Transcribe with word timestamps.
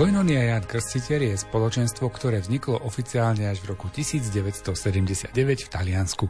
Koinonia 0.00 0.56
Jan 0.56 0.64
Krstiteľ 0.64 1.28
je 1.28 1.36
spoločenstvo, 1.36 2.08
ktoré 2.08 2.40
vzniklo 2.40 2.88
oficiálne 2.88 3.52
až 3.52 3.60
v 3.60 3.76
roku 3.76 3.92
1979 3.92 5.36
v 5.36 5.68
Taliansku. 5.68 6.24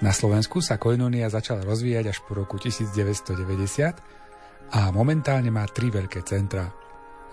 Na 0.00 0.08
Slovensku 0.08 0.64
sa 0.64 0.80
Koinonia 0.80 1.28
začala 1.28 1.68
rozvíjať 1.68 2.16
až 2.16 2.24
po 2.24 2.32
roku 2.32 2.56
1990 2.56 4.72
a 4.72 4.88
momentálne 4.88 5.52
má 5.52 5.68
tri 5.68 5.92
veľké 5.92 6.24
centra. 6.24 6.72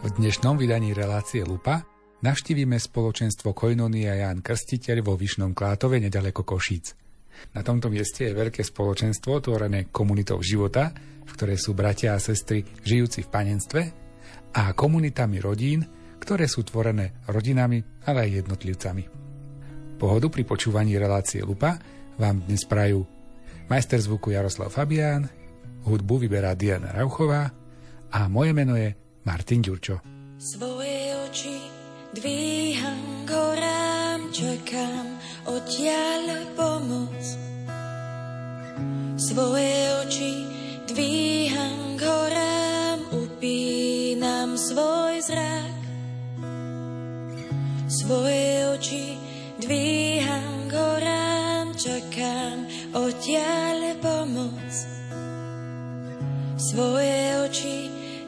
V 0.03 0.19
dnešnom 0.19 0.59
vydaní 0.59 0.91
relácie 0.91 1.47
Lupa 1.47 1.87
navštívime 2.19 2.75
spoločenstvo 2.75 3.55
Koinonia 3.55 4.27
Jan 4.27 4.43
Krstiteľ 4.43 5.07
vo 5.07 5.15
Vyšnom 5.15 5.55
Klátove 5.55 6.03
nedaleko 6.03 6.43
Košíc. 6.43 6.99
Na 7.55 7.63
tomto 7.63 7.87
mieste 7.87 8.27
je 8.27 8.35
veľké 8.35 8.59
spoločenstvo 8.59 9.39
tvorené 9.39 9.87
komunitou 9.87 10.35
života, 10.43 10.91
v 11.23 11.31
ktorej 11.31 11.63
sú 11.63 11.71
bratia 11.71 12.11
a 12.11 12.19
sestry 12.19 12.67
žijúci 12.83 13.23
v 13.23 13.31
panenstve 13.31 14.04
a 14.55 14.71
komunitami 14.71 15.43
rodín, 15.43 15.83
ktoré 16.23 16.47
sú 16.47 16.63
tvorené 16.63 17.19
rodinami, 17.27 17.83
ale 18.07 18.25
aj 18.25 18.35
jednotlivcami. 18.41 19.03
Pohodu 19.99 20.27
pri 20.31 20.43
počúvaní 20.47 20.95
relácie 20.95 21.43
Lupa 21.43 21.75
vám 22.15 22.47
dnes 22.47 22.63
prajú 22.63 23.03
majster 23.67 23.99
zvuku 23.99 24.31
Jaroslav 24.31 24.71
Fabián, 24.71 25.27
hudbu 25.83 26.23
vyberá 26.23 26.55
Diana 26.55 26.95
Rauchová 26.95 27.51
a 28.09 28.19
moje 28.31 28.51
meno 28.55 28.79
je 28.79 28.95
Martin 29.27 29.59
Ďurčo. 29.59 29.99
Svoje 30.39 31.15
oči 31.27 31.59
dvíham 32.15 33.15
horám, 33.27 34.31
čakám 34.31 35.05
odtiaľ 35.47 36.23
pomoc. 36.55 37.23
Svoje 39.15 39.73
oči 40.03 40.33
dvíham 40.87 41.97
horám, 41.97 42.99
upínam 43.11 44.57
svoj 44.57 45.21
zrak. 45.25 45.81
Svoje 47.89 48.69
oči 48.77 49.17
dvíham 49.61 50.69
horám, 50.69 51.73
čakám 51.73 52.69
odtiaľ 52.93 53.97
pomoc. 54.01 54.73
Svoje 56.57 57.21
oči 57.49 57.77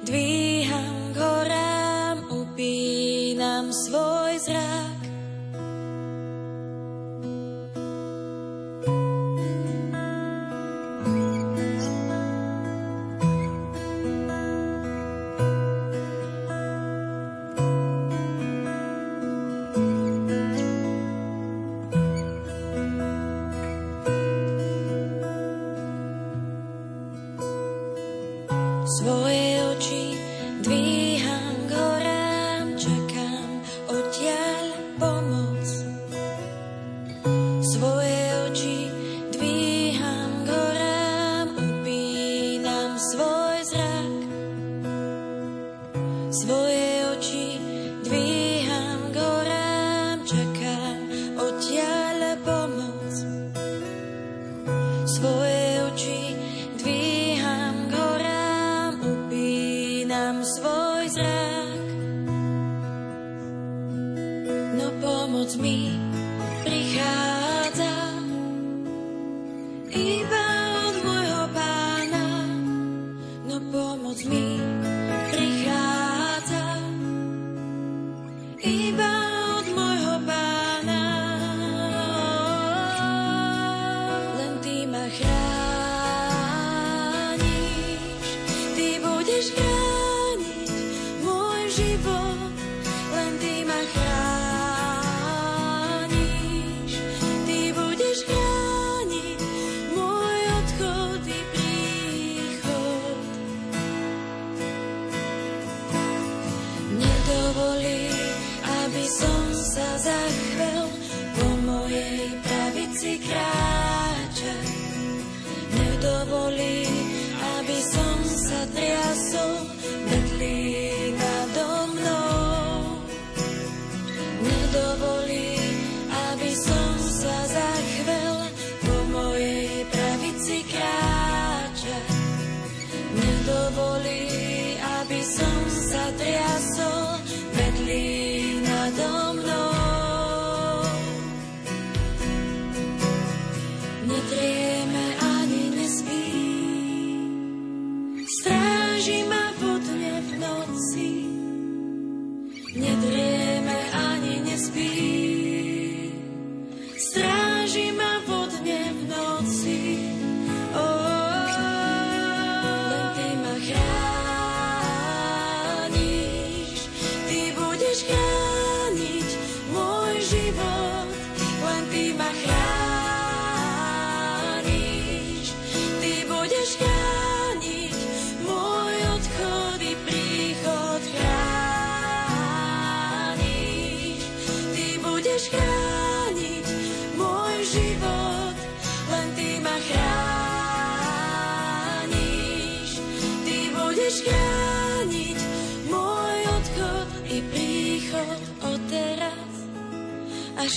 dvíham 0.05 1.13
horám, 1.13 2.17
upínam 2.33 3.69
zrak. 4.41 4.96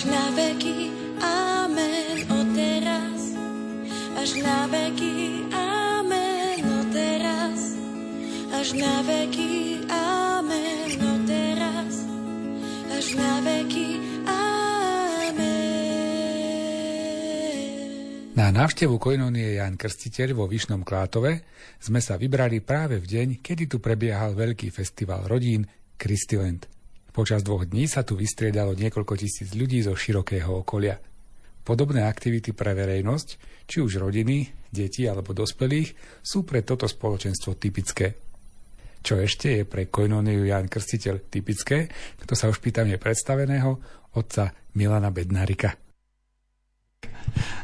Na 0.07 0.33
veky, 0.33 0.89
amen, 1.21 2.19
o 2.33 2.41
teraz, 2.57 3.21
až 4.17 4.31
na 4.41 4.65
veky, 4.71 5.45
amen, 5.53 6.65
o 6.65 6.81
teraz, 6.89 7.61
až 8.55 8.69
na 8.81 8.97
veky, 9.05 9.85
amen, 9.93 10.91
o 11.01 11.15
teraz, 11.29 11.95
až 12.89 13.07
na 13.19 13.33
veky, 13.45 13.89
Na 18.41 18.49
návštevu 18.49 18.97
Koinonie 18.97 19.61
Jan 19.61 19.77
Krstiteľ 19.77 20.33
vo 20.33 20.49
Vyšnom 20.49 20.81
Klátove 20.81 21.45
sme 21.77 22.01
sa 22.01 22.17
vybrali 22.17 22.65
práve 22.65 22.97
v 22.97 23.05
deň, 23.05 23.29
kedy 23.45 23.69
tu 23.69 23.85
prebiehal 23.85 24.33
veľký 24.33 24.73
festival 24.73 25.29
rodín 25.29 25.69
Christyland. 26.01 26.80
Počas 27.11 27.43
dvoch 27.43 27.67
dní 27.67 27.91
sa 27.91 28.07
tu 28.07 28.15
vystriedalo 28.15 28.79
niekoľko 28.79 29.19
tisíc 29.19 29.51
ľudí 29.59 29.83
zo 29.83 29.99
širokého 29.99 30.63
okolia. 30.63 31.03
Podobné 31.67 32.07
aktivity 32.07 32.55
pre 32.55 32.73
verejnosť, 32.73 33.29
či 33.67 33.83
už 33.83 33.99
rodiny, 33.99 34.49
deti 34.71 35.05
alebo 35.11 35.35
dospelých, 35.35 36.23
sú 36.23 36.47
pre 36.47 36.63
toto 36.63 36.87
spoločenstvo 36.87 37.59
typické. 37.59 38.15
Čo 39.03 39.19
ešte 39.19 39.61
je 39.61 39.63
pre 39.67 39.91
Koinoniu 39.91 40.47
Jan 40.47 40.71
Krstiteľ 40.71 41.27
typické, 41.27 41.91
to 42.23 42.39
sa 42.39 42.47
už 42.47 42.63
pýtam 42.63 42.87
je 42.87 43.01
predstaveného 43.01 43.81
otca 44.15 44.55
Milana 44.79 45.11
Bednárika. 45.11 45.75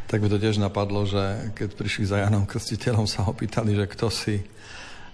Tak 0.07 0.23
by 0.23 0.29
to 0.31 0.39
tiež 0.39 0.59
napadlo, 0.63 1.03
že 1.07 1.51
keď 1.55 1.75
prišli 1.75 2.05
za 2.07 2.23
Janom 2.23 2.47
Krstiteľom, 2.47 3.11
sa 3.11 3.27
ho 3.27 3.35
pýtali, 3.35 3.75
že 3.75 3.91
kto 3.91 4.07
si, 4.11 4.43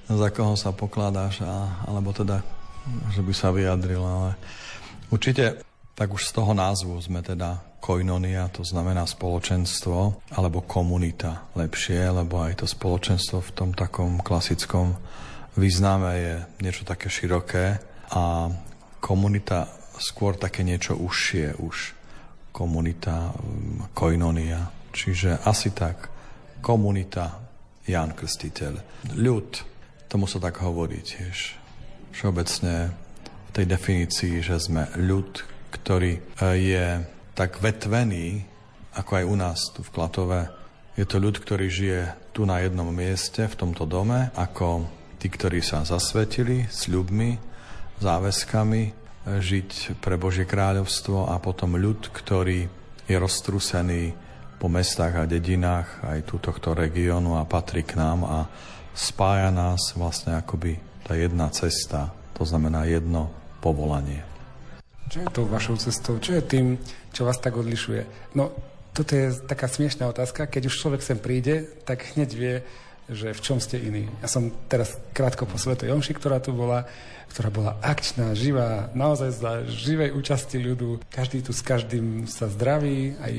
za 0.09 0.29
koho 0.33 0.53
sa 0.57 0.73
pokladáš, 0.73 1.41
a, 1.45 1.85
alebo 1.89 2.13
teda, 2.13 2.45
že 3.15 3.23
by 3.23 3.33
sa 3.35 3.55
vyjadril, 3.55 4.03
ale 4.03 4.31
určite 5.13 5.63
tak 5.93 6.09
už 6.11 6.25
z 6.25 6.33
toho 6.33 6.57
názvu 6.57 6.97
sme 6.99 7.21
teda 7.21 7.61
koinonia, 7.83 8.49
to 8.49 8.63
znamená 8.63 9.05
spoločenstvo, 9.05 10.31
alebo 10.39 10.65
komunita 10.65 11.51
lepšie, 11.59 12.11
lebo 12.11 12.41
aj 12.43 12.63
to 12.63 12.67
spoločenstvo 12.67 13.43
v 13.43 13.55
tom 13.55 13.71
takom 13.75 14.23
klasickom 14.23 14.97
význame 15.59 16.11
je 16.17 16.35
niečo 16.65 16.83
také 16.89 17.13
široké 17.13 17.83
a 18.15 18.49
komunita 19.03 19.69
skôr 20.01 20.39
také 20.39 20.65
niečo 20.65 20.97
užšie 20.97 21.61
už. 21.61 21.77
Komunita, 22.53 23.33
mm, 23.33 23.97
koinonia. 23.97 24.69
Čiže 24.93 25.41
asi 25.45 25.73
tak, 25.73 26.09
komunita 26.61 27.41
Jan 27.89 28.13
Krstiteľ. 28.13 28.75
Ľud, 29.17 29.51
tomu 30.07 30.29
sa 30.29 30.39
tak 30.39 30.61
hovorí 30.61 31.01
tiež. 31.01 31.62
Všeobecne 32.13 32.93
v 33.49 33.51
tej 33.51 33.67
definícii, 33.69 34.45
že 34.45 34.61
sme 34.61 34.89
ľud, 35.01 35.45
ktorý 35.73 36.13
e, 36.17 36.21
je 36.61 36.87
tak 37.33 37.61
vetvený, 37.65 38.45
ako 38.93 39.11
aj 39.17 39.25
u 39.25 39.37
nás 39.37 39.59
tu 39.73 39.81
v 39.81 39.93
Klatove. 39.93 40.41
Je 40.93 41.09
to 41.09 41.17
ľud, 41.17 41.41
ktorý 41.41 41.67
žije 41.73 42.01
tu 42.37 42.45
na 42.45 42.61
jednom 42.61 42.89
mieste, 42.93 43.49
v 43.49 43.57
tomto 43.57 43.89
dome, 43.89 44.29
ako 44.37 44.85
tí, 45.17 45.33
ktorí 45.33 45.65
sa 45.65 45.89
zasvetili 45.89 46.69
s 46.69 46.85
ľubmi, 46.93 47.41
záväzkami, 48.05 48.83
e, 48.85 48.93
žiť 49.41 49.97
pre 50.05 50.21
Božie 50.21 50.45
kráľovstvo 50.45 51.33
a 51.33 51.41
potom 51.41 51.81
ľud, 51.81 52.13
ktorý 52.13 52.69
je 53.09 53.17
roztrúsený 53.17 54.13
po 54.61 54.71
mestách 54.71 55.17
a 55.17 55.25
dedinách 55.27 56.07
aj 56.07 56.29
tu 56.29 56.39
tohto 56.39 56.77
regiónu 56.77 57.35
a 57.35 57.49
patrí 57.49 57.83
k 57.83 57.99
nám 57.99 58.23
a 58.23 58.39
spája 58.95 59.51
nás 59.51 59.97
vlastne 59.99 60.39
akoby 60.39 60.92
tá 61.07 61.19
jedna 61.19 61.51
cesta, 61.51 62.15
to 62.35 62.43
znamená 62.47 62.87
jedno 62.87 63.31
povolanie. 63.63 64.23
Čo 65.13 65.23
je 65.23 65.35
tou 65.35 65.45
vašou 65.45 65.77
cestou? 65.77 66.17
Čo 66.17 66.41
je 66.41 66.43
tým, 66.43 66.67
čo 67.13 67.29
vás 67.29 67.37
tak 67.37 67.59
odlišuje? 67.59 68.33
No, 68.33 68.55
toto 68.97 69.13
je 69.13 69.33
taká 69.45 69.69
smiešná 69.69 70.09
otázka. 70.09 70.49
Keď 70.49 70.73
už 70.73 70.79
človek 70.79 71.01
sem 71.05 71.21
príde, 71.21 71.69
tak 71.85 72.17
hneď 72.17 72.31
vie, 72.33 72.55
že 73.13 73.37
v 73.37 73.41
čom 73.45 73.59
ste 73.61 73.77
iní. 73.77 74.09
Ja 74.25 74.29
som 74.31 74.49
teraz 74.73 74.97
krátko 75.13 75.45
po 75.45 75.61
Svetej 75.61 75.93
Jomši, 75.93 76.17
ktorá 76.17 76.41
tu 76.41 76.57
bola, 76.57 76.89
ktorá 77.29 77.53
bola 77.53 77.73
akčná, 77.85 78.33
živá, 78.33 78.89
naozaj 78.97 79.31
za 79.37 79.53
živej 79.69 80.17
účasti 80.17 80.57
ľudu. 80.57 81.05
Každý 81.13 81.45
tu 81.45 81.53
s 81.53 81.61
každým 81.61 82.25
sa 82.25 82.49
zdraví, 82.49 83.17
aj 83.21 83.35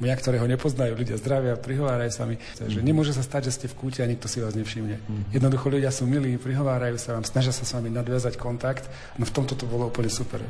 mňa, 0.00 0.14
ktoré 0.20 0.36
ho 0.40 0.48
nepoznajú, 0.48 0.92
ľudia 0.92 1.16
zdravia, 1.16 1.56
prihovárajú 1.56 2.12
sa 2.12 2.28
mi, 2.28 2.36
že 2.56 2.80
nemôže 2.84 3.16
sa 3.16 3.24
stať, 3.24 3.48
že 3.48 3.52
ste 3.56 3.66
v 3.72 3.76
kúte 3.76 4.00
a 4.04 4.06
nikto 4.08 4.28
si 4.28 4.44
vás 4.44 4.52
nevšimne. 4.52 4.96
Mhm. 5.00 5.22
Jednoducho 5.32 5.66
ľudia 5.72 5.88
sú 5.88 6.04
milí, 6.04 6.36
prihovárajú 6.36 7.00
sa 7.00 7.16
vám, 7.16 7.24
snažia 7.24 7.52
sa 7.52 7.64
s 7.64 7.72
vami 7.72 7.88
nadviazať 7.88 8.36
kontakt, 8.36 8.84
no 9.16 9.24
v 9.24 9.32
tomto 9.32 9.56
to 9.56 9.64
bolo 9.64 9.88
úplne 9.88 10.12
super. 10.12 10.44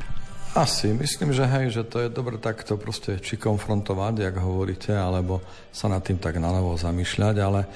Asi, 0.57 0.89
myslím, 0.89 1.37
že 1.37 1.45
hej, 1.45 1.69
že 1.69 1.83
to 1.85 2.01
je 2.01 2.09
dobre 2.09 2.41
takto 2.41 2.81
proste 2.81 3.21
či 3.21 3.37
konfrontovať, 3.37 4.25
jak 4.25 4.35
hovoríte, 4.41 4.89
alebo 4.89 5.43
sa 5.69 5.85
nad 5.85 6.01
tým 6.01 6.17
tak 6.17 6.41
nalevo 6.41 6.73
zamýšľať, 6.73 7.35
ale 7.37 7.69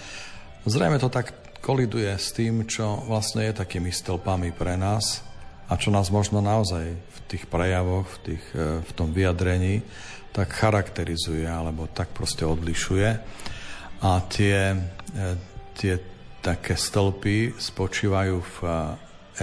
zrejme 0.65 0.97
to 0.97 1.11
tak 1.11 1.29
koliduje 1.61 2.09
s 2.09 2.33
tým, 2.33 2.65
čo 2.65 3.05
vlastne 3.05 3.45
je 3.45 3.53
takými 3.53 3.93
stĺpami 3.93 4.49
pre 4.57 4.81
nás 4.81 5.30
a 5.71 5.73
čo 5.79 5.87
nás 5.87 6.11
možno 6.11 6.43
naozaj 6.43 6.91
v 6.91 7.19
tých 7.31 7.47
prejavoch, 7.47 8.03
v, 8.03 8.17
tých, 8.27 8.43
e, 8.51 8.83
v 8.83 8.91
tom 8.91 9.15
vyjadrení 9.15 9.79
tak 10.35 10.51
charakterizuje, 10.51 11.47
alebo 11.47 11.87
tak 11.87 12.11
proste 12.11 12.43
odlišuje. 12.43 13.09
A 14.03 14.11
tie, 14.27 14.75
e, 15.15 15.27
tie 15.79 15.93
také 16.43 16.75
stĺpy 16.75 17.55
spočívajú 17.55 18.35
v 18.43 18.55
e, 18.67 18.69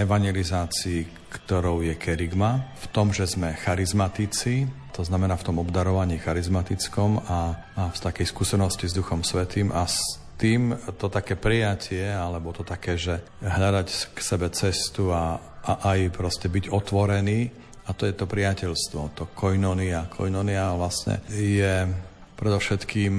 evangelizácii 0.05 1.19
ktorou 1.29 1.85
je 1.85 1.93
kerigma, 1.93 2.73
v 2.81 2.85
tom, 2.89 3.13
že 3.13 3.29
sme 3.29 3.53
charizmatici, 3.53 4.65
to 4.91 5.05
znamená 5.05 5.37
v 5.37 5.45
tom 5.45 5.61
obdarovaní 5.61 6.17
charizmatickom 6.17 7.21
a, 7.29 7.39
a 7.77 7.83
v 7.93 7.97
takej 8.01 8.25
skúsenosti 8.25 8.89
s 8.89 8.97
Duchom 8.97 9.21
Svetým 9.21 9.69
a 9.69 9.85
s 9.85 10.17
tým 10.41 10.73
to 10.97 11.11
také 11.11 11.37
prijatie, 11.37 12.09
alebo 12.09 12.49
to 12.55 12.65
také, 12.65 12.97
že 12.97 13.21
hľadať 13.43 13.87
k 14.15 14.19
sebe 14.19 14.47
cestu 14.49 15.13
a, 15.13 15.37
a 15.65 15.95
aj 15.95 16.15
proste 16.15 16.47
byť 16.47 16.71
otvorený 16.71 17.49
a 17.87 17.93
to 17.97 18.05
je 18.05 18.13
to 18.13 18.29
priateľstvo, 18.29 19.17
to 19.17 19.23
koinonia. 19.33 20.05
Koinonia 20.07 20.77
vlastne 20.77 21.25
je 21.31 21.89
predovšetkým 22.37 23.17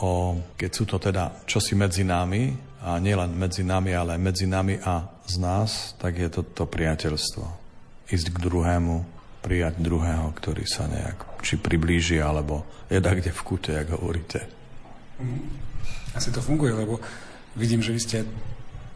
o, 0.00 0.40
keď 0.54 0.70
sú 0.70 0.84
to 0.86 0.96
teda 1.02 1.44
čosi 1.44 1.74
medzi 1.74 2.06
nami, 2.06 2.66
a 2.86 3.02
nielen 3.02 3.34
medzi 3.34 3.66
nami, 3.66 3.90
ale 3.98 4.14
medzi 4.14 4.46
nami 4.46 4.78
a 4.78 5.10
z 5.26 5.42
nás, 5.42 5.98
tak 5.98 6.22
je 6.22 6.30
to 6.30 6.46
to 6.46 6.70
priateľstvo. 6.70 7.44
Ísť 8.06 8.30
k 8.30 8.38
druhému, 8.38 9.02
prijať 9.42 9.82
druhého, 9.82 10.30
ktorý 10.38 10.62
sa 10.66 10.86
nejak 10.86 11.42
či 11.42 11.58
priblíži, 11.58 12.22
alebo 12.22 12.62
je 12.86 13.02
tak 13.02 13.22
kde 13.22 13.34
v 13.34 13.42
kute, 13.42 13.70
jak 13.74 13.90
hovoríte. 13.90 14.46
Asi 16.14 16.30
to 16.30 16.38
funguje, 16.38 16.74
lebo 16.74 17.02
vidím, 17.58 17.82
že 17.82 17.90
vy 17.90 18.00
ste 18.02 18.18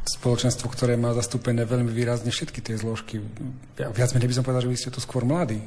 spoločenstvo, 0.04 0.66
ktoré 0.73 0.97
má 0.97 1.12
zastúpené 1.12 1.64
veľmi 1.69 1.92
výrazne 1.92 2.33
všetky 2.33 2.61
tie 2.64 2.76
zložky. 2.80 3.21
Viac 3.76 4.11
menej 4.16 4.28
by 4.30 4.37
som 4.40 4.45
povedal, 4.45 4.64
že 4.64 4.73
vy 4.73 4.78
ste 4.80 4.95
tu 4.95 5.00
skôr 5.02 5.25
mladí 5.28 5.61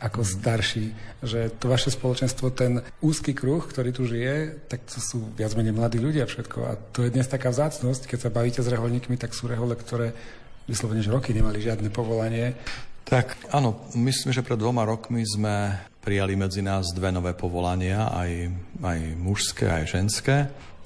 ako 0.00 0.24
mm. 0.24 0.28
starší. 0.40 0.86
Že 1.20 1.38
to 1.60 1.64
vaše 1.68 1.92
spoločenstvo, 1.92 2.46
ten 2.56 2.80
úzky 3.04 3.36
kruh, 3.36 3.60
ktorý 3.60 3.92
tu 3.92 4.08
žije, 4.08 4.66
tak 4.66 4.88
to 4.88 4.98
sú 4.98 5.32
viac 5.36 5.52
menej 5.54 5.76
mladí 5.76 6.00
ľudia 6.00 6.24
všetko. 6.24 6.58
A 6.64 6.72
to 6.90 7.04
je 7.04 7.12
dnes 7.12 7.28
taká 7.28 7.52
vzácnosť, 7.52 8.08
keď 8.08 8.18
sa 8.18 8.32
bavíte 8.32 8.60
s 8.64 8.72
reholníkmi, 8.72 9.20
tak 9.20 9.36
sú 9.36 9.46
rehole, 9.46 9.76
ktoré 9.76 10.16
vyslovene, 10.64 11.04
že 11.04 11.12
roky 11.12 11.36
nemali 11.36 11.60
žiadne 11.60 11.92
povolanie. 11.92 12.56
Tak 13.04 13.52
áno, 13.52 13.90
myslím, 13.98 14.30
že 14.30 14.44
pred 14.44 14.56
dvoma 14.56 14.86
rokmi 14.86 15.26
sme 15.26 15.82
prijali 16.00 16.38
medzi 16.38 16.64
nás 16.64 16.94
dve 16.96 17.12
nové 17.12 17.36
povolania, 17.36 18.08
aj, 18.08 18.32
aj 18.80 18.98
mužské, 19.20 19.66
aj 19.68 19.84
ženské. 19.84 20.36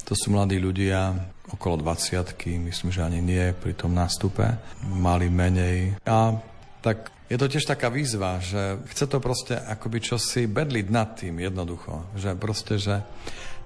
To 0.09 0.17
sú 0.17 0.33
mladí 0.33 0.57
ľudia, 0.59 1.15
okolo 1.53 1.77
20 1.81 2.25
myslím, 2.65 2.91
že 2.93 3.05
ani 3.05 3.21
nie 3.21 3.53
pri 3.53 3.77
tom 3.77 3.93
nástupe. 3.93 4.57
Mali 4.89 5.29
menej. 5.29 5.99
A 6.09 6.39
tak 6.81 7.13
je 7.29 7.37
to 7.41 7.49
tiež 7.49 7.65
taká 7.65 7.89
výzva, 7.89 8.41
že 8.41 8.81
chce 8.93 9.05
to 9.09 9.19
proste 9.21 9.57
akoby 9.57 10.01
čosi 10.01 10.45
bedliť 10.45 10.87
nad 10.93 11.17
tým 11.17 11.41
jednoducho. 11.41 12.15
Že 12.17 12.31
proste, 12.37 12.75
že 12.77 13.01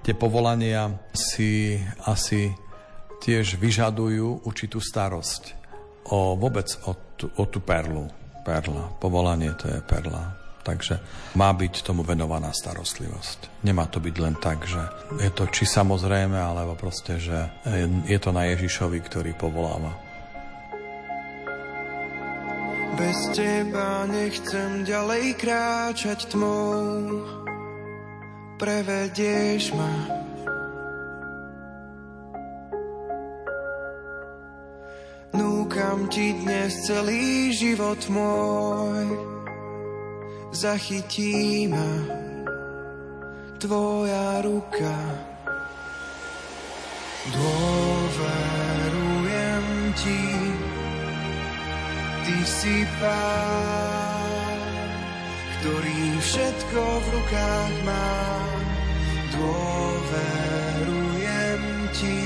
tie 0.03 0.15
povolania 0.15 0.95
si 1.11 1.79
asi 2.07 2.55
tiež 3.19 3.59
vyžadujú 3.59 4.47
určitú 4.47 4.79
starosť 4.79 5.59
o 6.09 6.39
vôbec 6.39 6.71
o, 6.87 6.95
tú, 7.19 7.27
o 7.35 7.43
tú 7.45 7.59
perlu. 7.59 8.07
Perla. 8.47 8.87
Povolanie 8.97 9.51
to 9.59 9.67
je 9.67 9.79
perla. 9.83 10.39
Takže 10.59 10.99
má 11.39 11.49
byť 11.55 11.81
tomu 11.81 12.03
venovaná 12.03 12.51
starostlivosť. 12.53 13.63
Nemá 13.65 13.87
to 13.87 14.03
byť 14.03 14.15
len 14.19 14.35
tak, 14.37 14.67
že 14.67 14.83
je 15.17 15.31
to 15.31 15.47
či 15.49 15.65
samozrejme, 15.65 16.35
alebo 16.35 16.75
proste, 16.75 17.17
že 17.17 17.49
je 18.05 18.19
to 18.19 18.29
na 18.35 18.45
Ježišovi, 18.53 18.99
ktorý 19.01 19.31
povoláva. 19.39 19.95
Bez 22.99 23.31
teba 23.31 24.03
nechcem 24.11 24.83
ďalej 24.83 25.39
kráčať 25.39 26.35
tmou, 26.35 27.23
prevedieš 28.59 29.71
ma. 29.71 30.19
Núkam 35.31 36.11
ti 36.11 36.35
dnes 36.43 36.75
celý 36.83 37.55
život 37.55 38.03
môj, 38.11 39.38
zachytí 40.51 41.67
ma 41.67 41.91
tvoja 43.59 44.41
ruka. 44.41 44.97
Dôverujem 47.29 48.33
ti, 49.99 50.23
Ty 52.29 52.45
si 52.45 52.85
pán, 53.01 54.61
ktorý 55.59 56.21
všetko 56.21 56.77
v 56.77 57.05
rukách 57.09 57.73
má. 57.89 58.13
Dôverujem 59.33 60.31
ti, 61.97 62.21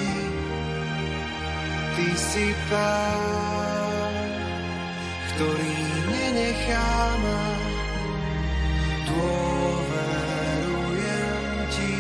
ty 1.95 2.07
si 2.19 2.51
pán, 2.67 4.11
ktorý 5.31 5.75
nenechá 6.11 7.15
ma. 7.23 7.42
Dôverujem 9.23 9.87
ti, 11.71 11.95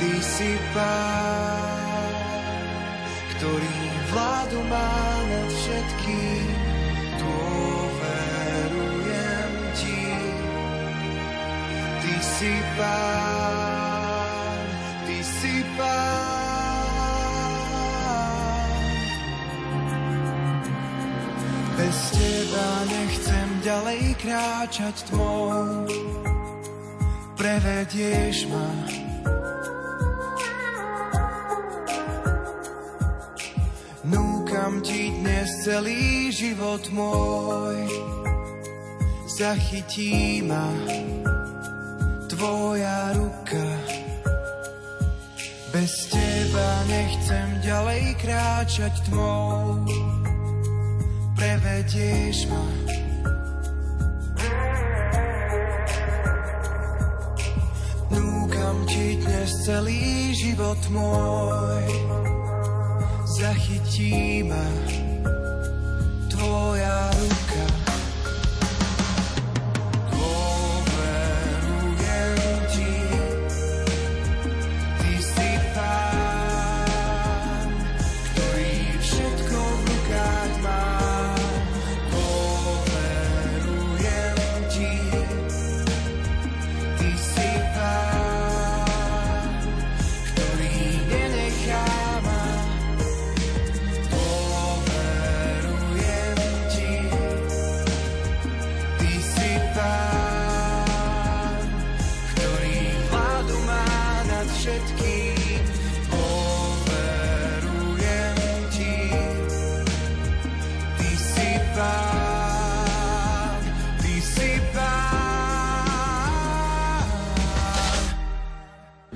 ty 0.00 0.12
si 0.24 0.56
pán, 0.72 2.16
ktorý 3.36 3.76
vládu 4.08 4.64
má 4.72 4.96
nad 5.28 5.52
všetkým. 5.52 6.48
Dôverujem 7.20 8.08
ti, 9.76 10.08
ty 12.00 12.14
si 12.24 12.56
pán, 12.80 14.64
ty 15.04 15.20
si 15.20 15.60
pán. 15.76 16.08
Bez 21.78 22.10
teba 22.10 22.82
nechcem 22.90 23.47
ďalej 23.62 24.14
kráčať 24.22 24.96
tmou, 25.10 25.86
prevedieš 27.34 28.46
ma. 28.50 28.68
Núkam 34.06 34.80
ti 34.80 35.12
dnes 35.22 35.48
celý 35.66 36.30
život 36.34 36.82
môj, 36.94 37.82
zachytí 39.26 40.40
ma 40.46 40.70
tvoja 42.30 43.12
ruka. 43.18 43.68
Bez 45.68 45.92
teba 46.08 46.70
nechcem 46.88 47.48
ďalej 47.60 48.04
kráčať 48.22 48.94
tmou, 49.10 49.84
prevedieš 51.36 52.48
ma. 52.48 52.87
Celý 59.68 60.32
život 60.32 60.80
môj, 60.88 61.84
zachytí 63.36 64.40
ma 64.40 64.64
tvoja 66.32 67.12
ruka. 67.12 67.87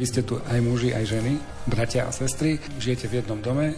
Vy 0.03 0.11
ste 0.11 0.27
tu 0.27 0.35
aj 0.35 0.59
muži, 0.59 0.91
aj 0.91 1.15
ženy, 1.15 1.39
bratia 1.71 2.03
a 2.03 2.11
sestry, 2.11 2.59
žijete 2.83 3.07
v 3.07 3.23
jednom 3.23 3.39
dome. 3.39 3.71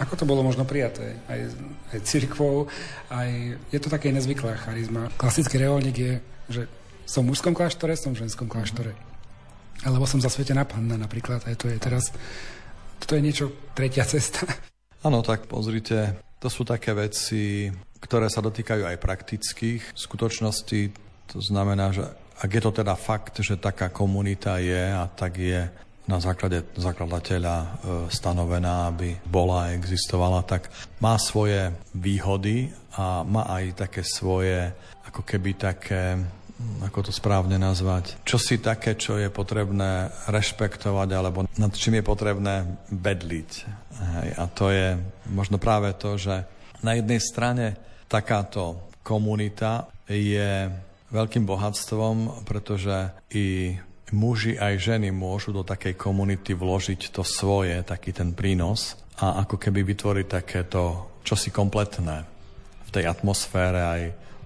Ako 0.00 0.16
to 0.16 0.24
bolo 0.24 0.40
možno 0.40 0.64
prijaté? 0.64 1.20
Aj, 1.28 1.36
aj 1.92 2.00
cirkvou, 2.00 2.64
aj... 3.12 3.60
Je 3.68 3.76
to 3.76 3.92
také 3.92 4.08
nezvyklá 4.08 4.56
charizma. 4.56 5.12
Klasický 5.20 5.60
reolník 5.60 5.96
je, 6.00 6.14
že 6.48 6.62
som 7.04 7.28
v 7.28 7.36
mužskom 7.36 7.52
kláštore, 7.52 7.92
som 7.92 8.16
v 8.16 8.24
ženskom 8.24 8.48
kláštore. 8.48 8.96
Alebo 9.84 10.08
som 10.08 10.16
zasvetená 10.16 10.64
panna 10.64 10.96
napríklad. 10.96 11.44
Aj 11.44 11.52
to 11.52 11.68
je 11.68 11.76
teraz... 11.76 12.08
Toto 12.96 13.12
je 13.12 13.20
niečo 13.20 13.52
tretia 13.76 14.08
cesta. 14.08 14.48
Áno, 15.04 15.20
tak 15.20 15.44
pozrite, 15.44 16.16
to 16.40 16.48
sú 16.48 16.64
také 16.64 16.96
veci, 16.96 17.68
ktoré 18.00 18.32
sa 18.32 18.40
dotýkajú 18.40 18.80
aj 18.80 18.96
praktických 18.96 19.92
skutočností. 19.92 20.88
To 21.36 21.44
znamená, 21.44 21.92
že 21.92 22.08
ak 22.36 22.50
je 22.52 22.62
to 22.62 22.72
teda 22.84 22.94
fakt, 22.94 23.40
že 23.40 23.56
taká 23.56 23.88
komunita 23.88 24.60
je 24.60 24.92
a 24.92 25.08
tak 25.08 25.40
je 25.40 25.68
na 26.06 26.22
základe 26.22 26.62
zakladateľa 26.78 27.56
e, 27.58 27.66
stanovená, 28.14 28.94
aby 28.94 29.18
bola 29.26 29.66
a 29.66 29.74
existovala, 29.74 30.46
tak 30.46 30.70
má 31.02 31.18
svoje 31.18 31.74
výhody 31.90 32.70
a 32.94 33.26
má 33.26 33.50
aj 33.50 33.88
také 33.88 34.06
svoje, 34.06 34.70
ako 35.02 35.26
keby 35.26 35.50
také 35.58 36.22
ako 36.56 37.04
to 37.04 37.12
správne 37.12 37.60
nazvať, 37.60 38.16
čo 38.24 38.40
si 38.40 38.56
také, 38.56 38.96
čo 38.96 39.20
je 39.20 39.28
potrebné 39.28 40.08
rešpektovať 40.24 41.08
alebo 41.12 41.44
nad 41.44 41.72
čím 41.76 42.00
je 42.00 42.04
potrebné 42.08 42.54
bedliť. 42.88 43.50
A 44.40 44.48
to 44.48 44.72
je 44.72 44.96
možno 45.28 45.60
práve 45.60 45.92
to, 46.00 46.16
že 46.16 46.48
na 46.80 46.96
jednej 46.96 47.20
strane 47.20 47.76
takáto 48.08 48.88
komunita 49.04 49.84
je 50.08 50.72
veľkým 51.10 51.46
bohatstvom, 51.46 52.46
pretože 52.46 53.14
i 53.34 53.76
muži 54.14 54.54
aj 54.54 54.74
ženy 54.78 55.10
môžu 55.10 55.50
do 55.50 55.66
takej 55.66 55.98
komunity 55.98 56.54
vložiť 56.54 57.10
to 57.10 57.26
svoje, 57.26 57.82
taký 57.82 58.14
ten 58.14 58.30
prínos 58.30 58.94
a 59.18 59.42
ako 59.42 59.58
keby 59.58 59.82
vytvoriť 59.82 60.26
takéto 60.28 60.82
čosi 61.26 61.50
kompletné 61.50 62.22
v 62.86 62.90
tej 62.94 63.04
atmosfére 63.10 63.80
aj 63.82 64.02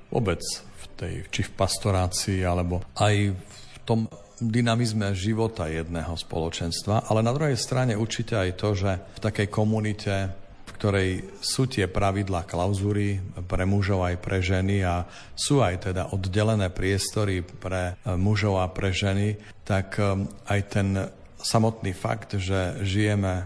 vôbec 0.08 0.40
v 0.56 0.84
tej, 0.96 1.14
či 1.28 1.40
v 1.44 1.54
pastorácii, 1.54 2.40
alebo 2.40 2.80
aj 2.96 3.36
v 3.36 3.78
tom 3.84 4.08
dynamizme 4.40 5.12
života 5.12 5.68
jedného 5.68 6.16
spoločenstva, 6.16 7.04
ale 7.12 7.20
na 7.20 7.36
druhej 7.36 7.60
strane 7.60 7.92
určite 7.92 8.40
aj 8.40 8.50
to, 8.56 8.72
že 8.72 8.90
v 8.96 9.18
takej 9.20 9.48
komunite, 9.52 10.32
ktorej 10.80 11.36
sú 11.44 11.68
tie 11.68 11.84
pravidlá 11.84 12.48
klauzúry 12.48 13.20
pre 13.44 13.68
mužov 13.68 14.00
aj 14.08 14.16
pre 14.16 14.40
ženy 14.40 14.80
a 14.80 15.04
sú 15.36 15.60
aj 15.60 15.92
teda 15.92 16.16
oddelené 16.16 16.72
priestory 16.72 17.44
pre 17.44 18.00
mužov 18.16 18.64
a 18.64 18.72
pre 18.72 18.88
ženy, 18.88 19.36
tak 19.68 20.00
aj 20.48 20.60
ten 20.72 20.96
samotný 21.36 21.92
fakt, 21.92 22.40
že 22.40 22.80
žijeme 22.80 23.44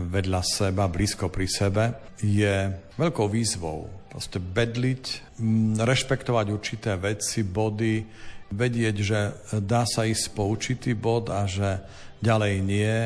vedľa 0.00 0.40
seba, 0.40 0.88
blízko 0.88 1.28
pri 1.28 1.44
sebe, 1.44 1.84
je 2.24 2.72
veľkou 2.96 3.28
výzvou. 3.28 3.92
Proste 4.08 4.40
bedliť, 4.40 5.36
rešpektovať 5.76 6.46
určité 6.48 6.96
veci, 6.96 7.44
body, 7.44 8.00
vedieť, 8.48 8.96
že 8.96 9.20
dá 9.60 9.84
sa 9.84 10.08
ísť 10.08 10.32
po 10.32 10.48
určitý 10.48 10.96
bod 10.96 11.28
a 11.28 11.44
že 11.44 11.84
ďalej 12.24 12.54
nie. 12.64 12.96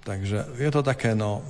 Takže 0.00 0.56
je 0.56 0.70
to 0.72 0.80
také, 0.80 1.12
no, 1.12 1.44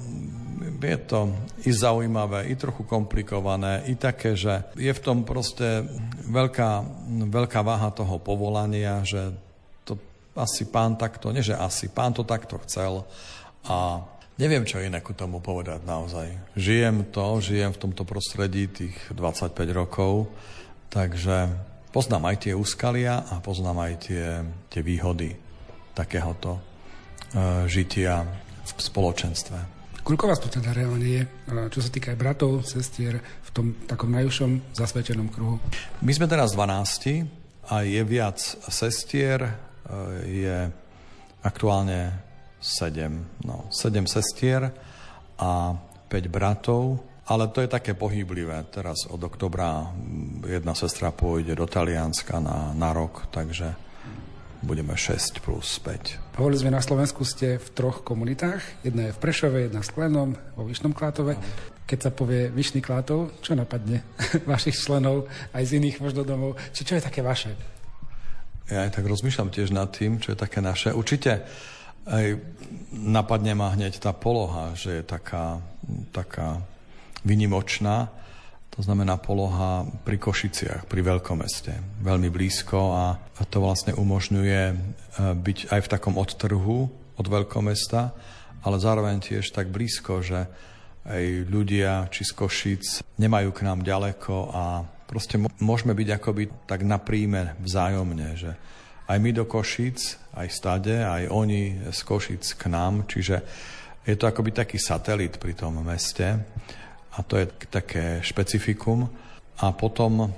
je 0.80 0.98
to 1.06 1.30
i 1.68 1.70
zaujímavé, 1.70 2.48
i 2.48 2.54
trochu 2.56 2.82
komplikované, 2.82 3.84
i 3.86 3.94
také, 3.94 4.34
že 4.34 4.64
je 4.74 4.90
v 4.90 5.04
tom 5.04 5.22
proste 5.22 5.84
veľká, 6.26 6.70
veľká 7.28 7.60
váha 7.60 7.92
toho 7.92 8.16
povolania, 8.18 9.04
že 9.04 9.30
to 9.84 9.98
asi 10.34 10.66
pán 10.66 10.96
takto, 10.96 11.30
nie 11.30 11.44
že 11.44 11.54
asi, 11.54 11.92
pán 11.92 12.16
to 12.16 12.24
takto 12.24 12.56
chcel 12.64 13.04
a 13.68 14.02
neviem, 14.40 14.64
čo 14.64 14.80
iné 14.80 15.04
ku 15.04 15.12
tomu 15.12 15.44
povedať 15.44 15.84
naozaj. 15.84 16.56
Žijem 16.56 17.12
to, 17.12 17.44
žijem 17.44 17.70
v 17.76 17.82
tomto 17.86 18.08
prostredí 18.08 18.66
tých 18.72 18.96
25 19.12 19.52
rokov, 19.76 20.32
takže 20.88 21.52
poznám 21.92 22.32
aj 22.32 22.36
tie 22.48 22.52
úskalia 22.56 23.28
a 23.28 23.38
poznám 23.44 23.84
aj 23.84 23.94
tie, 24.00 24.26
tie 24.72 24.80
výhody 24.80 25.36
takéhoto 25.92 26.69
žitia 27.66 28.26
v 28.66 28.70
spoločenstve. 28.80 29.80
Koľko 30.00 30.24
vás 30.32 30.40
tu 30.40 30.48
teda 30.48 30.72
reálne 30.72 31.06
je, 31.06 31.22
čo 31.70 31.80
sa 31.84 31.90
týka 31.92 32.10
aj 32.10 32.18
bratov, 32.18 32.64
sestier, 32.64 33.20
v 33.20 33.50
tom 33.52 33.66
takom 33.84 34.08
najúžšom 34.10 34.74
zasvetenom 34.74 35.28
kruhu? 35.28 35.60
My 36.00 36.12
sme 36.16 36.26
teraz 36.26 36.56
12 36.56 37.28
a 37.70 37.84
je 37.84 38.02
viac 38.02 38.40
sestier, 38.66 39.54
je 40.24 40.72
aktuálne 41.44 42.16
7, 42.58 43.46
no, 43.46 43.68
7 43.70 44.08
sestier 44.08 44.72
a 45.38 45.76
5 46.10 46.26
bratov, 46.26 47.00
ale 47.30 47.46
to 47.54 47.62
je 47.62 47.70
také 47.70 47.94
pohyblivé. 47.94 48.66
Teraz 48.74 49.06
od 49.06 49.22
oktobra 49.22 49.86
jedna 50.42 50.74
sestra 50.74 51.14
pôjde 51.14 51.54
do 51.54 51.68
Talianska 51.68 52.42
na, 52.42 52.74
na 52.74 52.90
rok, 52.90 53.30
takže 53.30 53.89
budeme 54.60 54.92
6 54.92 55.40
plus 55.40 55.80
5. 55.80 56.36
Hovorili 56.36 56.60
sme, 56.60 56.70
na 56.72 56.84
Slovensku 56.84 57.24
ste 57.24 57.56
v 57.56 57.68
troch 57.72 58.04
komunitách. 58.04 58.84
Jedna 58.84 59.08
je 59.08 59.16
v 59.16 59.22
Prešove, 59.22 59.58
jedna 59.68 59.80
v 59.80 59.88
Sklenom, 59.88 60.30
vo 60.56 60.62
Vyšnom 60.68 60.92
Klátove. 60.92 61.36
keď 61.88 61.98
sa 61.98 62.10
povie 62.14 62.52
Vyšný 62.52 62.84
Klátov, 62.84 63.34
čo 63.42 63.56
napadne 63.56 64.04
vašich 64.50 64.76
členov 64.76 65.26
aj 65.56 65.64
z 65.64 65.80
iných 65.80 65.98
možno 65.98 66.22
domov? 66.22 66.60
Či 66.76 66.86
čo 66.86 66.94
je 66.96 67.02
také 67.02 67.24
vaše? 67.24 67.56
Ja 68.70 68.86
aj 68.86 68.94
tak 68.94 69.10
rozmýšľam 69.10 69.50
tiež 69.50 69.74
nad 69.74 69.90
tým, 69.90 70.22
čo 70.22 70.30
je 70.30 70.38
také 70.38 70.62
naše. 70.62 70.94
Určite 70.94 71.42
aj 72.06 72.38
napadne 72.94 73.58
ma 73.58 73.74
hneď 73.74 73.98
tá 73.98 74.14
poloha, 74.14 74.76
že 74.78 75.02
je 75.02 75.04
taká, 75.04 75.58
taká 76.14 76.62
vynimočná. 77.26 78.08
To 78.80 78.88
znamená 78.88 79.20
poloha 79.20 79.84
pri 80.08 80.16
Košiciach, 80.16 80.88
pri 80.88 81.04
veľkomeste. 81.04 82.00
Veľmi 82.00 82.32
blízko 82.32 82.96
a 82.96 83.20
to 83.52 83.60
vlastne 83.60 83.92
umožňuje 83.92 84.62
e, 84.72 84.74
byť 85.36 85.68
aj 85.68 85.80
v 85.84 85.90
takom 85.92 86.16
odtrhu 86.16 86.88
od 86.88 87.26
veľkomesta, 87.28 88.00
ale 88.64 88.76
zároveň 88.80 89.20
tiež 89.20 89.52
tak 89.52 89.68
blízko, 89.68 90.24
že 90.24 90.48
aj 91.04 91.52
ľudia 91.52 92.08
či 92.08 92.24
z 92.24 92.32
Košic 92.32 92.84
nemajú 93.20 93.52
k 93.52 93.68
nám 93.68 93.84
ďaleko 93.84 94.48
a 94.48 94.88
proste 95.04 95.36
môžeme 95.60 95.92
byť 95.92 96.08
akoby 96.16 96.48
tak 96.64 96.80
na 96.80 96.96
vzájomne, 97.60 98.32
že 98.32 98.56
aj 99.12 99.18
my 99.20 99.30
do 99.36 99.44
Košic, 99.44 100.32
aj 100.32 100.48
stade, 100.48 101.04
aj 101.04 101.28
oni 101.28 101.84
z 101.92 102.00
Košic 102.00 102.56
k 102.56 102.72
nám, 102.72 103.04
čiže 103.04 103.44
je 104.08 104.16
to 104.16 104.24
akoby 104.24 104.56
taký 104.56 104.80
satelit 104.80 105.36
pri 105.36 105.52
tom 105.52 105.84
meste 105.84 106.40
a 107.10 107.18
to 107.26 107.42
je 107.42 107.46
také 107.70 108.22
špecifikum. 108.22 109.10
A 109.60 109.74
potom 109.74 110.12
e, 110.24 110.28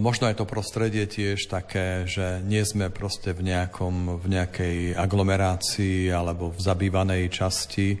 možno 0.00 0.26
je 0.26 0.36
to 0.36 0.48
prostredie 0.48 1.04
tiež 1.06 1.46
také, 1.46 2.08
že 2.08 2.40
nie 2.42 2.64
sme 2.64 2.88
proste 2.88 3.36
v, 3.36 3.46
nejakom, 3.46 4.18
v 4.18 4.26
nejakej 4.26 4.76
aglomerácii 4.96 6.10
alebo 6.10 6.50
v 6.50 6.60
zabývanej 6.60 7.28
časti, 7.30 8.00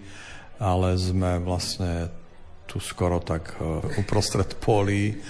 ale 0.56 0.96
sme 0.96 1.38
vlastne 1.44 2.08
tu 2.66 2.82
skoro 2.82 3.22
tak 3.22 3.54
e, 3.56 3.84
uprostred 4.00 4.58
polí 4.58 5.20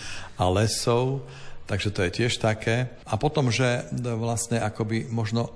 a 0.40 0.49
lesov, 0.49 1.26
takže 1.66 1.93
to 1.93 2.00
je 2.07 2.11
tiež 2.23 2.38
také. 2.38 2.87
A 3.05 3.19
potom, 3.19 3.50
že 3.50 3.90
vlastne 3.93 4.62
akoby 4.62 5.11
možno, 5.11 5.52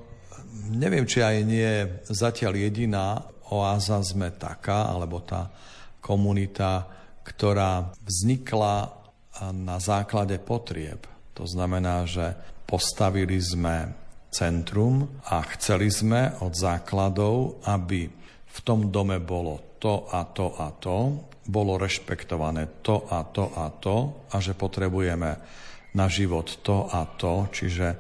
neviem, 0.68 1.06
či 1.06 1.22
aj 1.22 1.36
nie 1.46 1.88
zatiaľ 2.10 2.58
jediná 2.58 3.24
oáza 3.50 3.98
sme 4.04 4.30
taká, 4.34 4.90
alebo 4.90 5.22
tá 5.24 5.50
komunita, 5.98 6.99
ktorá 7.30 7.94
vznikla 8.02 8.90
na 9.54 9.78
základe 9.78 10.36
potrieb. 10.42 11.06
To 11.38 11.46
znamená, 11.46 12.04
že 12.04 12.34
postavili 12.66 13.38
sme 13.38 13.94
centrum 14.30 15.22
a 15.26 15.42
chceli 15.54 15.90
sme 15.90 16.34
od 16.42 16.54
základov, 16.54 17.62
aby 17.66 18.10
v 18.50 18.58
tom 18.66 18.90
dome 18.90 19.22
bolo 19.22 19.78
to 19.78 20.10
a 20.10 20.26
to 20.26 20.54
a 20.58 20.74
to, 20.76 20.96
bolo 21.50 21.80
rešpektované 21.80 22.82
to 22.84 23.10
a 23.10 23.26
to 23.26 23.50
a 23.58 23.66
to 23.74 23.96
a 24.30 24.36
že 24.38 24.54
potrebujeme 24.54 25.30
na 25.98 26.06
život 26.06 26.62
to 26.62 26.86
a 26.86 27.02
to, 27.18 27.50
čiže 27.50 27.98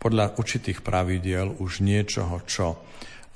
podľa 0.00 0.40
určitých 0.40 0.80
pravidiel 0.80 1.60
už 1.60 1.84
niečoho, 1.84 2.40
čo 2.48 2.80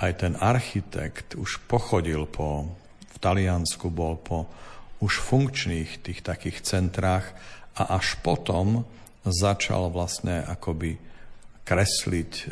aj 0.00 0.12
ten 0.16 0.32
architekt 0.40 1.36
už 1.36 1.68
pochodil 1.68 2.24
po, 2.24 2.72
v 3.04 3.16
Taliansku 3.20 3.92
bol 3.92 4.16
po 4.16 4.48
už 5.04 5.20
funkčných 5.20 6.00
tých 6.00 6.24
takých 6.24 6.64
centrách 6.64 7.36
a 7.76 8.00
až 8.00 8.16
potom 8.24 8.88
začal 9.28 9.92
vlastne 9.92 10.40
akoby 10.40 10.96
kresliť 11.64 12.32
e, 12.32 12.44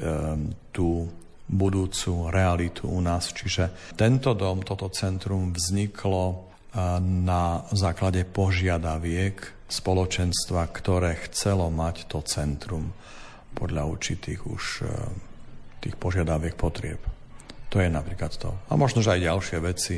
tú 0.73 1.09
budúcu 1.49 2.33
realitu 2.33 2.89
u 2.89 3.01
nás. 3.01 3.33
Čiže 3.33 3.97
tento 3.97 4.33
dom, 4.37 4.65
toto 4.65 4.89
centrum 4.89 5.53
vzniklo 5.53 6.53
na 7.01 7.69
základe 7.77 8.25
požiadaviek 8.25 9.69
spoločenstva, 9.69 10.73
ktoré 10.73 11.21
chcelo 11.29 11.69
mať 11.69 12.09
to 12.09 12.25
centrum 12.25 12.97
podľa 13.53 13.85
určitých 13.85 14.41
už 14.49 14.65
e, 14.81 14.85
tých 15.85 15.97
požiadaviek 16.01 16.57
potrieb. 16.57 17.01
To 17.69 17.77
je 17.77 17.93
napríklad 17.93 18.33
to. 18.41 18.49
A 18.69 18.77
možno, 18.81 19.05
že 19.05 19.13
aj 19.13 19.29
ďalšie 19.29 19.59
veci, 19.61 19.97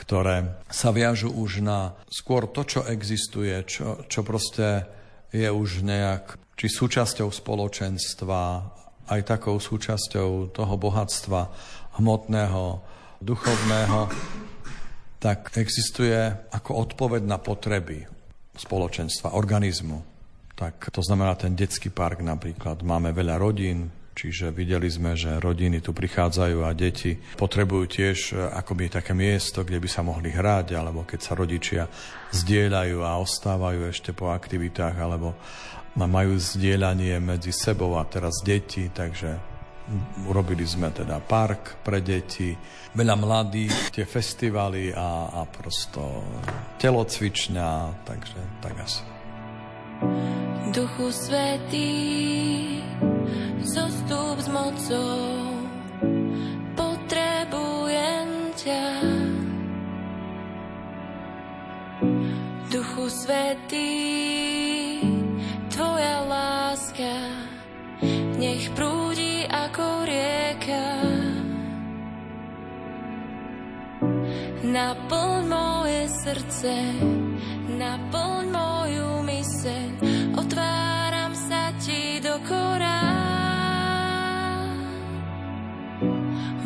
ktoré 0.00 0.64
sa 0.72 0.88
viažu 0.96 1.28
už 1.28 1.60
na 1.60 1.92
skôr 2.08 2.48
to, 2.48 2.64
čo 2.64 2.80
existuje, 2.88 3.52
čo, 3.68 4.00
čo 4.08 4.24
proste 4.24 4.88
je 5.28 5.44
už 5.46 5.84
nejak 5.84 6.40
či 6.56 6.66
súčasťou 6.72 7.28
spoločenstva, 7.28 8.40
aj 9.12 9.20
takou 9.28 9.60
súčasťou 9.60 10.56
toho 10.56 10.74
bohatstva 10.80 11.40
hmotného, 12.00 12.80
duchovného, 13.20 14.08
tak 15.20 15.52
existuje 15.60 16.16
ako 16.48 16.88
odpoveď 16.88 17.22
na 17.28 17.36
potreby 17.36 18.08
spoločenstva, 18.56 19.36
organizmu. 19.36 20.00
Tak 20.56 20.92
to 20.92 21.00
znamená 21.04 21.36
ten 21.36 21.52
detský 21.56 21.92
park 21.92 22.24
napríklad. 22.24 22.80
Máme 22.84 23.12
veľa 23.12 23.40
rodín, 23.40 23.92
čiže 24.14 24.52
videli 24.52 24.90
sme, 24.90 25.16
že 25.16 25.40
rodiny 25.40 25.80
tu 25.80 25.94
prichádzajú 25.94 26.58
a 26.66 26.76
deti 26.76 27.16
potrebujú 27.38 27.84
tiež 27.86 28.18
e, 28.30 28.34
akoby 28.36 28.90
také 28.90 29.14
miesto, 29.16 29.62
kde 29.62 29.78
by 29.78 29.88
sa 29.88 30.02
mohli 30.02 30.30
hrať, 30.30 30.76
alebo 30.76 31.06
keď 31.06 31.20
sa 31.20 31.32
rodičia 31.38 31.82
zdieľajú 32.34 32.98
a 33.02 33.18
ostávajú 33.20 33.88
ešte 33.88 34.14
po 34.14 34.30
aktivitách, 34.30 34.96
alebo 34.98 35.34
majú 35.98 36.38
zdieľanie 36.38 37.18
medzi 37.18 37.50
sebou 37.50 37.98
a 37.98 38.06
teraz 38.06 38.40
deti, 38.46 38.88
takže 38.94 39.50
Urobili 40.30 40.62
sme 40.62 40.94
teda 40.94 41.18
park 41.18 41.82
pre 41.82 41.98
deti, 41.98 42.54
veľa 42.94 43.18
mladých, 43.18 43.90
tie 43.90 44.06
festivaly 44.06 44.94
a, 44.94 45.34
a 45.34 45.40
prosto 45.50 46.22
telocvičňa, 46.78 47.68
takže 48.06 48.38
tak 48.62 48.78
asi. 48.78 49.19
Duchu 50.72 51.12
Svetý, 51.12 51.92
zostup 53.60 54.40
s 54.40 54.48
mocou, 54.48 55.28
potrebujem 56.72 58.28
ťa. 58.56 58.86
Duchu 62.72 63.12
Svetý, 63.12 63.92
Tvoja 65.68 66.24
láska, 66.24 67.16
nech 68.40 68.72
prúdi 68.72 69.44
ako 69.52 70.08
rieka. 70.08 70.88
Naplň 74.64 75.40
moje 75.44 76.02
srdce, 76.24 76.74
naplň 77.76 78.39
myseľ, 79.60 79.92
otváram 80.40 81.36
sa 81.36 81.68
ti 81.84 82.16
do 82.24 82.40
korá. 82.48 83.04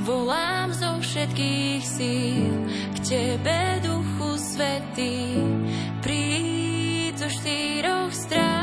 Volám 0.07 0.71
zo 0.71 1.03
všetkých 1.03 1.83
síl 1.83 2.55
k 2.95 2.97
tebe, 3.03 3.83
Duchu 3.83 4.39
Svetý, 4.39 5.43
príď 6.07 7.19
zo 7.19 7.29
štyroch 7.35 8.15
strán. 8.15 8.55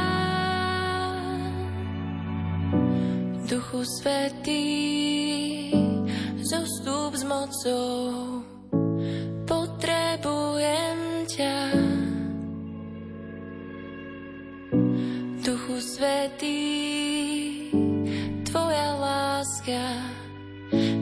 Duchu 3.52 3.84
Svetý, 3.84 4.64
zostup 6.40 7.20
s 7.20 7.28
mocou, 7.28 8.41
Svetý, 15.82 17.74
Tvoja 18.46 18.94
láska, 19.02 19.82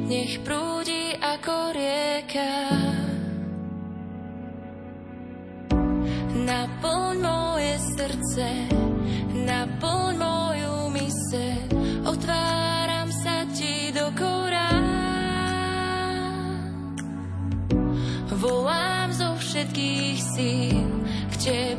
nech 0.07 0.39
prúdi 0.47 1.19
ako 1.19 1.75
rieka. 1.75 2.55
Naplň 6.31 7.15
moje 7.19 7.75
srdce, 7.91 8.47
naplň 9.35 10.15
moju 10.15 10.75
myseľ, 10.95 11.59
otváram 12.07 13.11
sa 13.11 13.43
ti 13.51 13.91
do 13.91 14.07
kora. 14.15 14.71
Volám 18.31 19.11
zo 19.11 19.35
všetkých 19.35 20.19
síl 20.23 20.87
k 21.27 21.33
tebe, 21.35 21.78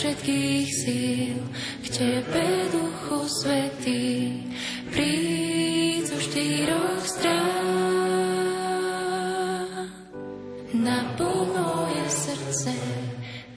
všetkých 0.00 0.68
síl, 0.72 1.36
k 1.84 1.92
Tebe, 1.92 2.72
Duchu 2.72 3.20
Svetý, 3.28 4.32
príď 4.88 6.08
zo 6.08 6.16
štyroch 6.16 7.04
strán. 7.04 7.44
Naplň 10.72 11.52
moje 11.52 12.04
srdce, 12.08 12.72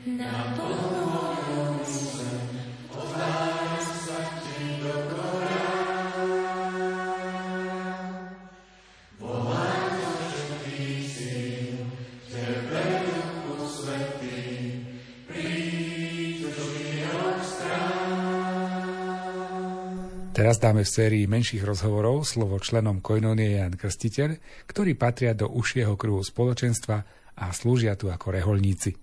naplň 0.03 1.12
Dáme 20.63 20.88
v 20.88 20.95
sérii 20.95 21.26
menších 21.28 21.60
rozhovorov 21.60 22.23
slovo 22.23 22.56
členom 22.56 23.04
Koinonie 23.04 23.60
Jan 23.60 23.76
Krstiteľ, 23.76 24.39
ktorí 24.63 24.95
patria 24.95 25.36
do 25.36 25.52
užšieho 25.52 25.99
kruhu 25.99 26.23
spoločenstva 26.23 27.04
a 27.36 27.52
slúžia 27.52 27.99
tu 27.99 28.08
ako 28.08 28.32
reholníci. 28.32 28.95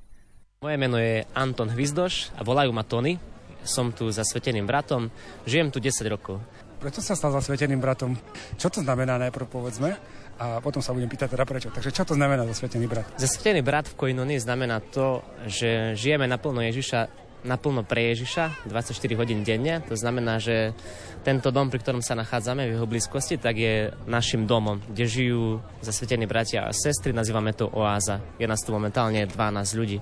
Moje 0.64 0.77
meno 0.81 0.96
je 0.96 1.20
Anton 1.37 1.68
Hvizdoš 1.68 2.33
a 2.33 2.49
volajú 2.49 2.73
ma 2.73 2.81
Tony. 2.81 3.20
Som 3.61 3.92
tu 3.92 4.09
zasveteným 4.09 4.64
bratom, 4.64 5.12
žijem 5.44 5.68
tu 5.68 5.85
10 5.85 6.01
rokov. 6.09 6.40
Prečo 6.81 7.05
sa 7.05 7.12
stal 7.12 7.29
zasveteným 7.29 7.77
bratom? 7.77 8.16
Čo 8.57 8.73
to 8.73 8.81
znamená 8.81 9.20
najprv 9.20 9.44
povedzme? 9.44 10.01
A 10.40 10.64
potom 10.64 10.81
sa 10.81 10.96
budem 10.96 11.12
pýtať 11.12 11.37
teda 11.37 11.44
prečo. 11.44 11.68
Takže 11.68 11.92
čo 11.92 12.09
to 12.09 12.16
znamená 12.16 12.49
zasvetený 12.49 12.88
brat? 12.88 13.05
Zasvetený 13.20 13.61
brat 13.61 13.85
v 13.85 14.01
Koinonii 14.01 14.40
znamená 14.40 14.81
to, 14.81 15.20
že 15.44 15.92
žijeme 15.92 16.25
naplno 16.25 16.64
Ježiša 16.64 17.29
naplno 17.44 17.85
pre 17.87 18.12
Ježiša 18.12 18.68
24 18.68 19.20
hodín 19.20 19.40
denne. 19.44 19.81
To 19.88 19.96
znamená, 19.96 20.37
že 20.37 20.76
tento 21.24 21.53
dom, 21.53 21.68
pri 21.68 21.81
ktorom 21.81 22.03
sa 22.05 22.16
nachádzame 22.16 22.68
v 22.68 22.74
jeho 22.76 22.88
blízkosti, 22.88 23.37
tak 23.37 23.57
je 23.57 23.92
našim 24.09 24.48
domom, 24.48 24.81
kde 24.92 25.05
žijú 25.05 25.44
zasvetení 25.85 26.24
bratia 26.24 26.68
a 26.68 26.76
sestry, 26.76 27.12
nazývame 27.12 27.53
to 27.53 27.68
oáza. 27.68 28.20
Je 28.40 28.48
nás 28.48 28.61
tu 28.64 28.72
momentálne 28.72 29.24
12 29.24 29.81
ľudí. 29.81 29.98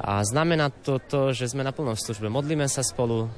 A 0.00 0.24
znamená 0.24 0.72
to 0.72 0.96
to, 0.96 1.36
že 1.36 1.52
sme 1.52 1.60
naplno 1.60 1.92
v 1.92 2.00
službe. 2.00 2.32
Modlíme 2.32 2.64
sa 2.72 2.80
spolu, 2.80 3.28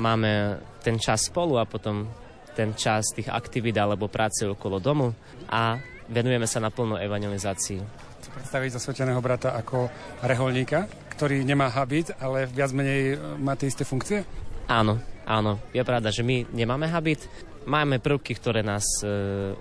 máme 0.00 0.60
ten 0.80 0.96
čas 0.96 1.28
spolu 1.28 1.60
a 1.60 1.68
potom 1.68 2.08
ten 2.56 2.72
čas 2.72 3.12
tých 3.12 3.28
aktivít 3.28 3.76
alebo 3.76 4.08
práce 4.08 4.48
okolo 4.48 4.80
domu 4.80 5.12
a 5.52 5.76
venujeme 6.08 6.48
sa 6.48 6.56
naplno 6.56 6.96
evangelizácii. 6.96 7.80
Chcem 8.24 8.32
predstaviť 8.32 8.70
zasveteného 8.80 9.20
brata 9.20 9.52
ako 9.52 9.92
reholníka, 10.24 10.88
ktorý 11.16 11.48
nemá 11.48 11.72
habit, 11.72 12.12
ale 12.20 12.44
viac 12.44 12.76
menej 12.76 13.16
e, 13.16 13.40
má 13.40 13.56
tie 13.56 13.72
isté 13.72 13.88
funkcie? 13.88 14.28
Áno, 14.68 15.00
áno. 15.24 15.56
Je 15.72 15.80
pravda, 15.80 16.12
že 16.12 16.20
my 16.20 16.44
nemáme 16.52 16.84
habit. 16.84 17.24
Máme 17.64 17.98
prvky, 17.98 18.36
ktoré 18.36 18.60
nás 18.60 18.84
e, 19.00 19.08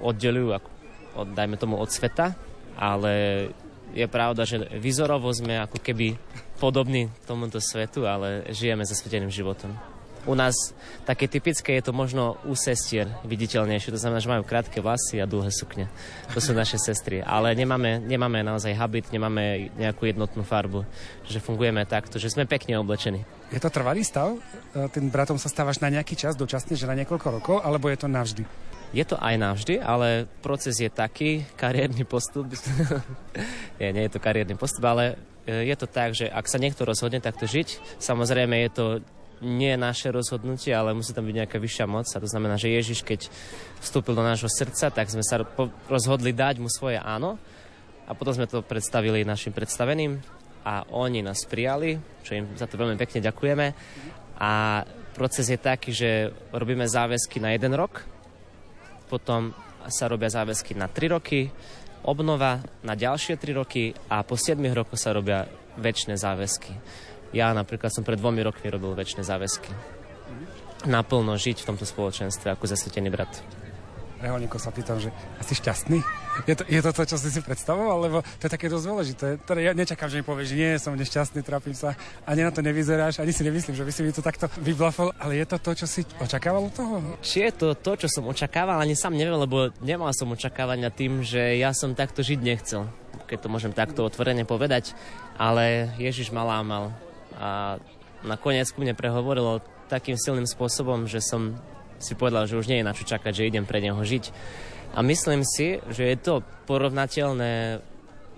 oddelujú, 0.04 0.52
ako, 0.52 0.70
od, 1.24 1.28
dajme 1.32 1.56
tomu, 1.56 1.80
od 1.80 1.88
sveta, 1.88 2.36
ale 2.76 3.48
je 3.96 4.04
pravda, 4.12 4.44
že 4.44 4.68
vyzorovo 4.76 5.32
sme 5.32 5.56
ako 5.64 5.80
keby 5.80 6.20
podobní 6.60 7.08
tomuto 7.24 7.64
svetu, 7.64 8.04
ale 8.04 8.44
žijeme 8.52 8.84
zasveteným 8.84 9.32
životom. 9.32 9.95
U 10.26 10.34
nás 10.34 10.74
také 11.06 11.30
typické 11.30 11.78
je 11.78 11.86
to 11.86 11.94
možno 11.94 12.42
u 12.50 12.58
sestier 12.58 13.06
viditeľnejšie, 13.22 13.94
to 13.94 14.02
znamená, 14.02 14.20
že 14.22 14.32
majú 14.34 14.42
krátke 14.42 14.82
vlasy 14.82 15.22
a 15.22 15.30
dlhé 15.30 15.54
sukne. 15.54 15.86
To 16.34 16.42
sú 16.42 16.58
naše 16.58 16.82
sestry, 16.82 17.22
ale 17.22 17.54
nemáme, 17.54 18.02
nemáme 18.02 18.42
naozaj 18.42 18.74
habit, 18.74 19.14
nemáme 19.14 19.70
nejakú 19.78 20.10
jednotnú 20.10 20.42
farbu, 20.42 20.82
že 21.30 21.38
fungujeme 21.38 21.86
takto, 21.86 22.18
že 22.18 22.34
sme 22.34 22.50
pekne 22.50 22.82
oblečení. 22.82 23.22
Je 23.54 23.62
to 23.62 23.70
trvalý 23.70 24.02
stav? 24.02 24.34
E, 24.34 24.90
tým 24.90 25.14
bratom 25.14 25.38
sa 25.38 25.46
stávaš 25.46 25.78
na 25.78 25.94
nejaký 25.94 26.18
čas 26.18 26.34
dočasne, 26.34 26.74
že 26.74 26.90
na 26.90 26.98
niekoľko 26.98 27.28
rokov, 27.30 27.56
alebo 27.62 27.94
je 27.94 27.98
to 28.02 28.10
navždy? 28.10 28.44
Je 28.96 29.06
to 29.06 29.20
aj 29.22 29.36
navždy, 29.38 29.78
ale 29.78 30.26
proces 30.42 30.82
je 30.82 30.90
taký, 30.90 31.46
kariérny 31.54 32.02
postup, 32.08 32.50
nie, 33.80 33.90
nie 33.94 34.04
je 34.10 34.12
to 34.18 34.24
kariérny 34.24 34.58
postup, 34.58 34.90
ale 34.90 35.22
e, 35.46 35.70
je 35.70 35.76
to 35.78 35.86
tak, 35.86 36.18
že 36.18 36.26
ak 36.26 36.50
sa 36.50 36.58
niekto 36.58 36.82
rozhodne 36.82 37.22
takto 37.22 37.46
žiť, 37.46 38.02
samozrejme 38.02 38.66
je 38.66 38.72
to 38.74 38.86
nie 39.44 39.76
je 39.76 39.80
naše 39.80 40.08
rozhodnutie, 40.12 40.72
ale 40.72 40.96
musí 40.96 41.12
tam 41.12 41.28
byť 41.28 41.36
nejaká 41.44 41.58
vyššia 41.60 41.86
moc. 41.88 42.08
A 42.12 42.22
to 42.24 42.30
znamená, 42.30 42.56
že 42.56 42.72
Ježiš, 42.72 43.04
keď 43.04 43.28
vstúpil 43.84 44.16
do 44.16 44.24
nášho 44.24 44.48
srdca, 44.48 44.92
tak 44.92 45.08
sme 45.12 45.24
sa 45.24 45.44
rozhodli 45.92 46.32
dať 46.32 46.60
mu 46.60 46.72
svoje 46.72 47.00
áno. 47.00 47.36
A 48.06 48.14
potom 48.14 48.38
sme 48.38 48.46
to 48.46 48.62
predstavili 48.62 49.26
našim 49.26 49.50
predstaveným 49.50 50.22
a 50.66 50.86
oni 50.94 51.22
nás 51.22 51.46
prijali, 51.46 51.98
čo 52.26 52.38
im 52.38 52.46
za 52.58 52.66
to 52.66 52.78
veľmi 52.78 52.98
pekne 52.98 53.22
ďakujeme. 53.22 53.68
A 54.42 54.82
proces 55.14 55.50
je 55.50 55.58
taký, 55.62 55.94
že 55.94 56.34
robíme 56.54 56.86
záväzky 56.86 57.38
na 57.42 57.54
jeden 57.54 57.74
rok, 57.78 58.04
potom 59.10 59.54
sa 59.86 60.10
robia 60.10 60.34
záväzky 60.34 60.74
na 60.74 60.90
3 60.90 61.18
roky, 61.18 61.50
obnova 62.06 62.62
na 62.82 62.98
ďalšie 62.98 63.38
3 63.38 63.62
roky 63.62 63.94
a 64.10 64.26
po 64.26 64.38
7 64.38 64.58
rokoch 64.74 64.98
sa 64.98 65.14
robia 65.14 65.46
väčšie 65.78 66.18
záväzky. 66.18 66.74
Ja 67.34 67.54
napríklad 67.56 67.90
som 67.90 68.04
pred 68.06 68.20
dvomi 68.20 68.46
rokmi 68.46 68.68
robil 68.70 68.94
väčšie 68.94 69.26
záväzky. 69.26 69.72
Naplno 70.86 71.34
žiť 71.34 71.66
v 71.66 71.68
tomto 71.74 71.86
spoločenstve 71.88 72.54
ako 72.54 72.70
zasvetený 72.70 73.10
brat. 73.10 73.32
Reholníko 74.16 74.56
sa 74.56 74.72
pýtam, 74.72 74.96
že 74.96 75.12
asi 75.38 75.54
šťastný? 75.60 76.00
Je 76.48 76.56
to, 76.56 76.64
je 76.66 76.82
to 76.82 76.92
to, 76.96 77.04
čo 77.04 77.18
si 77.20 77.30
si 77.30 77.44
predstavoval? 77.44 77.98
Lebo 78.00 78.18
to 78.24 78.48
je 78.48 78.52
také 78.58 78.72
dosť 78.72 78.86
dôležité. 78.88 79.28
Teda 79.44 79.60
ja 79.60 79.76
nečakám, 79.76 80.08
že 80.08 80.18
mi 80.18 80.26
povieš, 80.26 80.48
že 80.50 80.56
nie, 80.56 80.72
som 80.80 80.96
nešťastný, 80.96 81.44
trápim 81.44 81.76
sa. 81.76 81.94
Ani 82.24 82.42
na 82.42 82.50
to 82.50 82.64
nevyzeráš, 82.64 83.20
ani 83.20 83.36
si 83.36 83.44
nemyslím, 83.44 83.76
že 83.76 83.84
by 83.84 83.92
si 83.92 84.02
mi 84.08 84.16
to 84.16 84.24
takto 84.24 84.48
vyblafol, 84.64 85.12
ale 85.20 85.38
je 85.44 85.46
to 85.46 85.58
to, 85.60 85.72
čo 85.84 85.86
si 85.86 86.02
očakával 86.18 86.72
od 86.72 86.74
toho? 86.74 86.96
Či 87.20 87.38
je 87.44 87.52
to 87.54 87.68
to, 87.76 87.92
čo 88.02 88.08
som 88.08 88.24
očakával, 88.26 88.80
ani 88.80 88.96
sám 88.96 89.14
neviem, 89.14 89.36
lebo 89.36 89.70
nemal 89.84 90.10
som 90.16 90.32
očakávania 90.32 90.90
tým, 90.96 91.20
že 91.20 91.60
ja 91.60 91.76
som 91.76 91.92
takto 91.92 92.24
žiť 92.24 92.40
nechcel. 92.40 92.88
Keď 93.28 93.46
to 93.46 93.52
môžem 93.52 93.76
takto 93.76 94.08
otvorene 94.08 94.48
povedať. 94.48 94.96
Ale 95.36 95.92
Ježiš 96.00 96.32
ma 96.32 96.48
lámal 96.48 96.96
a 97.36 97.78
nakoniec 98.24 98.72
ku 98.72 98.82
mne 98.82 98.98
prehovorilo 98.98 99.62
takým 99.92 100.18
silným 100.18 100.50
spôsobom, 100.50 101.06
že 101.06 101.22
som 101.22 101.60
si 102.02 102.18
povedal, 102.18 102.50
že 102.50 102.58
už 102.60 102.68
nie 102.68 102.82
je 102.82 102.88
na 102.88 102.96
čo 102.96 103.08
čakať, 103.08 103.32
že 103.32 103.48
idem 103.48 103.64
pre 103.64 103.80
neho 103.80 103.98
žiť. 103.98 104.34
A 104.96 105.04
myslím 105.04 105.44
si, 105.44 105.80
že 105.92 106.08
je 106.08 106.18
to 106.20 106.34
porovnateľné 106.68 107.84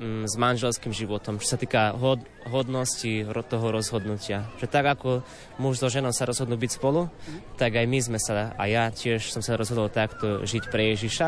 mm, 0.01 0.23
s 0.25 0.33
manželským 0.37 0.89
životom, 0.89 1.37
čo 1.37 1.53
sa 1.53 1.57
týka 1.57 1.93
hod, 1.93 2.21
hodnosti 2.49 3.29
toho 3.29 3.67
rozhodnutia. 3.69 4.49
Že 4.57 4.65
tak 4.65 4.85
ako 4.97 5.21
muž 5.61 5.77
so 5.77 5.89
ženou 5.89 6.13
sa 6.13 6.25
rozhodnú 6.25 6.57
byť 6.57 6.71
spolu, 6.73 7.13
tak 7.61 7.77
aj 7.77 7.85
my 7.85 7.99
sme 8.01 8.19
sa, 8.21 8.57
a 8.57 8.63
ja 8.65 8.89
tiež 8.89 9.29
som 9.29 9.45
sa 9.45 9.53
rozhodol 9.53 9.93
takto 9.93 10.45
žiť 10.45 10.63
pre 10.73 10.97
Ježiša. 10.97 11.27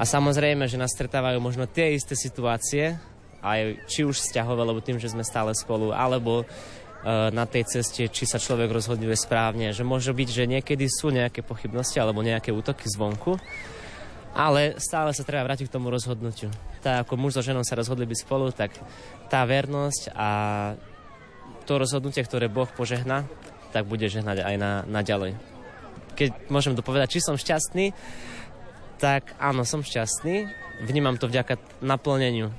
A 0.00 0.02
samozrejme, 0.04 0.64
že 0.68 0.80
nás 0.80 0.92
stretávajú 0.92 1.40
možno 1.40 1.68
tie 1.68 1.96
isté 1.96 2.16
situácie, 2.16 2.96
aj 3.40 3.88
či 3.88 4.04
už 4.04 4.20
vzťahové, 4.20 4.62
lebo 4.68 4.84
tým, 4.84 5.00
že 5.00 5.08
sme 5.08 5.24
stále 5.24 5.56
spolu, 5.56 5.96
alebo 5.96 6.44
na 7.06 7.44
tej 7.48 7.64
ceste, 7.64 8.12
či 8.12 8.24
sa 8.28 8.36
človek 8.36 8.68
rozhoduje 8.68 9.16
správne. 9.16 9.72
Že 9.72 9.88
môže 9.88 10.12
byť, 10.12 10.28
že 10.28 10.44
niekedy 10.44 10.84
sú 10.88 11.08
nejaké 11.08 11.40
pochybnosti 11.40 11.96
alebo 11.96 12.20
nejaké 12.20 12.52
útoky 12.52 12.84
zvonku, 12.92 13.40
ale 14.36 14.76
stále 14.76 15.10
sa 15.16 15.24
treba 15.24 15.48
vrátiť 15.48 15.66
k 15.66 15.74
tomu 15.80 15.88
rozhodnutiu. 15.88 16.52
Tak 16.84 17.08
ako 17.08 17.16
muž 17.16 17.40
so 17.40 17.42
ženou 17.42 17.64
sa 17.64 17.78
rozhodli 17.78 18.04
byť 18.04 18.18
spolu, 18.20 18.52
tak 18.52 18.76
tá 19.32 19.42
vernosť 19.48 20.12
a 20.12 20.28
to 21.64 21.72
rozhodnutie, 21.80 22.20
ktoré 22.20 22.52
Boh 22.52 22.68
požehná, 22.68 23.24
tak 23.70 23.86
bude 23.86 24.06
žehnať 24.06 24.42
aj 24.42 24.54
na, 24.58 24.72
na 24.84 25.00
ďalej. 25.00 25.38
Keď 26.18 26.52
môžem 26.52 26.76
to 26.76 26.84
povedať, 26.84 27.16
či 27.16 27.24
som 27.24 27.38
šťastný, 27.38 27.96
tak 29.00 29.32
áno, 29.40 29.64
som 29.64 29.80
šťastný. 29.80 30.50
Vnímam 30.84 31.16
to 31.16 31.28
vďaka 31.28 31.56
naplneniu 31.80 32.52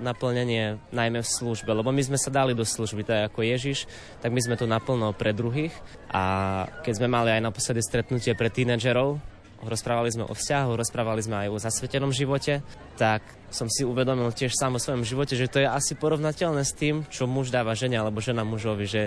naplnenie 0.00 0.80
najmä 0.92 1.24
v 1.24 1.28
službe, 1.28 1.72
lebo 1.72 1.92
my 1.92 2.02
sme 2.04 2.18
sa 2.20 2.28
dali 2.28 2.52
do 2.52 2.64
služby, 2.64 3.02
tak 3.04 3.32
ako 3.32 3.44
Ježiš, 3.44 3.88
tak 4.20 4.32
my 4.32 4.40
sme 4.40 4.56
to 4.58 4.68
naplno 4.68 5.12
pre 5.16 5.32
druhých 5.32 5.72
a 6.12 6.64
keď 6.84 6.92
sme 7.00 7.08
mali 7.08 7.32
aj 7.32 7.44
naposledy 7.44 7.80
stretnutie 7.80 8.36
pre 8.36 8.52
tínedžerov, 8.52 9.18
rozprávali 9.64 10.12
sme 10.12 10.28
o 10.28 10.34
vzťahu, 10.36 10.70
rozprávali 10.76 11.24
sme 11.24 11.36
aj 11.46 11.48
o 11.48 11.62
zasvetenom 11.62 12.12
živote, 12.12 12.60
tak 13.00 13.24
som 13.48 13.70
si 13.72 13.88
uvedomil 13.88 14.28
tiež 14.34 14.52
sám 14.52 14.76
o 14.76 14.82
svojom 14.82 15.06
živote, 15.06 15.32
že 15.32 15.48
to 15.48 15.62
je 15.62 15.68
asi 15.68 15.96
porovnateľné 15.96 16.60
s 16.66 16.76
tým, 16.76 17.08
čo 17.08 17.24
muž 17.24 17.48
dáva 17.48 17.72
žene 17.72 17.96
alebo 17.96 18.20
žena 18.20 18.44
mužovi, 18.44 18.84
že 18.84 19.02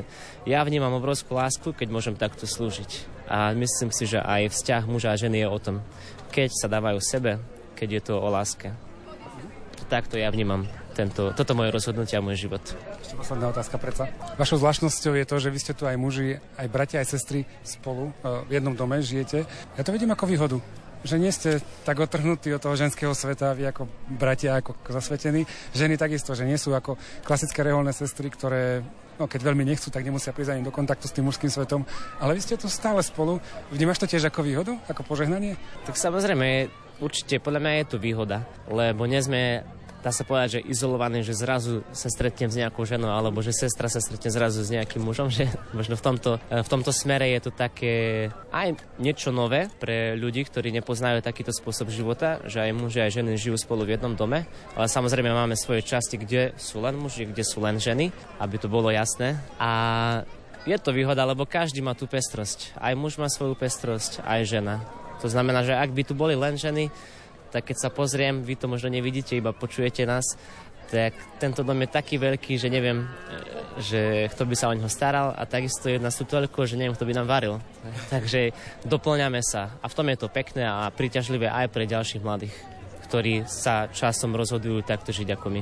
ja 0.50 0.66
vnímam 0.66 0.98
obrovskú 0.98 1.38
lásku, 1.38 1.76
keď 1.76 1.88
môžem 1.94 2.16
takto 2.18 2.50
slúžiť. 2.50 3.22
A 3.30 3.54
myslím 3.54 3.94
si, 3.94 4.10
že 4.10 4.18
aj 4.18 4.50
vzťah 4.50 4.84
muža 4.90 5.14
a 5.14 5.20
ženy 5.20 5.46
je 5.46 5.48
o 5.48 5.60
tom, 5.62 5.76
keď 6.34 6.50
sa 6.50 6.68
dávajú 6.72 6.98
sebe, 6.98 7.38
keď 7.78 7.90
je 8.00 8.02
to 8.10 8.14
o 8.18 8.28
láske. 8.32 8.74
Takto 9.90 10.18
ja 10.22 10.30
vnímam 10.30 10.70
tento, 10.94 11.32
toto 11.34 11.54
moje 11.56 11.70
rozhodnutie 11.74 12.18
a 12.18 12.22
môj 12.22 12.50
život. 12.50 12.64
Ešte 13.02 13.16
posledná 13.16 13.50
otázka 13.54 13.76
predsa. 13.78 14.10
Vašou 14.36 14.62
zvláštnosťou 14.62 15.14
je 15.16 15.26
to, 15.26 15.36
že 15.40 15.50
vy 15.54 15.60
ste 15.60 15.74
tu 15.78 15.84
aj 15.86 15.96
muži, 15.96 16.42
aj 16.58 16.68
bratia, 16.68 17.02
aj 17.02 17.14
sestry 17.14 17.46
spolu 17.62 18.10
e, 18.10 18.46
v 18.50 18.52
jednom 18.60 18.76
dome 18.76 19.00
žijete. 19.00 19.46
Ja 19.78 19.84
to 19.86 19.94
vidím 19.96 20.12
ako 20.14 20.26
výhodu 20.28 20.60
že 21.00 21.16
nie 21.16 21.32
ste 21.32 21.64
tak 21.88 21.96
otrhnutí 21.96 22.52
od 22.52 22.60
toho 22.60 22.76
ženského 22.76 23.16
sveta, 23.16 23.56
vy 23.56 23.72
ako 23.72 23.88
bratia, 24.12 24.60
ako 24.60 24.76
zasvetení. 24.92 25.48
Ženy 25.72 25.96
takisto, 25.96 26.36
že 26.36 26.44
nie 26.44 26.60
sú 26.60 26.76
ako 26.76 27.00
klasické 27.24 27.64
reholné 27.64 27.96
sestry, 27.96 28.28
ktoré 28.28 28.84
no 29.20 29.28
keď 29.28 29.52
veľmi 29.52 29.68
nechcú, 29.68 29.92
tak 29.92 30.08
nemusia 30.08 30.32
prísť 30.32 30.56
ani 30.56 30.64
do 30.64 30.72
kontaktu 30.72 31.08
s 31.08 31.16
tým 31.16 31.28
mužským 31.28 31.52
svetom, 31.52 31.84
ale 32.24 32.36
vy 32.36 32.42
ste 32.44 32.56
tu 32.56 32.72
stále 32.72 33.04
spolu. 33.04 33.44
Vnímaš 33.72 34.00
to 34.00 34.08
tiež 34.08 34.32
ako 34.32 34.44
výhodu, 34.44 34.74
ako 34.88 35.04
požehnanie? 35.04 35.60
Tak 35.84 36.00
samozrejme, 36.00 36.72
určite 37.04 37.44
podľa 37.44 37.60
mňa 37.64 37.72
je 37.84 37.86
to 37.92 37.98
výhoda, 38.00 38.48
lebo 38.72 39.04
nie 39.08 39.20
sme 39.20 39.64
dá 40.00 40.12
sa 40.16 40.24
povedať, 40.24 40.60
že 40.60 40.66
izolovaný, 40.68 41.24
že 41.24 41.36
zrazu 41.36 41.84
sa 41.92 42.08
stretnem 42.08 42.48
s 42.48 42.60
nejakou 42.60 42.88
ženou, 42.88 43.12
alebo 43.12 43.44
že 43.44 43.52
sestra 43.52 43.92
sa 43.92 44.00
stretne 44.00 44.32
zrazu 44.32 44.64
s 44.64 44.72
nejakým 44.72 45.04
mužom, 45.04 45.28
že 45.38 45.52
možno 45.76 46.00
v 46.00 46.04
tomto, 46.04 46.32
v 46.48 46.70
tomto 46.70 46.92
smere 46.96 47.28
je 47.36 47.40
to 47.44 47.52
také 47.52 48.28
aj 48.52 48.80
niečo 48.98 49.30
nové 49.36 49.68
pre 49.80 50.16
ľudí, 50.16 50.48
ktorí 50.48 50.72
nepoznajú 50.80 51.20
takýto 51.20 51.52
spôsob 51.52 51.92
života, 51.92 52.40
že 52.48 52.64
aj 52.64 52.72
muži 52.76 53.00
aj 53.04 53.12
ženy 53.20 53.36
žijú 53.36 53.58
spolu 53.60 53.84
v 53.84 54.00
jednom 54.00 54.16
dome, 54.16 54.48
ale 54.74 54.88
samozrejme 54.88 55.32
máme 55.32 55.60
svoje 55.60 55.84
časti, 55.84 56.16
kde 56.16 56.56
sú 56.56 56.80
len 56.80 56.96
muži, 56.96 57.28
kde 57.28 57.44
sú 57.44 57.60
len 57.60 57.78
ženy, 57.78 58.12
aby 58.40 58.56
to 58.56 58.72
bolo 58.72 58.88
jasné. 58.92 59.40
A 59.60 59.72
je 60.68 60.76
to 60.76 60.92
výhoda, 60.92 61.24
lebo 61.24 61.48
každý 61.48 61.80
má 61.80 61.96
tú 61.96 62.06
pestrosť. 62.06 62.76
Aj 62.76 62.92
muž 62.94 63.16
má 63.16 63.32
svoju 63.32 63.56
pestrosť, 63.56 64.24
aj 64.28 64.42
žena. 64.44 64.76
To 65.20 65.28
znamená, 65.28 65.64
že 65.68 65.76
ak 65.76 65.92
by 65.92 66.04
tu 66.08 66.14
boli 66.16 66.36
len 66.36 66.56
ženy, 66.56 66.92
tak 67.52 67.70
keď 67.70 67.78
sa 67.78 67.90
pozriem, 67.90 68.46
vy 68.46 68.56
to 68.56 68.70
možno 68.70 68.94
nevidíte, 68.94 69.38
iba 69.38 69.52
počujete 69.52 70.06
nás, 70.06 70.38
tak 70.90 71.14
tento 71.38 71.62
dom 71.62 71.78
je 71.86 71.90
taký 71.90 72.18
veľký, 72.18 72.58
že 72.58 72.66
neviem, 72.66 73.06
e, 73.06 73.08
že 73.78 74.02
kto 74.34 74.44
by 74.50 74.56
sa 74.58 74.74
o 74.74 74.78
neho 74.78 74.90
staral 74.90 75.38
a 75.38 75.46
takisto 75.46 75.86
je 75.86 76.02
nás 76.02 76.18
tu 76.18 76.26
toľko, 76.26 76.66
že 76.66 76.82
neviem, 76.82 76.98
kto 76.98 77.06
by 77.06 77.14
nám 77.14 77.30
varil. 77.30 77.62
Takže 78.14 78.52
doplňame 78.90 79.40
sa 79.46 79.78
a 79.80 79.86
v 79.86 79.96
tom 79.96 80.10
je 80.10 80.18
to 80.18 80.34
pekné 80.34 80.66
a 80.66 80.90
príťažlivé 80.90 81.46
aj 81.46 81.70
pre 81.70 81.86
ďalších 81.86 82.26
mladých, 82.26 82.56
ktorí 83.06 83.46
sa 83.46 83.86
časom 83.94 84.34
rozhodujú 84.34 84.82
takto 84.82 85.14
žiť 85.14 85.30
ako 85.38 85.48
my. 85.54 85.62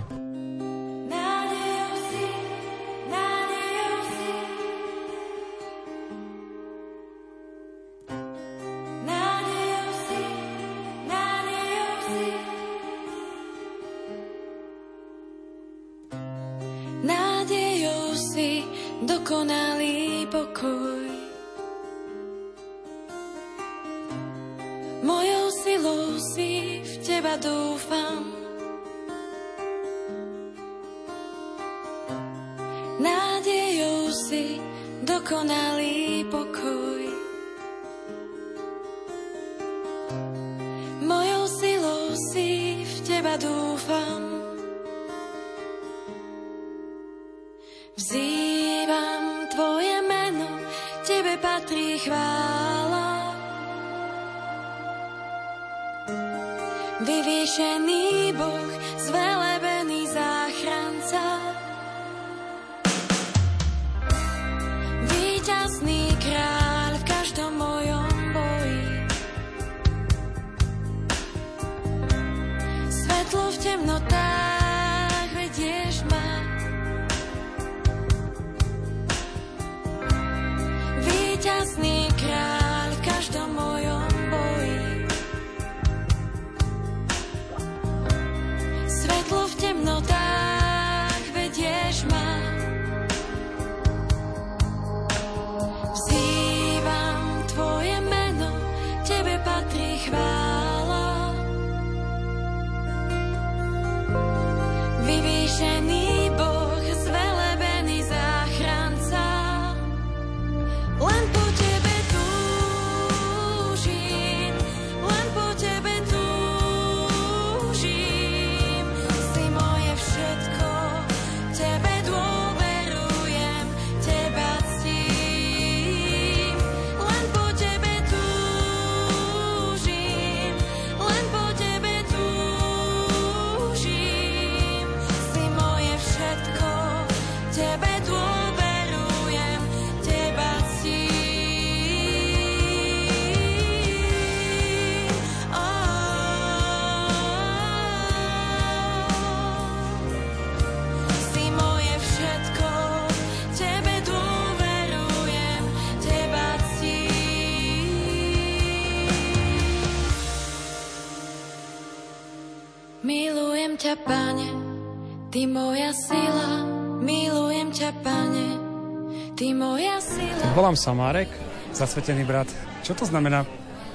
Volám 170.68 170.84
sa 170.84 170.92
Marek, 170.92 171.32
zasvetený 171.72 172.28
brat. 172.28 172.52
Čo 172.84 172.92
to 172.92 173.08
znamená 173.08 173.48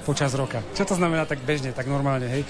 počas 0.09 0.33
roka? 0.33 0.57
Čo 0.73 0.89
to 0.89 0.97
znamená 0.97 1.21
tak 1.29 1.45
bežne, 1.45 1.69
tak 1.69 1.85
normálne, 1.85 2.25
hej? 2.25 2.41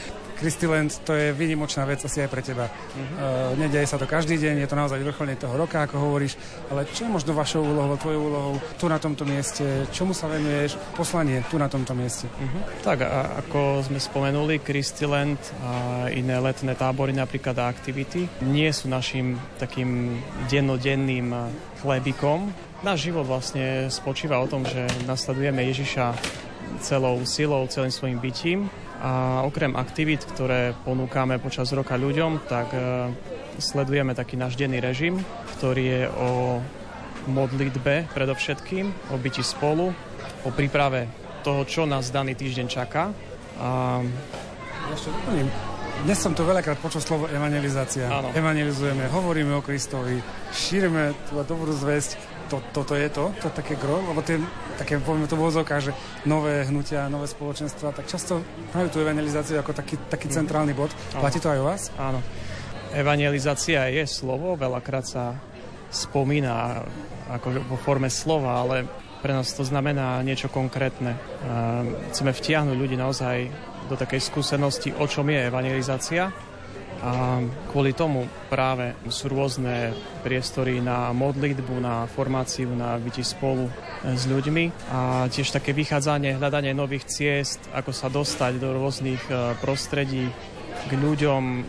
Christyland 0.44 0.92
to 1.08 1.16
je 1.16 1.32
výnimočná 1.32 1.88
vec 1.88 2.04
asi 2.04 2.20
aj 2.20 2.28
pre 2.28 2.44
teba. 2.44 2.68
Uh-huh. 2.68 3.56
Uh, 3.56 3.56
nedeje 3.56 3.88
sa 3.88 3.96
to 3.96 4.04
každý 4.04 4.36
deň, 4.36 4.60
je 4.60 4.68
to 4.68 4.76
naozaj 4.76 5.00
vrcholne 5.00 5.40
toho 5.40 5.56
roka, 5.56 5.88
ako 5.88 6.04
hovoríš, 6.04 6.36
ale 6.68 6.84
čo 6.92 7.08
je 7.08 7.16
možno 7.16 7.32
vašou 7.32 7.64
úlohou, 7.64 7.96
tvojou 7.96 8.22
úlohou 8.28 8.54
tu 8.76 8.92
na 8.92 9.00
tomto 9.00 9.24
mieste, 9.24 9.88
čomu 9.96 10.12
sa 10.12 10.28
venuješ, 10.28 10.76
poslanie 11.00 11.40
tu 11.48 11.56
na 11.56 11.72
tomto 11.72 11.96
mieste? 11.96 12.28
Uh-huh. 12.28 12.60
Tak, 12.84 13.08
a, 13.08 13.40
ako 13.40 13.88
sme 13.88 14.04
spomenuli, 14.04 14.60
Christyland 14.60 15.40
a 15.64 16.06
iné 16.12 16.36
letné 16.44 16.76
tábory 16.76 17.16
napríklad 17.16 17.56
a 17.64 17.72
aktivity 17.72 18.28
nie 18.44 18.68
sú 18.76 18.92
našim 18.92 19.40
takým 19.64 20.20
dennodenným 20.52 21.32
chlebikom. 21.80 22.52
Náš 22.84 23.08
život 23.08 23.24
vlastne 23.24 23.88
spočíva 23.88 24.44
o 24.44 24.50
tom, 24.52 24.68
že 24.68 24.84
nasledujeme 25.08 25.64
Ježiša 25.72 26.12
celou 26.84 27.24
silou, 27.24 27.64
celým 27.72 27.96
svojim 27.96 28.20
bytím 28.20 28.68
a 29.04 29.44
okrem 29.44 29.76
aktivít, 29.76 30.24
ktoré 30.24 30.72
ponúkame 30.88 31.36
počas 31.36 31.76
roka 31.76 32.00
ľuďom, 32.00 32.48
tak 32.48 32.72
e, 32.72 32.80
sledujeme 33.60 34.16
taký 34.16 34.40
náš 34.40 34.56
denný 34.56 34.80
režim, 34.80 35.20
ktorý 35.60 35.84
je 35.84 36.04
o 36.08 36.30
modlitbe 37.28 38.16
predovšetkým, 38.16 39.12
o 39.12 39.16
byti 39.20 39.44
spolu, 39.44 39.92
o 40.48 40.50
príprave 40.56 41.12
toho, 41.44 41.68
čo 41.68 41.84
nás 41.84 42.16
daný 42.16 42.40
týždeň 42.40 42.68
čaká. 42.72 43.12
A... 43.60 44.00
Ešte 44.96 45.12
doplním. 45.12 45.73
Dnes 46.02 46.18
som 46.18 46.34
tu 46.34 46.42
veľakrát 46.42 46.82
počul 46.82 47.06
slovo 47.06 47.30
evangelizácia. 47.30 48.10
Áno. 48.10 48.34
Evangelizujeme, 48.34 49.06
hovoríme 49.14 49.54
o 49.54 49.62
Kristovi, 49.62 50.18
šírime 50.50 51.14
tú 51.30 51.38
dobrú 51.46 51.70
zväzť 51.70 52.18
to, 52.50 52.58
toto 52.74 52.98
je 52.98 53.06
to, 53.14 53.30
to 53.38 53.54
také 53.54 53.78
gro, 53.78 54.02
lebo 54.02 54.26
tie 54.26 54.42
také, 54.82 54.98
povieme 54.98 55.30
to 55.30 55.38
vôzovka, 55.38 55.78
že 55.78 55.94
nové 56.26 56.66
hnutia, 56.66 57.06
nové 57.14 57.30
spoločenstva, 57.30 57.94
tak 57.94 58.10
často 58.10 58.42
majú 58.74 58.90
tú 58.90 59.06
evangelizáciu 59.06 59.62
ako 59.62 59.78
taký, 59.78 59.96
taký 60.10 60.28
mm. 60.30 60.34
centrálny 60.34 60.74
bod. 60.74 60.90
Platí 61.14 61.38
to 61.38 61.54
aj 61.54 61.60
u 61.62 61.66
vás? 61.66 61.82
Áno. 62.02 62.20
Evangelizácia 62.94 63.90
je 63.94 64.04
slovo, 64.10 64.58
veľakrát 64.58 65.06
sa 65.06 65.38
spomína 65.94 66.86
ako 67.30 67.70
vo 67.70 67.78
forme 67.78 68.10
slova, 68.10 68.66
ale 68.66 68.90
pre 69.24 69.32
nás 69.32 69.56
to 69.56 69.64
znamená 69.64 70.20
niečo 70.20 70.52
konkrétne. 70.52 71.16
Chceme 72.12 72.36
vtiahnuť 72.36 72.76
ľudí 72.76 73.00
naozaj 73.00 73.48
do 73.88 73.96
takej 73.96 74.20
skúsenosti, 74.20 74.92
o 74.92 75.08
čom 75.08 75.32
je 75.32 75.48
evangelizácia. 75.48 76.28
A 77.04 77.40
kvôli 77.72 77.92
tomu 77.92 78.28
práve 78.48 78.96
sú 79.12 79.28
rôzne 79.28 79.92
priestory 80.24 80.80
na 80.80 81.12
modlitbu, 81.12 81.76
na 81.84 82.08
formáciu, 82.08 82.72
na 82.76 82.96
byti 82.96 83.24
spolu 83.24 83.68
s 84.08 84.24
ľuďmi 84.24 84.88
a 84.88 85.28
tiež 85.28 85.52
také 85.52 85.76
vychádzanie, 85.76 86.40
hľadanie 86.40 86.72
nových 86.72 87.04
ciest, 87.12 87.60
ako 87.76 87.92
sa 87.92 88.08
dostať 88.08 88.56
do 88.56 88.72
rôznych 88.80 89.20
e, 89.28 89.52
prostredí 89.60 90.32
k 90.88 90.92
ľuďom, 90.96 91.68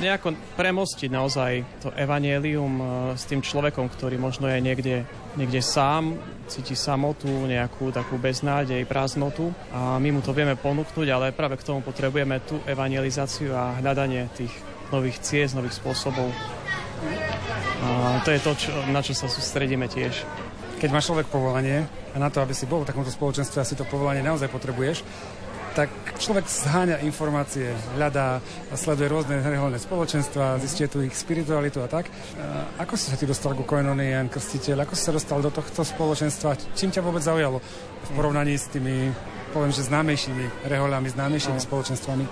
nejako 0.00 0.34
premostiť 0.58 1.10
naozaj 1.10 1.52
to 1.82 1.88
evanielium 1.94 2.72
e, 2.78 2.84
s 3.14 3.24
tým 3.26 3.42
človekom, 3.42 3.86
ktorý 3.90 4.18
možno 4.18 4.50
je 4.50 4.58
niekde, 4.58 4.96
niekde 5.38 5.60
sám, 5.62 6.18
cíti 6.46 6.76
samotu, 6.76 7.28
nejakú 7.28 7.90
takú 7.94 8.20
beznádej, 8.20 8.84
prázdnotu 8.84 9.54
a 9.72 9.96
my 9.96 10.08
mu 10.14 10.20
to 10.20 10.36
vieme 10.36 10.58
ponúknuť, 10.58 11.06
ale 11.08 11.36
práve 11.36 11.56
k 11.56 11.66
tomu 11.66 11.80
potrebujeme 11.80 12.42
tú 12.44 12.60
evangelizáciu 12.68 13.54
a 13.54 13.78
hľadanie 13.80 14.28
tých 14.36 14.52
nových 14.92 15.18
ciest, 15.24 15.56
nových 15.56 15.78
spôsobov. 15.80 16.28
A 17.84 18.20
to 18.24 18.32
je 18.32 18.40
to, 18.40 18.52
čo, 18.56 18.70
na 18.88 19.00
čo 19.04 19.12
sa 19.12 19.28
sústredíme 19.28 19.88
tiež. 19.88 20.24
Keď 20.80 20.90
má 20.92 21.00
človek 21.00 21.32
povolanie 21.32 21.84
a 22.12 22.16
na 22.20 22.28
to, 22.28 22.44
aby 22.44 22.52
si 22.52 22.68
bol 22.68 22.84
v 22.84 22.88
takomto 22.92 23.08
spoločenstve, 23.08 23.56
asi 23.56 23.74
to 23.74 23.88
povolanie 23.88 24.20
naozaj 24.20 24.52
potrebuješ, 24.52 25.00
tak 25.74 25.90
človek 26.22 26.46
zháňa 26.46 27.02
informácie, 27.02 27.74
hľadá 27.98 28.38
a 28.70 28.74
sleduje 28.78 29.10
rôzne 29.10 29.42
reholné 29.42 29.82
spoločenstva, 29.82 30.62
zistí 30.62 30.86
tu 30.86 31.02
ich 31.02 31.10
spiritualitu 31.18 31.82
a 31.82 31.90
tak. 31.90 32.06
Ako 32.78 32.94
si 32.94 33.10
sa 33.10 33.18
ty 33.18 33.26
dostal 33.26 33.58
ku 33.58 33.66
Koinonie, 33.66 34.14
Jan 34.14 34.30
Krstiteľ? 34.30 34.86
Ako 34.86 34.94
si 34.94 35.02
sa 35.02 35.12
dostal 35.12 35.42
do 35.42 35.50
tohto 35.50 35.82
spoločenstva? 35.82 36.54
Čím 36.78 36.94
ťa 36.94 37.02
vôbec 37.02 37.26
zaujalo 37.26 37.58
v 38.06 38.10
porovnaní 38.14 38.54
s 38.54 38.70
tými, 38.70 39.10
poviem, 39.50 39.74
že 39.74 39.90
známejšími 39.90 40.70
reholami, 40.70 41.10
známejšími 41.10 41.58
no. 41.58 41.66
spoločenstvami? 41.66 42.24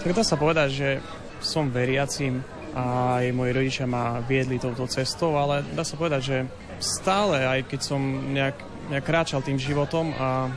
Tak 0.00 0.16
dá 0.16 0.24
sa 0.24 0.40
povedať, 0.40 0.68
že 0.72 0.88
som 1.44 1.68
veriacím 1.68 2.40
a 2.72 3.20
aj 3.20 3.36
moji 3.36 3.52
rodičia 3.52 3.84
ma 3.84 4.24
viedli 4.24 4.56
touto 4.56 4.88
cestou, 4.88 5.36
ale 5.36 5.60
dá 5.76 5.84
sa 5.84 6.00
povedať, 6.00 6.20
že 6.24 6.36
stále, 6.82 7.46
aj 7.46 7.70
keď 7.70 7.80
som 7.80 8.02
nejak 8.34 8.72
nejak 8.90 9.06
kráčal 9.06 9.40
tým 9.40 9.56
životom 9.56 10.10
a 10.18 10.28
e, 10.44 10.50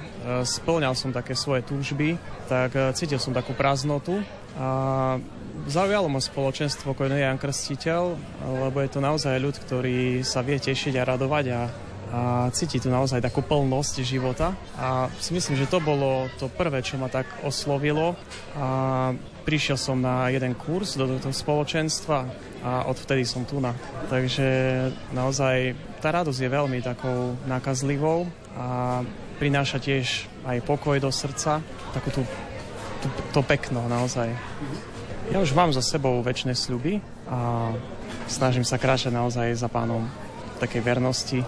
splňal 0.44 0.98
som 0.98 1.14
také 1.14 1.38
svoje 1.38 1.62
túžby, 1.62 2.18
tak 2.50 2.74
e, 2.74 2.92
cítil 2.98 3.22
som 3.22 3.32
takú 3.32 3.54
prázdnotu 3.54 4.20
a 4.58 5.22
zaujalo 5.68 6.08
ma 6.08 6.20
spoločenstvo 6.20 6.96
je 6.96 7.20
Jan 7.22 7.40
Krstiteľ, 7.40 8.04
lebo 8.66 8.78
je 8.80 8.90
to 8.92 9.00
naozaj 9.04 9.36
ľud, 9.40 9.56
ktorý 9.56 10.24
sa 10.24 10.44
vie 10.44 10.60
tešiť 10.60 10.96
a 11.00 11.08
radovať 11.08 11.46
a, 11.52 11.52
a 11.56 11.62
cíti 12.56 12.80
tu 12.80 12.88
naozaj 12.88 13.20
takú 13.20 13.44
plnosť 13.44 14.04
života. 14.04 14.56
A 14.80 15.12
si 15.20 15.36
myslím, 15.36 15.60
že 15.60 15.68
to 15.68 15.84
bolo 15.84 16.32
to 16.40 16.48
prvé, 16.48 16.80
čo 16.84 16.96
ma 16.96 17.12
tak 17.12 17.28
oslovilo. 17.44 18.16
A 18.56 19.12
prišiel 19.46 19.78
som 19.78 20.02
na 20.02 20.28
jeden 20.34 20.58
kurz 20.58 20.98
do 20.98 21.06
tohto 21.06 21.30
spoločenstva 21.30 22.18
a 22.66 22.90
odvtedy 22.90 23.22
som 23.24 23.46
tu 23.46 23.62
na. 23.62 23.78
Takže 24.10 24.48
naozaj 25.14 25.78
tá 26.02 26.10
radosť 26.10 26.40
je 26.42 26.50
veľmi 26.50 26.82
takou 26.82 27.38
nakazlivou 27.46 28.26
a 28.58 29.00
prináša 29.38 29.78
tiež 29.78 30.26
aj 30.50 30.66
pokoj 30.66 30.98
do 30.98 31.14
srdca, 31.14 31.62
takú 31.94 32.10
tú, 32.10 32.22
tú, 33.06 33.08
to 33.32 33.42
pekno 33.46 33.86
naozaj. 33.86 34.34
Ja 35.30 35.42
už 35.42 35.54
mám 35.54 35.74
za 35.74 35.82
sebou 35.86 36.22
väčšie 36.26 36.54
sľuby 36.58 37.02
a 37.30 37.70
snažím 38.26 38.66
sa 38.66 38.82
kráčať 38.82 39.14
naozaj 39.14 39.54
za 39.58 39.70
pánom 39.70 40.06
v 40.58 40.58
takej 40.62 40.82
vernosti. 40.82 41.40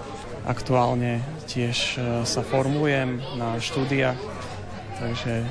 Aktuálne 0.48 1.22
tiež 1.46 1.78
e, 1.78 2.24
sa 2.24 2.42
formujem 2.42 3.20
na 3.36 3.60
štúdiách, 3.60 4.18
takže 4.98 5.44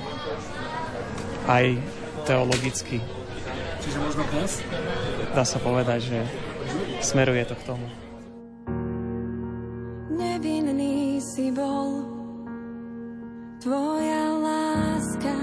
aj 1.46 1.78
teologicky. 2.26 2.98
Čiže 3.86 3.98
možno 4.02 4.26
dnes? 4.34 4.58
Dá 5.30 5.46
sa 5.46 5.62
povedať, 5.62 6.10
že 6.10 6.18
smeruje 6.98 7.46
to 7.46 7.54
k 7.54 7.62
tomu. 7.62 7.86
Nevinný 10.10 11.22
si 11.22 11.54
bol, 11.54 12.02
tvoja 13.62 14.26
láska 14.42 15.38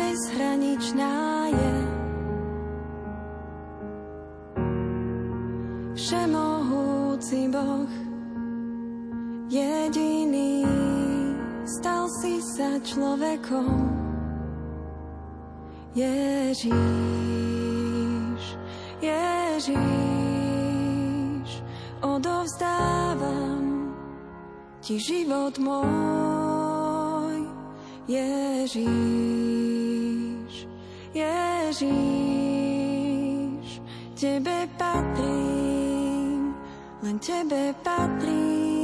bezhraničná 0.00 1.16
je. 1.52 1.74
Všemohúci 6.00 7.52
Boh, 7.52 7.92
jediný, 9.52 10.64
stal 11.68 12.08
si 12.24 12.40
sa 12.56 12.80
človekom. 12.80 14.09
Ježíš, 15.90 16.70
Ježíš, 19.02 19.80
odovzdávam 21.98 23.90
ti 24.78 25.02
život 25.02 25.58
môj. 25.58 27.42
Ježíš, 28.06 28.86
Ježíš, 31.10 31.90
tebe 34.14 34.70
patrím, 34.78 36.54
len 37.02 37.18
tebe 37.18 37.74
patrím. 37.82 38.79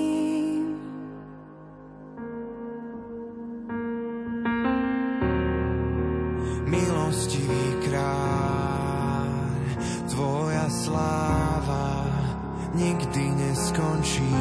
Nikdy 12.76 13.24
neskončí. 13.34 14.36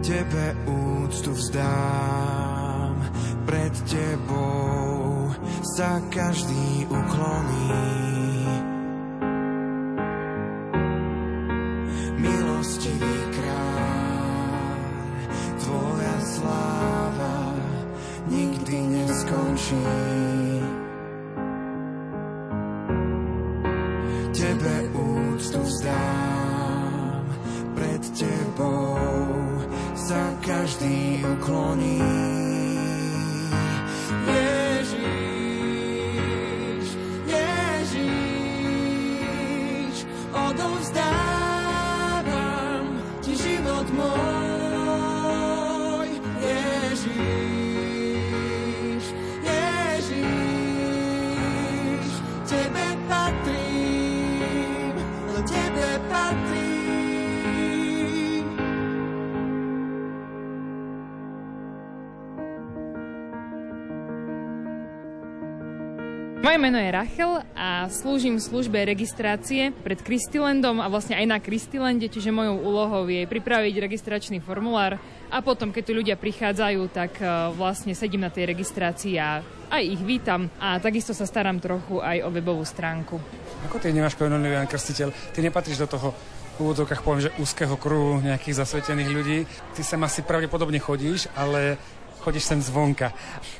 Tebe 0.00 0.56
úctu 0.64 1.32
vzdám, 1.36 2.96
pred 3.44 3.74
tebou 3.84 5.28
sa 5.76 6.00
každý 6.08 6.88
ukloní. 6.88 7.87
Moje 66.58 66.74
meno 66.74 66.82
je 66.82 66.90
Rachel 66.90 67.32
a 67.54 67.86
slúžim 67.86 68.34
v 68.34 68.42
službe 68.42 68.82
registrácie 68.82 69.70
pred 69.70 70.02
Kristilandom 70.02 70.82
a 70.82 70.90
vlastne 70.90 71.14
aj 71.14 71.26
na 71.30 71.38
Kristilande, 71.38 72.10
čiže 72.10 72.34
mojou 72.34 72.58
úlohou 72.58 73.06
je 73.06 73.30
pripraviť 73.30 73.78
registračný 73.78 74.42
formulár 74.42 74.98
a 75.30 75.38
potom, 75.38 75.70
keď 75.70 75.82
tu 75.86 75.92
ľudia 75.94 76.18
prichádzajú, 76.18 76.82
tak 76.90 77.22
e, 77.22 77.54
vlastne 77.54 77.94
sedím 77.94 78.26
na 78.26 78.34
tej 78.34 78.50
registrácii 78.50 79.14
a 79.22 79.38
aj 79.70 79.82
ich 79.86 80.02
vítam 80.02 80.50
a 80.58 80.82
takisto 80.82 81.14
sa 81.14 81.30
starám 81.30 81.62
trochu 81.62 82.02
aj 82.02 82.26
o 82.26 82.28
webovú 82.34 82.66
stránku. 82.66 83.22
Ako 83.70 83.78
ty 83.78 83.94
nemáš 83.94 84.18
koronavírus 84.18 84.58
Jan 84.58 84.66
Krstiteľ? 84.66 85.08
Ty 85.30 85.38
nepatríš 85.46 85.78
do 85.78 85.86
toho 85.86 86.10
v 86.58 86.66
úvodzovkách 86.66 87.06
poviem, 87.06 87.30
že 87.30 87.34
úzkeho 87.38 87.78
kruhu 87.78 88.18
nejakých 88.18 88.66
zasvetených 88.66 89.14
ľudí. 89.14 89.38
Ty 89.78 89.86
sem 89.86 90.00
asi 90.02 90.26
pravdepodobne 90.26 90.82
chodíš, 90.82 91.30
ale 91.38 91.78
chodíš 92.28 92.44
sem 92.44 92.60
zvonka? 92.60 93.08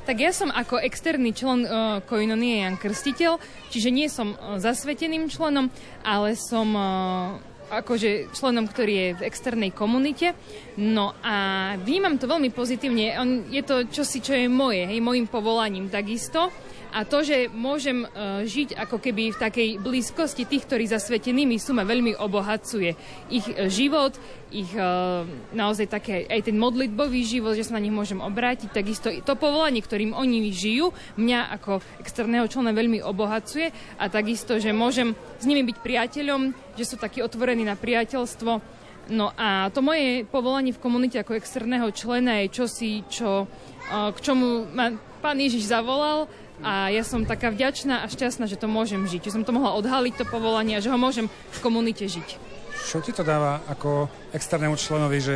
Tak 0.05 0.17
ja 0.21 0.29
som 0.29 0.53
ako 0.53 0.77
externý 0.85 1.33
člen 1.33 1.65
uh, 1.65 2.05
Koinonie 2.05 2.61
Jan 2.61 2.77
Krstiteľ, 2.77 3.41
čiže 3.73 3.89
nie 3.89 4.13
som 4.13 4.37
uh, 4.37 4.61
zasveteným 4.61 5.33
členom, 5.33 5.73
ale 6.05 6.37
som 6.37 6.69
uh, 6.77 7.41
akože 7.73 8.33
členom, 8.37 8.69
ktorý 8.69 8.93
je 8.93 9.09
v 9.17 9.25
externej 9.25 9.73
komunite. 9.73 10.37
No 10.77 11.17
a 11.25 11.77
vnímam 11.81 12.21
to 12.21 12.29
veľmi 12.29 12.53
pozitívne. 12.53 13.17
On, 13.17 13.49
je 13.49 13.65
to 13.65 13.89
čosi, 13.89 14.21
čo 14.21 14.37
je 14.37 14.53
moje, 14.53 14.85
hej, 14.85 15.01
mojim 15.01 15.25
povolaním 15.25 15.89
takisto. 15.89 16.53
A 16.89 17.05
to, 17.05 17.21
že 17.21 17.53
môžem 17.53 18.09
uh, 18.09 18.43
žiť 18.49 18.75
ako 18.75 18.97
keby 18.97 19.37
v 19.37 19.41
takej 19.41 19.69
blízkosti 19.81 20.49
tých, 20.49 20.65
ktorí 20.65 20.89
zasvetenými 20.89 21.61
sú, 21.61 21.77
ma 21.77 21.85
veľmi 21.85 22.17
obohacuje. 22.17 22.97
Ich 23.29 23.45
uh, 23.45 23.69
život, 23.69 24.17
ich 24.49 24.73
uh, 24.73 25.29
naozaj 25.53 25.93
také, 25.93 26.25
aj 26.25 26.49
ten 26.49 26.57
modlitbový 26.57 27.21
život, 27.29 27.53
že 27.53 27.69
sa 27.69 27.77
na 27.77 27.85
nich 27.85 27.93
môžem 27.93 28.25
obrátiť, 28.25 28.73
takisto 28.73 29.13
to 29.21 29.35
povolanie, 29.37 29.85
ktorým 29.85 30.17
oni 30.17 30.49
žijú, 30.49 30.97
mňa 31.21 31.53
ako 31.61 31.85
externého 32.01 32.49
člena 32.49 32.73
veľmi 32.73 33.05
obohacuje 33.05 33.69
a 34.01 34.09
takisto, 34.09 34.57
že 34.57 34.73
môžem 34.73 35.13
s 35.37 35.45
nimi 35.45 35.61
byť 35.69 35.77
priateľom, 35.85 36.57
že 36.81 36.85
sú 36.89 36.97
takí 36.97 37.21
otvorení 37.21 37.69
na 37.69 37.77
priateľstvo. 37.77 38.79
No 39.09 39.33
a 39.37 39.73
to 39.73 39.81
moje 39.81 40.29
povolanie 40.29 40.77
v 40.77 40.83
komunite 40.85 41.17
ako 41.17 41.41
externého 41.41 41.89
člena 41.97 42.45
je 42.45 42.53
čosi, 42.53 42.93
čo, 43.09 43.49
k 43.89 44.19
čomu 44.21 44.69
ma 44.69 44.93
pán 45.25 45.41
Ježiš 45.41 45.73
zavolal 45.73 46.29
a 46.63 46.91
ja 46.91 47.07
som 47.07 47.23
taká 47.23 47.55
vďačná 47.55 48.03
a 48.03 48.11
šťastná, 48.11 48.51
že 48.51 48.59
to 48.59 48.67
môžem 48.67 49.07
žiť, 49.07 49.31
že 49.31 49.35
som 49.39 49.47
to 49.47 49.55
mohla 49.55 49.79
odhaliť 49.79 50.15
to 50.19 50.25
povolanie 50.27 50.75
a 50.75 50.83
že 50.83 50.91
ho 50.91 50.99
môžem 50.99 51.31
v 51.31 51.59
komunite 51.63 52.03
žiť. 52.03 52.29
Čo 52.89 53.03
ti 53.03 53.15
to 53.15 53.27
dáva 53.27 53.63
ako 53.71 54.11
externému 54.35 54.75
členovi, 54.79 55.19
že 55.19 55.35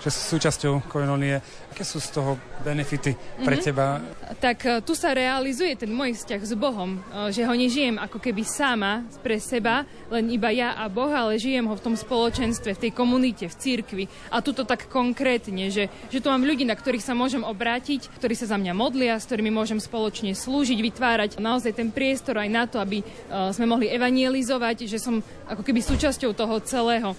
že 0.00 0.08
sú 0.08 0.36
súčasťou 0.36 0.88
koinonie. 0.88 1.44
Aké 1.70 1.84
sú 1.84 2.00
z 2.00 2.08
toho 2.16 2.40
benefity 2.64 3.12
pre 3.44 3.60
mm-hmm. 3.60 3.64
teba? 3.64 4.00
Tak 4.40 4.58
e, 4.64 4.70
tu 4.80 4.96
sa 4.96 5.12
realizuje 5.12 5.76
ten 5.76 5.92
môj 5.92 6.16
vzťah 6.16 6.40
s 6.40 6.52
Bohom, 6.56 6.96
e, 6.96 7.28
že 7.30 7.44
ho 7.44 7.52
nežijem 7.52 8.00
ako 8.00 8.16
keby 8.16 8.42
sama 8.42 9.04
pre 9.20 9.36
seba, 9.36 9.84
len 10.08 10.32
iba 10.32 10.48
ja 10.50 10.72
a 10.80 10.88
Boh, 10.88 11.12
ale 11.12 11.36
žijem 11.36 11.68
ho 11.68 11.76
v 11.76 11.84
tom 11.84 11.94
spoločenstve, 11.94 12.74
v 12.74 12.82
tej 12.88 12.92
komunite, 12.96 13.44
v 13.46 13.54
cirkvi. 13.54 14.04
A 14.32 14.40
tu 14.40 14.56
to 14.56 14.64
tak 14.64 14.88
konkrétne, 14.88 15.68
že, 15.68 15.92
že 16.08 16.18
tu 16.24 16.32
mám 16.32 16.42
ľudí, 16.42 16.64
na 16.64 16.74
ktorých 16.74 17.04
sa 17.04 17.12
môžem 17.12 17.44
obrátiť, 17.44 18.08
ktorí 18.16 18.32
sa 18.32 18.50
za 18.50 18.56
mňa 18.56 18.72
modlia, 18.72 19.20
s 19.20 19.28
ktorými 19.28 19.52
môžem 19.52 19.78
spoločne 19.78 20.32
slúžiť, 20.32 20.80
vytvárať 20.80 21.30
naozaj 21.36 21.76
ten 21.76 21.92
priestor 21.92 22.40
aj 22.40 22.48
na 22.48 22.64
to, 22.64 22.80
aby 22.80 23.04
e, 23.04 23.04
sme 23.52 23.68
mohli 23.68 23.92
evangelizovať, 23.92 24.88
že 24.88 24.96
som 24.96 25.20
ako 25.44 25.60
keby 25.60 25.84
súčasťou 25.84 26.32
toho 26.32 26.56
celého. 26.64 27.12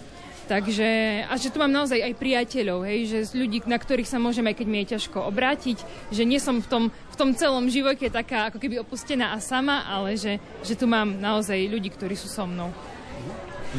Takže, 0.52 0.84
a 1.32 1.34
že 1.40 1.48
tu 1.48 1.64
mám 1.64 1.72
naozaj 1.72 2.04
aj 2.04 2.20
priateľov, 2.20 2.84
hej, 2.84 3.08
že 3.08 3.40
ľudí, 3.40 3.64
na 3.72 3.80
ktorých 3.80 4.04
sa 4.04 4.20
môžem, 4.20 4.44
aj 4.52 4.60
keď 4.60 4.68
mi 4.68 4.84
je 4.84 5.00
ťažko 5.00 5.24
obrátiť, 5.32 5.80
že 6.12 6.28
nie 6.28 6.44
som 6.44 6.60
v 6.60 6.68
tom, 6.68 6.84
v 6.92 7.16
tom 7.16 7.32
celom 7.32 7.72
živote 7.72 8.12
taká 8.12 8.52
ako 8.52 8.60
keby 8.60 8.84
opustená 8.84 9.32
a 9.32 9.40
sama, 9.40 9.88
ale 9.88 10.20
že, 10.20 10.44
že 10.60 10.76
tu 10.76 10.92
mám 10.92 11.16
naozaj 11.24 11.56
ľudí, 11.72 11.88
ktorí 11.96 12.20
sú 12.20 12.28
so 12.28 12.44
mnou. 12.44 12.68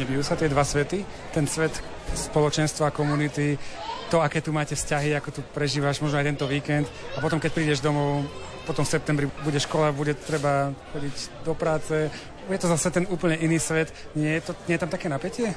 Nebijú 0.00 0.24
sa 0.24 0.32
tie 0.32 0.48
dva 0.48 0.64
svety? 0.64 1.04
Ten 1.36 1.44
svet 1.44 1.76
spoločenstva, 2.16 2.88
komunity, 2.88 3.60
to, 4.08 4.24
aké 4.24 4.40
tu 4.40 4.56
máte 4.56 4.72
vzťahy, 4.72 5.12
ako 5.12 5.28
tu 5.28 5.40
prežívaš 5.52 6.00
možno 6.00 6.24
aj 6.24 6.32
tento 6.32 6.48
víkend 6.48 6.88
a 7.12 7.20
potom, 7.20 7.36
keď 7.36 7.52
prídeš 7.52 7.84
domov, 7.84 8.24
potom 8.64 8.88
v 8.88 8.92
septembri 8.96 9.26
bude 9.44 9.60
škola, 9.60 9.92
bude 9.92 10.16
treba 10.16 10.72
chodiť 10.96 11.44
do 11.44 11.52
práce. 11.52 12.08
Je 12.48 12.56
to 12.56 12.72
zase 12.72 12.88
ten 12.96 13.04
úplne 13.12 13.36
iný 13.44 13.60
svet. 13.60 13.92
Nie 14.16 14.40
je, 14.40 14.48
to, 14.48 14.52
nie 14.64 14.80
je 14.80 14.82
tam 14.88 14.88
také 14.88 15.12
napätie? 15.12 15.52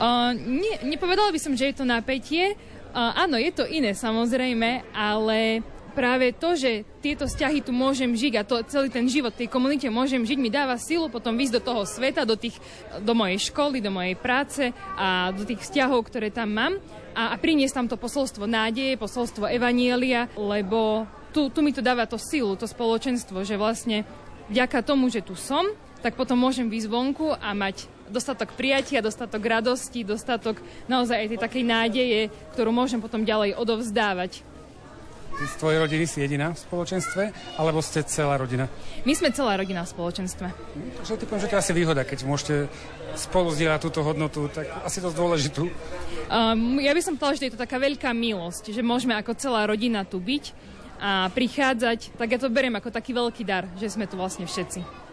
Uh, 0.00 0.32
nie, 0.36 0.80
nepovedala 0.86 1.28
by 1.32 1.40
som, 1.40 1.52
že 1.52 1.72
je 1.72 1.76
to 1.80 1.84
napätie. 1.84 2.56
Uh, 2.90 3.26
áno, 3.26 3.38
je 3.38 3.52
to 3.52 3.68
iné 3.68 3.94
samozrejme, 3.94 4.82
ale 4.90 5.62
práve 5.90 6.32
to, 6.32 6.54
že 6.54 6.86
tieto 7.02 7.26
vzťahy 7.26 7.60
tu 7.66 7.74
môžem 7.74 8.08
žiť 8.14 8.32
a 8.38 8.46
to, 8.46 8.62
celý 8.70 8.88
ten 8.88 9.04
život 9.10 9.34
tej 9.34 9.50
komunite 9.50 9.90
môžem 9.90 10.22
žiť, 10.22 10.38
mi 10.38 10.48
dáva 10.48 10.78
silu 10.78 11.10
potom 11.10 11.34
ísť 11.36 11.60
do 11.60 11.62
toho 11.62 11.82
sveta, 11.84 12.24
do, 12.24 12.38
tých, 12.38 12.56
do 13.02 13.12
mojej 13.12 13.50
školy, 13.50 13.82
do 13.82 13.92
mojej 13.92 14.16
práce 14.16 14.70
a 14.96 15.34
do 15.34 15.42
tých 15.44 15.60
vzťahov, 15.66 16.06
ktoré 16.06 16.30
tam 16.30 16.54
mám 16.54 16.72
a, 17.12 17.34
a 17.34 17.36
priniesť 17.36 17.74
tam 17.74 17.86
to 17.90 17.98
posolstvo 17.98 18.46
nádeje, 18.46 18.96
posolstvo 18.96 19.50
evanielia, 19.50 20.30
lebo 20.38 21.04
tu, 21.34 21.50
tu 21.50 21.60
mi 21.62 21.74
to 21.74 21.82
dáva 21.82 22.06
to 22.06 22.18
silu, 22.18 22.54
to 22.54 22.66
spoločenstvo, 22.66 23.42
že 23.42 23.58
vlastne 23.58 24.06
vďaka 24.50 24.82
tomu, 24.82 25.10
že 25.10 25.22
tu 25.22 25.34
som, 25.34 25.66
tak 26.00 26.16
potom 26.16 26.38
môžem 26.40 26.66
výjsť 26.70 26.88
vonku 26.88 27.34
a 27.36 27.52
mať 27.52 27.99
dostatok 28.10 28.52
prijatia, 28.58 29.00
dostatok 29.00 29.40
radosti, 29.40 30.04
dostatok 30.04 30.58
naozaj 30.90 31.16
aj 31.16 31.28
tej 31.30 31.40
takej 31.40 31.64
nádeje, 31.64 32.20
ktorú 32.52 32.74
môžem 32.74 32.98
potom 32.98 33.22
ďalej 33.22 33.56
odovzdávať. 33.56 34.42
Ty 35.30 35.44
z 35.46 35.56
tvojej 35.56 35.78
rodiny 35.78 36.04
si 36.04 36.18
jediná 36.20 36.52
v 36.52 36.58
spoločenstve, 36.58 37.22
alebo 37.56 37.80
ste 37.80 38.02
celá 38.04 38.36
rodina? 38.36 38.68
My 39.06 39.14
sme 39.14 39.32
celá 39.32 39.56
rodina 39.56 39.86
v 39.86 39.88
spoločenstve. 39.88 40.46
Hm, 40.52 40.90
takže 41.00 41.22
typujem, 41.22 41.40
že 41.40 41.48
to 41.48 41.54
je 41.56 41.62
asi 41.64 41.72
výhoda, 41.72 42.02
keď 42.04 42.18
môžete 42.26 42.54
spolu 43.16 43.48
zdieľať 43.54 43.80
túto 43.80 44.04
hodnotu, 44.04 44.50
tak 44.52 44.68
asi 44.84 44.98
dosť 45.00 45.16
dôležitú. 45.16 45.62
Um, 46.28 46.76
ja 46.82 46.92
by 46.92 47.00
som 47.00 47.14
povedala, 47.16 47.38
že 47.38 47.46
je 47.48 47.54
to 47.56 47.64
taká 47.64 47.78
veľká 47.78 48.10
milosť, 48.12 48.74
že 48.74 48.82
môžeme 48.84 49.16
ako 49.16 49.32
celá 49.38 49.64
rodina 49.64 50.04
tu 50.04 50.20
byť 50.20 50.44
a 51.00 51.32
prichádzať, 51.32 52.20
tak 52.20 52.28
ja 52.28 52.38
to 52.38 52.52
beriem 52.52 52.76
ako 52.76 52.92
taký 52.92 53.16
veľký 53.16 53.42
dar, 53.48 53.64
že 53.80 53.88
sme 53.88 54.04
tu 54.04 54.20
vlastne 54.20 54.44
všetci. 54.44 55.09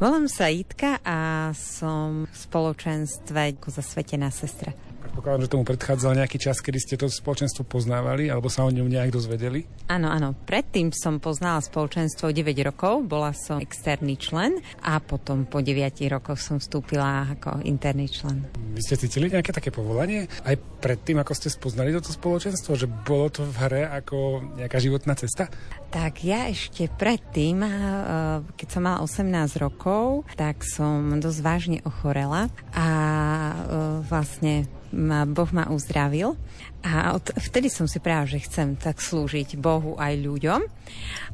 Volám 0.00 0.26
sa 0.28 0.50
Jitka 0.50 0.98
a 1.04 1.50
som 1.54 2.26
v 2.26 2.34
spoločenstve 2.34 3.58
zasvetená 3.68 4.30
sestra. 4.30 4.74
Predpokladám, 5.14 5.46
že 5.46 5.54
tomu 5.54 5.62
predchádzal 5.62 6.12
nejaký 6.18 6.42
čas, 6.42 6.58
kedy 6.58 6.78
ste 6.82 6.98
to 6.98 7.06
spoločenstvo 7.06 7.62
poznávali 7.62 8.26
alebo 8.34 8.50
sa 8.50 8.66
o 8.66 8.74
ňom 8.74 8.90
nejak 8.90 9.14
dozvedeli? 9.14 9.62
Áno, 9.86 10.10
áno. 10.10 10.34
Predtým 10.34 10.90
som 10.90 11.22
poznala 11.22 11.62
spoločenstvo 11.62 12.34
9 12.34 12.50
rokov, 12.66 13.06
bola 13.06 13.30
som 13.30 13.62
externý 13.62 14.18
člen 14.18 14.58
a 14.82 14.98
potom 14.98 15.46
po 15.46 15.62
9 15.62 16.02
rokoch 16.10 16.42
som 16.42 16.58
vstúpila 16.58 17.30
ako 17.30 17.62
interný 17.62 18.10
člen. 18.10 18.42
Vy 18.74 18.82
ste 18.82 18.98
cítili 18.98 19.30
nejaké 19.30 19.54
také 19.54 19.70
povolanie 19.70 20.26
aj 20.42 20.58
predtým, 20.82 21.22
ako 21.22 21.30
ste 21.38 21.46
spoznali 21.46 21.94
toto 21.94 22.10
spoločenstvo, 22.10 22.74
že 22.74 22.90
bolo 22.90 23.30
to 23.30 23.46
v 23.46 23.54
hre 23.54 23.82
ako 23.86 24.42
nejaká 24.58 24.82
životná 24.82 25.14
cesta? 25.14 25.46
Tak 25.94 26.26
ja 26.26 26.50
ešte 26.50 26.90
predtým, 26.90 27.62
keď 28.58 28.66
som 28.66 28.82
mala 28.82 28.98
18 28.98 29.30
rokov, 29.62 30.26
tak 30.34 30.66
som 30.66 31.22
dosť 31.22 31.38
vážne 31.38 31.78
ochorela 31.86 32.50
a 32.74 32.86
vlastne 34.10 34.66
Boh 35.26 35.50
ma 35.52 35.66
uzdravil 35.70 36.38
a 36.84 37.16
od, 37.16 37.32
vtedy 37.40 37.72
som 37.72 37.88
si 37.88 37.96
práve, 37.96 38.36
že 38.36 38.44
chcem 38.44 38.76
tak 38.76 39.00
slúžiť 39.00 39.56
Bohu 39.56 39.96
aj 39.96 40.20
ľuďom. 40.20 40.60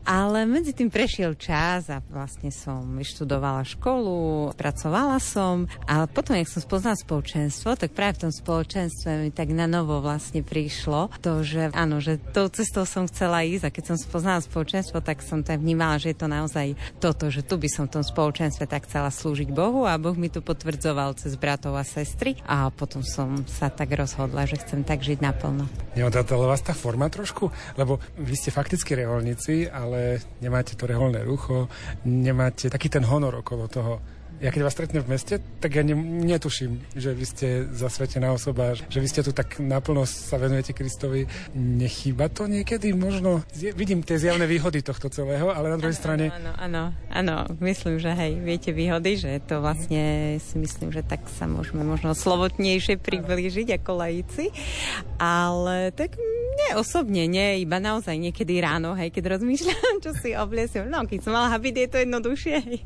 Ale 0.06 0.46
medzi 0.46 0.72
tým 0.72 0.88
prešiel 0.88 1.34
čas 1.34 1.90
a 1.90 2.00
vlastne 2.08 2.48
som 2.54 2.86
vyštudovala 2.96 3.66
školu, 3.66 4.54
pracovala 4.54 5.18
som. 5.18 5.66
A 5.90 6.06
potom, 6.06 6.38
jak 6.38 6.48
som 6.48 6.62
spoznala 6.62 6.96
spoločenstvo, 6.96 7.74
tak 7.74 7.92
práve 7.92 8.16
v 8.16 8.30
tom 8.30 8.32
spoločenstve 8.32 9.10
mi 9.26 9.30
tak 9.34 9.50
na 9.50 9.66
novo 9.66 9.98
vlastne 9.98 10.40
prišlo 10.40 11.12
to, 11.18 11.42
že 11.42 11.74
áno, 11.74 11.98
že 11.98 12.22
tou 12.30 12.46
cestou 12.48 12.86
som 12.86 13.10
chcela 13.10 13.42
ísť. 13.42 13.64
A 13.66 13.74
keď 13.74 13.84
som 13.92 13.96
spoznala 13.98 14.40
spoločenstvo, 14.40 15.02
tak 15.02 15.20
som 15.20 15.42
tak 15.42 15.60
vnímala, 15.60 15.98
že 15.98 16.14
je 16.14 16.18
to 16.22 16.30
naozaj 16.30 16.78
toto, 17.02 17.26
že 17.28 17.42
tu 17.42 17.58
by 17.58 17.68
som 17.68 17.84
v 17.90 18.00
tom 18.00 18.04
spoločenstve 18.06 18.70
tak 18.70 18.86
chcela 18.86 19.10
slúžiť 19.10 19.50
Bohu. 19.50 19.84
A 19.84 19.98
Boh 19.98 20.14
mi 20.14 20.30
tu 20.30 20.40
potvrdzoval 20.40 21.18
cez 21.18 21.34
bratov 21.34 21.74
a 21.74 21.84
sestry. 21.84 22.38
A 22.46 22.70
potom 22.70 23.02
som 23.02 23.42
sa 23.50 23.68
tak 23.68 23.92
rozhodla, 23.92 24.46
že 24.46 24.62
chcem 24.62 24.86
tak 24.86 25.02
žiť 25.04 25.18
naplno. 25.40 25.64
Neodradala 25.96 26.52
vás 26.52 26.60
tá 26.60 26.76
forma 26.76 27.08
trošku? 27.08 27.48
Lebo 27.80 27.96
vy 28.20 28.36
ste 28.36 28.52
fakticky 28.52 28.92
reholníci, 28.92 29.72
ale 29.72 30.20
nemáte 30.44 30.76
to 30.76 30.84
reholné 30.84 31.24
rucho, 31.24 31.72
nemáte 32.04 32.68
taký 32.68 32.92
ten 32.92 33.08
honor 33.08 33.40
okolo 33.40 33.64
toho 33.72 34.04
ja 34.40 34.48
keď 34.48 34.60
vás 34.64 34.72
stretnem 34.72 35.04
v 35.04 35.12
meste, 35.12 35.36
tak 35.60 35.76
ja 35.76 35.84
ne, 35.84 35.92
netuším, 36.24 36.80
že 36.96 37.12
vy 37.12 37.24
ste 37.28 37.48
zasvetená 37.76 38.32
osoba, 38.32 38.72
že 38.72 38.98
vy 38.98 39.08
ste 39.08 39.20
tu 39.20 39.36
tak 39.36 39.60
naplno 39.60 40.08
sa 40.08 40.40
venujete 40.40 40.72
Kristovi. 40.72 41.28
Nechýba 41.52 42.32
to 42.32 42.48
niekedy? 42.48 42.96
Možno 42.96 43.44
vidím 43.52 44.00
tie 44.00 44.16
zjavné 44.16 44.48
výhody 44.48 44.80
tohto 44.80 45.12
celého, 45.12 45.52
ale 45.52 45.68
na 45.68 45.76
druhej 45.76 45.92
ano, 45.92 46.00
strane... 46.00 46.24
Áno, 46.32 46.52
áno, 46.56 46.82
áno, 47.12 47.36
myslím, 47.60 48.00
že 48.00 48.16
hej, 48.16 48.40
viete 48.40 48.72
výhody, 48.72 49.20
že 49.20 49.44
to 49.44 49.60
vlastne 49.60 50.36
si 50.40 50.56
myslím, 50.56 50.88
že 50.88 51.04
tak 51.04 51.28
sa 51.28 51.44
môžeme 51.44 51.84
možno 51.84 52.16
slovotnejšie 52.16 52.96
priblížiť 52.96 53.76
ako 53.76 53.90
laici, 54.00 54.48
ale 55.20 55.92
tak 55.92 56.16
nie 56.60 56.70
osobne, 56.76 57.24
nie, 57.28 57.64
iba 57.64 57.76
naozaj 57.80 58.16
niekedy 58.16 58.60
ráno, 58.60 58.96
hej, 58.96 59.12
keď 59.12 59.36
rozmýšľam, 59.36 59.94
čo 60.04 60.16
si 60.16 60.32
obliesiem. 60.32 60.88
No, 60.88 61.04
keď 61.04 61.28
som 61.28 61.32
mala 61.36 61.52
habit, 61.52 61.76
je 61.76 61.88
to 61.88 61.98
jednoduchšie, 62.00 62.56
hej. 62.56 62.80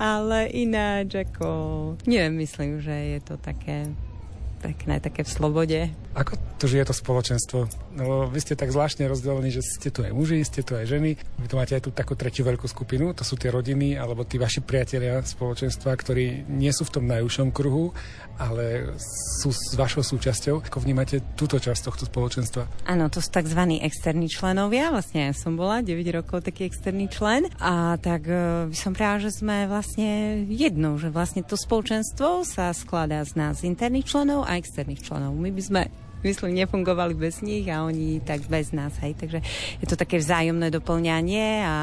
ale 0.00 0.48
iná 0.56 0.85
ináč 0.86 1.26
ako... 1.26 1.48
Myslím, 2.30 2.78
že 2.78 2.94
je 2.94 3.20
to 3.20 3.34
také 3.36 3.90
pekné, 4.66 4.98
také 4.98 5.22
v 5.22 5.30
slobode. 5.30 5.78
Ako 6.18 6.34
to 6.58 6.66
žije 6.66 6.90
to 6.90 6.94
spoločenstvo? 6.96 7.70
No, 7.94 8.26
vy 8.26 8.40
ste 8.42 8.58
tak 8.58 8.74
zvláštne 8.74 9.06
rozdelení, 9.06 9.54
že 9.54 9.62
ste 9.62 9.94
tu 9.94 10.02
aj 10.02 10.10
muži, 10.10 10.42
ste 10.42 10.66
tu 10.66 10.74
aj 10.74 10.90
ženy. 10.90 11.14
Vy 11.38 11.46
tu 11.46 11.54
máte 11.54 11.78
aj 11.78 11.86
tú 11.86 11.90
takú 11.94 12.18
tretiu 12.18 12.42
veľkú 12.42 12.66
skupinu, 12.66 13.14
to 13.14 13.22
sú 13.22 13.38
tie 13.38 13.54
rodiny 13.54 13.94
alebo 13.94 14.26
tí 14.26 14.40
vaši 14.40 14.64
priatelia 14.64 15.22
spoločenstva, 15.22 15.94
ktorí 15.94 16.48
nie 16.50 16.72
sú 16.74 16.88
v 16.88 16.94
tom 16.98 17.04
najúžšom 17.06 17.54
kruhu, 17.54 17.94
ale 18.36 18.96
sú 19.40 19.52
s 19.52 19.76
vašou 19.76 20.04
súčasťou. 20.04 20.64
Ako 20.68 20.84
vnímate 20.84 21.24
túto 21.36 21.56
časť 21.56 21.80
tohto 21.88 22.04
spoločenstva? 22.08 22.88
Áno, 22.88 23.08
to 23.08 23.20
sú 23.20 23.32
tzv. 23.32 23.60
externí 23.80 24.28
členovia. 24.28 24.92
Vlastne 24.92 25.30
ja 25.30 25.32
som 25.32 25.56
bola 25.56 25.80
9 25.80 26.04
rokov 26.12 26.44
taký 26.44 26.68
externý 26.68 27.08
člen. 27.08 27.48
A 27.60 27.96
tak 27.96 28.28
uh, 28.28 28.68
by 28.68 28.76
som 28.76 28.92
práva, 28.92 29.20
že 29.20 29.32
sme 29.32 29.68
vlastne 29.68 30.42
jednou, 30.48 31.00
že 31.00 31.08
vlastne 31.08 31.40
to 31.44 31.56
spoločenstvo 31.56 32.44
sa 32.44 32.72
skladá 32.76 33.24
z 33.24 33.36
nás 33.36 33.64
interných 33.64 34.08
členov 34.08 34.44
a 34.44 34.55
externých 34.56 35.04
členov. 35.04 35.36
My 35.36 35.52
by 35.52 35.62
sme 35.62 35.82
myslím, 36.26 36.58
nefungovali 36.66 37.14
bez 37.14 37.38
nich 37.46 37.70
a 37.70 37.86
oni 37.86 38.18
tak 38.26 38.42
bez 38.50 38.74
nás, 38.74 38.98
hej. 39.06 39.14
Takže 39.14 39.38
je 39.78 39.86
to 39.86 39.94
také 39.94 40.18
vzájomné 40.18 40.74
doplňanie 40.74 41.62
a 41.62 41.76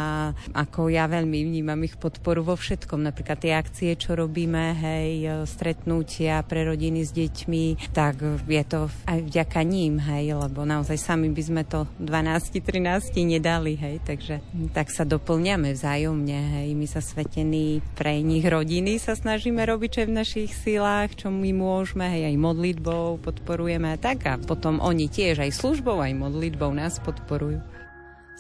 ako 0.52 0.92
ja 0.92 1.08
veľmi 1.08 1.48
vnímam 1.48 1.80
ich 1.88 1.96
podporu 1.96 2.44
vo 2.44 2.60
všetkom, 2.60 3.00
napríklad 3.00 3.40
tie 3.40 3.56
akcie, 3.56 3.96
čo 3.96 4.20
robíme, 4.20 4.76
hej, 4.76 5.48
stretnutia 5.48 6.44
pre 6.44 6.68
rodiny 6.68 7.08
s 7.08 7.16
deťmi, 7.16 7.96
tak 7.96 8.20
je 8.44 8.64
to 8.68 8.92
aj 9.08 9.20
vďaka 9.24 9.64
ním, 9.64 10.04
hej, 10.04 10.36
lebo 10.36 10.68
naozaj 10.68 11.00
sami 11.00 11.32
by 11.32 11.44
sme 11.44 11.64
to 11.64 11.88
12-13 12.04 13.16
nedali, 13.24 13.80
hej, 13.80 14.04
takže 14.04 14.44
tak 14.76 14.92
sa 14.92 15.08
doplňame 15.08 15.72
vzájomne, 15.72 16.40
hej, 16.60 16.68
my 16.76 16.88
sa 16.90 17.00
svetení 17.00 17.80
pre 17.96 18.20
nich 18.20 18.44
rodiny 18.44 19.00
sa 19.00 19.16
snažíme 19.16 19.64
robiť, 19.64 19.90
čo 19.94 20.00
je 20.04 20.10
v 20.10 20.18
našich 20.18 20.52
silách, 20.52 21.16
čo 21.16 21.30
my 21.32 21.54
môžeme, 21.54 22.10
hej, 22.10 22.34
aj 22.34 22.36
modlitbou 22.42 23.22
podporujeme 23.22 23.96
tak. 24.02 24.26
A 24.26 24.33
a 24.34 24.42
potom 24.42 24.82
oni 24.82 25.06
tiež 25.06 25.46
aj 25.46 25.54
službou, 25.54 26.02
aj 26.02 26.18
modlitbou 26.18 26.74
nás 26.74 26.98
podporujú. 26.98 27.62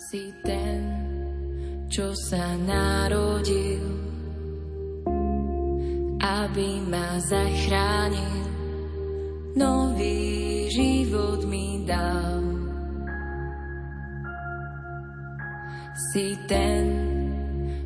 Si 0.09 0.33
ten, 0.41 0.81
čo 1.85 2.09
sa 2.17 2.57
narodil, 2.57 3.85
aby 6.17 6.81
ma 6.89 7.21
zachránil, 7.21 8.41
nový 9.53 10.65
život 10.73 11.45
mi 11.45 11.85
dal. 11.85 12.41
Si 16.09 16.33
ten, 16.49 16.85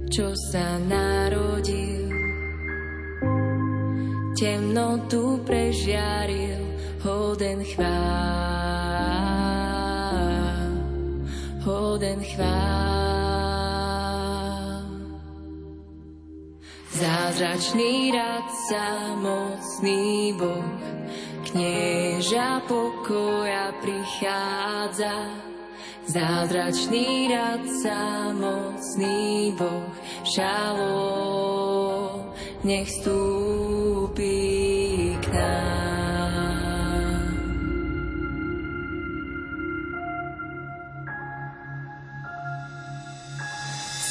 čo 0.07 0.31
sa 0.47 0.79
narodil, 0.79 2.07
temnotu 4.39 5.43
prežiaril, 5.43 6.56
hoden 7.37 7.61
chvál, 7.61 7.85
hoden 11.61 12.23
chvál. 12.25 12.47
Zázračný 16.97 18.09
radca, 18.11 19.13
mocný 19.21 20.33
Boh, 20.33 20.81
knieža 21.45 22.65
pokoja 22.65 23.69
prichádza. 23.85 25.29
Zázračný 26.09 27.29
radca, 27.37 28.33
mocný 28.33 29.53
Boh, 29.53 29.93
šalom, 30.25 30.73
nech 32.65 32.89
stúpi 32.89 33.76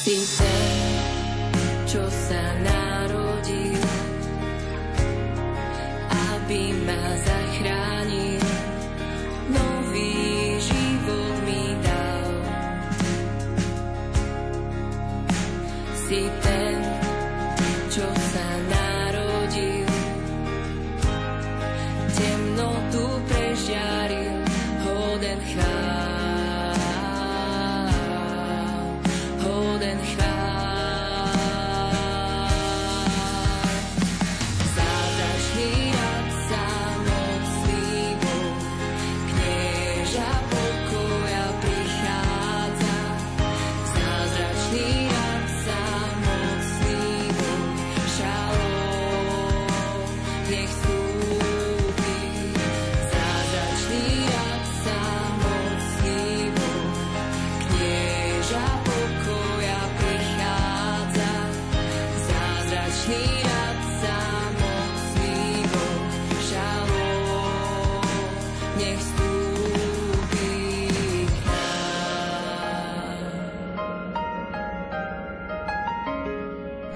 si 0.07 0.25
ten, 0.37 0.56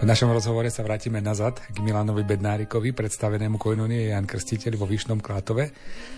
našom 0.10 0.34
rozhovore 0.34 0.66
sa 0.74 0.82
vrátime 0.82 1.22
nazad 1.22 1.62
k 1.62 1.78
Milanovi 1.78 2.26
Bednárikovi, 2.26 2.90
predstavenému 2.90 3.62
Koinonie 3.62 4.10
Jan 4.10 4.26
Krstiteľ 4.26 4.74
vo 4.74 4.90
Vyšnom 4.90 5.22
Klátove 5.22 5.70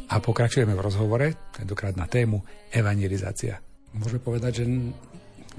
a 0.08 0.16
pokračujeme 0.24 0.72
v 0.72 0.80
rozhovore, 0.80 1.52
tentokrát 1.52 1.92
na 2.00 2.08
tému 2.08 2.40
evangelizácia. 2.72 3.60
Môžeme 3.92 4.24
povedať, 4.24 4.64
že 4.64 4.72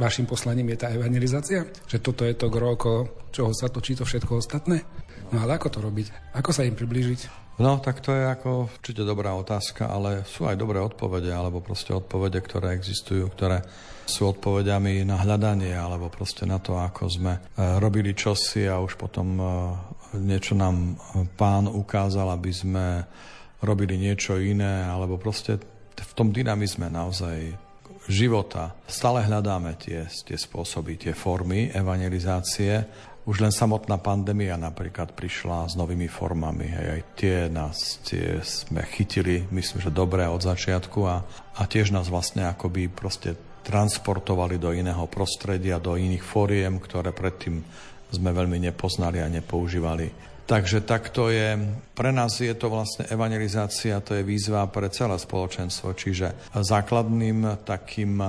vašim 0.00 0.24
poslaním 0.24 0.72
je 0.72 0.80
tá 0.80 0.88
evangelizácia? 0.96 1.68
Že 1.84 1.98
toto 2.00 2.24
je 2.24 2.32
to 2.32 2.48
groko, 2.48 2.92
čoho 3.28 3.52
sa 3.52 3.68
točí 3.68 3.92
to 3.92 4.08
všetko 4.08 4.40
ostatné? 4.40 4.80
No 5.28 5.44
ale 5.44 5.60
ako 5.60 5.68
to 5.68 5.78
robiť? 5.84 6.32
Ako 6.32 6.56
sa 6.56 6.64
im 6.64 6.72
priblížiť? 6.72 7.44
No, 7.60 7.78
tak 7.78 8.00
to 8.00 8.10
je 8.10 8.24
ako 8.24 8.72
určite 8.72 9.06
dobrá 9.06 9.36
otázka, 9.36 9.86
ale 9.86 10.24
sú 10.24 10.48
aj 10.48 10.58
dobré 10.58 10.80
odpovede, 10.80 11.28
alebo 11.28 11.62
proste 11.62 11.94
odpovede, 11.94 12.40
ktoré 12.40 12.72
existujú, 12.72 13.30
ktoré 13.30 13.62
sú 14.04 14.30
odpovediami 14.30 15.04
na 15.08 15.20
hľadanie, 15.20 15.72
alebo 15.72 16.12
proste 16.12 16.44
na 16.44 16.60
to, 16.60 16.76
ako 16.76 17.08
sme 17.08 17.32
e, 17.36 17.40
robili 17.80 18.12
čosi 18.12 18.68
a 18.68 18.80
už 18.80 19.00
potom 19.00 19.40
e, 19.40 19.44
niečo 20.20 20.54
nám 20.54 21.00
pán 21.34 21.66
ukázal, 21.66 22.30
aby 22.36 22.52
sme 22.52 22.86
robili 23.64 23.96
niečo 23.96 24.36
iné, 24.36 24.84
alebo 24.84 25.16
proste 25.16 25.56
v 25.94 26.12
tom 26.12 26.30
dynamizme 26.30 26.92
naozaj 26.92 27.56
života 28.04 28.76
stále 28.84 29.24
hľadáme 29.24 29.80
tie, 29.80 30.04
tie 30.04 30.36
spôsoby, 30.36 31.00
tie 31.00 31.12
formy 31.16 31.72
evangelizácie 31.72 32.84
už 33.24 33.40
len 33.40 33.48
samotná 33.48 33.96
pandémia 33.96 34.60
napríklad 34.60 35.16
prišla 35.16 35.72
s 35.72 35.74
novými 35.80 36.12
formami. 36.12 36.68
Hej, 36.68 36.86
aj 36.92 37.02
tie 37.16 37.36
nás 37.48 37.76
tie 38.04 38.44
sme 38.44 38.84
chytili, 38.84 39.48
myslím, 39.48 39.80
že 39.80 39.88
dobré 39.88 40.28
od 40.28 40.44
začiatku 40.44 41.00
a, 41.08 41.24
a 41.56 41.62
tiež 41.64 41.88
nás 41.88 42.12
vlastne 42.12 42.44
akoby 42.44 42.92
proste 42.92 43.32
transportovali 43.64 44.60
do 44.60 44.70
iného 44.76 45.08
prostredia, 45.08 45.80
do 45.80 45.96
iných 45.96 46.20
fóriem, 46.20 46.76
ktoré 46.76 47.16
predtým 47.16 47.64
sme 48.12 48.30
veľmi 48.30 48.60
nepoznali 48.70 49.24
a 49.24 49.32
nepoužívali. 49.32 50.36
Takže 50.44 50.84
takto 50.84 51.32
je, 51.32 51.56
pre 51.96 52.12
nás 52.12 52.36
je 52.36 52.52
to 52.52 52.68
vlastne 52.68 53.08
evangelizácia, 53.08 54.04
to 54.04 54.12
je 54.12 54.20
výzva 54.20 54.68
pre 54.68 54.92
celé 54.92 55.16
spoločenstvo, 55.16 55.96
čiže 55.96 56.52
základným 56.52 57.64
takým 57.64 58.20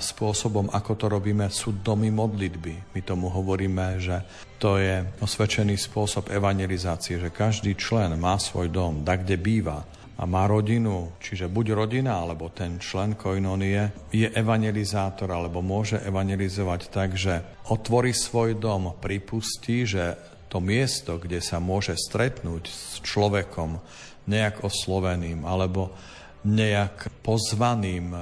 spôsobom, 0.00 0.72
ako 0.72 0.92
to 0.96 1.06
robíme, 1.12 1.52
sú 1.52 1.76
domy 1.84 2.08
modlitby. 2.08 2.96
My 2.96 3.00
tomu 3.04 3.28
hovoríme, 3.28 4.00
že 4.00 4.24
to 4.56 4.80
je 4.80 5.04
osvedčený 5.20 5.76
spôsob 5.76 6.32
evangelizácie, 6.32 7.20
že 7.20 7.28
každý 7.28 7.76
člen 7.76 8.16
má 8.16 8.40
svoj 8.40 8.72
dom, 8.72 9.04
tak 9.04 9.28
kde 9.28 9.36
býva 9.36 9.84
a 10.16 10.24
má 10.24 10.48
rodinu, 10.48 11.12
čiže 11.20 11.52
buď 11.52 11.66
rodina, 11.76 12.24
alebo 12.24 12.48
ten 12.48 12.80
člen 12.80 13.20
koinonie 13.20 14.08
je 14.08 14.24
evangelizátor, 14.32 15.28
alebo 15.28 15.60
môže 15.60 16.00
evangelizovať 16.00 16.80
tak, 16.88 17.20
že 17.20 17.44
otvorí 17.68 18.16
svoj 18.16 18.56
dom, 18.56 18.96
pripustí, 18.96 19.84
že 19.84 20.16
to 20.48 20.64
miesto, 20.64 21.20
kde 21.20 21.44
sa 21.44 21.60
môže 21.60 21.92
stretnúť 21.92 22.64
s 22.64 23.04
človekom 23.04 23.76
nejak 24.24 24.64
osloveným 24.64 25.44
alebo 25.44 25.92
nejak 26.46 27.12
pozvaným, 27.20 28.14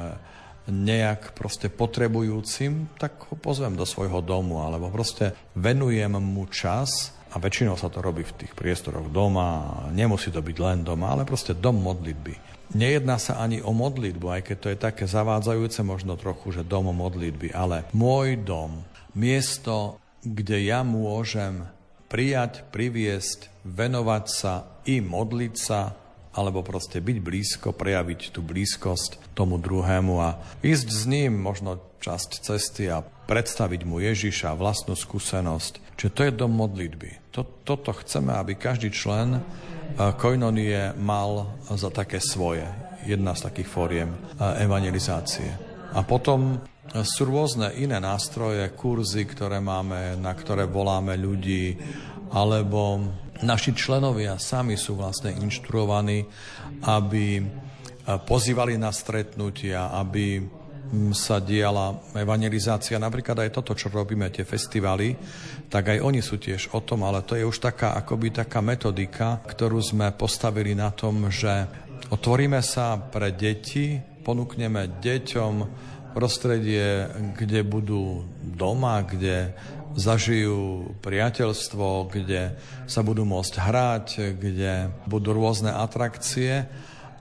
nejak 0.67 1.37
proste 1.37 1.69
potrebujúcim, 1.69 2.97
tak 2.97 3.29
ho 3.29 3.37
pozvem 3.37 3.77
do 3.79 3.87
svojho 3.87 4.25
domu 4.25 4.65
alebo 4.65 4.91
proste 4.91 5.37
venujem 5.55 6.17
mu 6.19 6.49
čas 6.51 7.14
a 7.35 7.43
väčšinou 7.43 7.75
sa 7.75 7.91
to 7.91 7.99
robí 7.99 8.23
v 8.23 8.47
tých 8.47 8.55
priestoroch 8.55 9.11
doma, 9.11 9.91
nemusí 9.91 10.31
to 10.31 10.39
byť 10.39 10.57
len 10.63 10.87
doma, 10.87 11.11
ale 11.11 11.27
proste 11.27 11.51
dom 11.51 11.83
modlitby. 11.83 12.55
Nejedná 12.79 13.19
sa 13.19 13.43
ani 13.43 13.59
o 13.59 13.75
modlitbu, 13.75 14.27
aj 14.31 14.43
keď 14.47 14.57
to 14.57 14.69
je 14.71 14.79
také 14.79 15.05
zavádzajúce 15.11 15.83
možno 15.83 16.15
trochu, 16.15 16.55
že 16.55 16.63
dom 16.63 16.95
modlitby, 16.95 17.51
ale 17.51 17.91
môj 17.91 18.39
dom, 18.39 18.87
miesto, 19.19 19.99
kde 20.23 20.63
ja 20.63 20.87
môžem 20.87 21.67
prijať, 22.07 22.63
priviesť, 22.71 23.51
venovať 23.67 24.25
sa 24.31 24.71
i 24.87 25.03
modliť 25.03 25.55
sa, 25.59 25.99
alebo 26.35 26.63
proste 26.63 26.99
byť 27.03 27.19
blízko, 27.19 27.69
prejaviť 27.75 28.35
tú 28.35 28.43
blízkosť 28.43 29.35
tomu 29.35 29.59
druhému 29.59 30.19
a 30.19 30.39
ísť 30.63 30.89
s 30.91 31.03
ním 31.07 31.39
možno 31.39 31.83
časť 32.03 32.31
cesty 32.43 32.91
a 32.91 33.03
predstaviť 33.25 33.89
mu 33.89 34.01
Ježiša, 34.05 34.57
vlastnú 34.57 34.93
skúsenosť. 34.93 35.97
Čiže 35.97 36.15
to 36.15 36.21
je 36.27 36.33
dom 36.37 36.53
modlitby. 36.53 37.33
Toto 37.65 37.93
chceme, 38.05 38.37
aby 38.37 38.55
každý 38.59 38.93
člen 38.93 39.41
koinonie 39.97 40.93
mal 40.99 41.59
za 41.73 41.89
také 41.89 42.21
svoje. 42.21 42.67
Jedna 43.05 43.37
z 43.37 43.49
takých 43.53 43.69
fóriem 43.69 44.11
evangelizácie. 44.41 45.49
A 45.93 46.01
potom 46.03 46.61
sú 47.05 47.29
rôzne 47.29 47.73
iné 47.77 48.01
nástroje, 48.01 48.65
kurzy, 48.77 49.29
ktoré 49.29 49.61
máme, 49.61 50.17
na 50.17 50.33
ktoré 50.33 50.65
voláme 50.69 51.17
ľudí, 51.17 51.77
alebo 52.33 53.01
naši 53.45 53.77
členovia 53.77 54.41
sami 54.41 54.77
sú 54.77 54.97
vlastne 54.97 55.37
inštruovaní, 55.37 56.25
aby 56.85 57.45
pozývali 58.05 58.77
na 58.81 58.93
stretnutia, 58.93 59.93
aby 59.97 60.45
sa 61.13 61.39
diala 61.43 62.01
evangelizácia, 62.15 63.01
napríklad 63.01 63.47
aj 63.47 63.51
toto, 63.55 63.73
čo 63.75 63.93
robíme, 63.93 64.31
tie 64.31 64.47
festivaly, 64.47 65.15
tak 65.69 65.95
aj 65.95 65.99
oni 66.03 66.21
sú 66.23 66.39
tiež 66.39 66.75
o 66.77 66.81
tom, 66.83 67.03
ale 67.03 67.27
to 67.27 67.35
je 67.35 67.45
už 67.45 67.59
taká 67.59 67.99
akoby 67.99 68.31
taká 68.31 68.63
metodika, 68.65 69.43
ktorú 69.45 69.79
sme 69.83 70.15
postavili 70.15 70.73
na 70.73 70.95
tom, 70.95 71.29
že 71.31 71.67
otvoríme 72.11 72.61
sa 72.63 72.97
pre 72.99 73.35
deti, 73.35 73.99
ponúkneme 74.25 75.01
deťom 75.03 75.55
prostredie, 76.15 77.11
kde 77.35 77.61
budú 77.67 78.23
doma, 78.39 79.03
kde 79.03 79.53
zažijú 79.95 80.91
priateľstvo, 81.03 82.11
kde 82.11 82.55
sa 82.87 83.01
budú 83.03 83.23
môcť 83.27 83.55
hrať, 83.59 84.07
kde 84.39 84.91
budú 85.07 85.35
rôzne 85.35 85.71
atrakcie. 85.71 86.67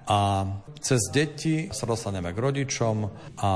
A 0.10 0.46
cez 0.84 1.00
deti 1.10 1.72
sa 1.72 1.88
dostaneme 1.88 2.36
k 2.36 2.38
rodičom 2.44 2.96
a 3.40 3.52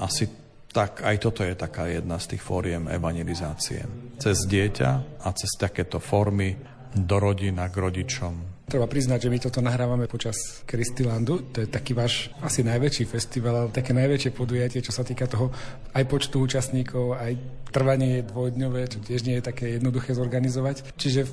asi 0.00 0.24
tak 0.70 1.02
aj 1.02 1.16
toto 1.18 1.42
je 1.42 1.52
taká 1.58 1.90
jedna 1.90 2.16
z 2.16 2.34
tých 2.34 2.42
fóriem 2.46 2.88
evangelizácie. 2.88 3.84
Cez 4.16 4.46
dieťa 4.46 4.90
a 5.20 5.28
cez 5.36 5.50
takéto 5.58 5.98
formy 5.98 6.56
do 6.94 7.18
rodina 7.18 7.66
k 7.68 7.76
rodičom. 7.76 8.64
Treba 8.70 8.86
priznať, 8.86 9.26
že 9.26 9.32
my 9.34 9.38
toto 9.42 9.58
nahrávame 9.58 10.06
počas 10.06 10.62
Kristilandu. 10.62 11.50
To 11.50 11.66
je 11.66 11.68
taký 11.68 11.90
váš 11.90 12.30
asi 12.38 12.62
najväčší 12.62 13.02
festival, 13.02 13.66
ale 13.66 13.74
také 13.74 13.90
najväčšie 13.90 14.30
podujatie, 14.30 14.78
čo 14.78 14.94
sa 14.94 15.02
týka 15.02 15.26
toho 15.26 15.50
aj 15.90 16.06
počtu 16.06 16.38
účastníkov, 16.38 17.18
aj 17.18 17.34
trvanie 17.74 18.22
je 18.22 18.30
dvojdňové, 18.30 18.80
čo 18.86 19.02
tiež 19.02 19.26
nie 19.26 19.42
je 19.42 19.48
také 19.50 19.74
jednoduché 19.74 20.14
zorganizovať. 20.14 20.94
Čiže 20.94 21.26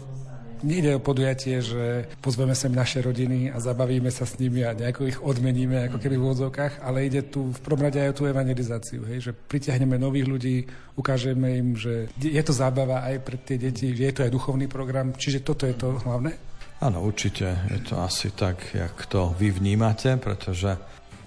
Nejde 0.65 0.97
o 0.97 1.03
podujatie, 1.03 1.61
že 1.61 2.09
pozveme 2.21 2.57
sem 2.57 2.73
naše 2.73 3.01
rodiny 3.01 3.53
a 3.53 3.61
zabavíme 3.61 4.09
sa 4.09 4.25
s 4.25 4.39
nimi 4.41 4.65
a 4.65 4.73
nejako 4.73 5.01
ich 5.05 5.19
odmeníme, 5.21 5.89
ako 5.89 5.97
keby 6.01 6.15
v 6.17 6.25
úvodzovkách, 6.25 6.81
ale 6.81 7.05
ide 7.05 7.25
tu 7.29 7.53
v 7.53 7.59
prvom 7.61 7.85
rade 7.85 8.01
aj 8.01 8.09
o 8.13 8.17
tú 8.17 8.23
evangelizáciu, 8.25 9.05
hej, 9.05 9.29
že 9.29 9.31
pritiahneme 9.33 10.01
nových 10.01 10.27
ľudí, 10.27 10.57
ukážeme 10.97 11.61
im, 11.61 11.77
že 11.77 12.09
je 12.17 12.43
to 12.43 12.53
zábava 12.53 13.05
aj 13.05 13.15
pre 13.21 13.37
tie 13.37 13.61
deti, 13.61 13.93
je 13.93 14.13
to 14.13 14.25
aj 14.25 14.33
duchovný 14.33 14.65
program, 14.65 15.13
čiže 15.13 15.45
toto 15.45 15.69
je 15.69 15.75
to 15.77 15.97
hlavné? 16.01 16.33
Áno, 16.77 17.01
určite. 17.01 17.57
Je 17.73 17.81
to 17.81 17.97
asi 17.97 18.29
tak, 18.29 18.61
jak 18.69 18.93
to 19.09 19.33
vy 19.33 19.49
vnímate, 19.49 20.21
pretože 20.21 20.77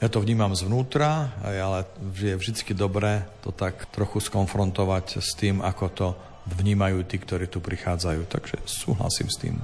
ja 0.00 0.08
to 0.08 0.22
vnímam 0.22 0.54
zvnútra, 0.56 1.34
ale 1.44 1.84
je 2.16 2.32
vždy 2.32 2.72
dobré 2.72 3.26
to 3.44 3.52
tak 3.52 3.84
trochu 3.92 4.22
skonfrontovať 4.22 5.20
s 5.20 5.36
tým, 5.36 5.60
ako 5.60 5.84
to 5.92 6.08
vnímajú 6.58 7.06
tí, 7.06 7.16
ktorí 7.20 7.46
tu 7.46 7.62
prichádzajú. 7.62 8.22
Takže 8.26 8.56
súhlasím 8.66 9.28
s 9.30 9.36
tým. 9.38 9.54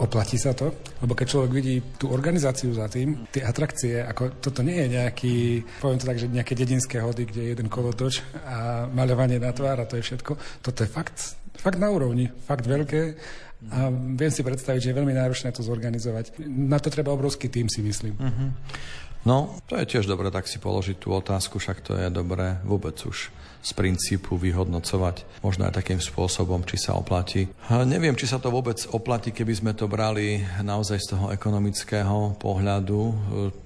Oplatí 0.00 0.40
sa 0.40 0.56
to? 0.56 0.72
Lebo 1.04 1.12
keď 1.12 1.26
človek 1.28 1.52
vidí 1.52 1.76
tú 2.00 2.08
organizáciu 2.08 2.72
za 2.72 2.88
tým, 2.88 3.28
tie 3.28 3.44
atrakcie, 3.44 4.00
ako 4.00 4.40
toto 4.40 4.64
nie 4.64 4.80
je 4.80 4.96
nejaký, 4.96 5.36
poviem 5.76 6.00
to 6.00 6.08
tak, 6.08 6.16
že 6.16 6.32
nejaké 6.32 6.56
dedinské 6.56 7.04
hody, 7.04 7.28
kde 7.28 7.40
je 7.44 7.50
jeden 7.52 7.68
kolotoč 7.68 8.24
a 8.48 8.88
maľovanie 8.88 9.36
na 9.36 9.52
tvár 9.52 9.76
a 9.76 9.84
to 9.84 10.00
je 10.00 10.06
všetko. 10.08 10.40
Toto 10.64 10.78
je 10.80 10.88
fakt, 10.88 11.36
fakt 11.52 11.76
na 11.76 11.92
úrovni, 11.92 12.32
fakt 12.48 12.64
veľké 12.64 13.00
a 13.68 13.92
viem 13.92 14.32
si 14.32 14.40
predstaviť, 14.40 14.80
že 14.80 14.88
je 14.88 14.98
veľmi 15.04 15.12
náročné 15.12 15.52
to 15.52 15.60
zorganizovať. 15.60 16.40
Na 16.48 16.80
to 16.80 16.88
treba 16.88 17.12
obrovský 17.12 17.52
tým, 17.52 17.68
si 17.68 17.84
myslím. 17.84 18.16
Uh-huh. 18.16 18.56
No, 19.28 19.60
to 19.68 19.76
je 19.76 19.84
tiež 19.84 20.08
dobré 20.08 20.32
tak 20.32 20.48
si 20.48 20.56
položiť 20.56 20.96
tú 20.96 21.12
otázku, 21.12 21.60
však 21.60 21.84
to 21.84 21.92
je 22.00 22.08
dobré 22.08 22.56
vôbec 22.64 22.96
už 23.04 23.28
z 23.60 23.70
princípu 23.76 24.40
vyhodnocovať 24.40 25.44
možno 25.44 25.68
aj 25.68 25.84
takým 25.84 26.00
spôsobom, 26.00 26.64
či 26.64 26.80
sa 26.80 26.96
oplatí. 26.96 27.52
A 27.68 27.84
neviem, 27.84 28.16
či 28.16 28.24
sa 28.24 28.40
to 28.40 28.48
vôbec 28.48 28.80
oplatí, 28.90 29.36
keby 29.36 29.52
sme 29.52 29.72
to 29.76 29.84
brali 29.84 30.40
naozaj 30.64 30.98
z 31.00 31.16
toho 31.16 31.26
ekonomického 31.28 32.40
pohľadu. 32.40 33.00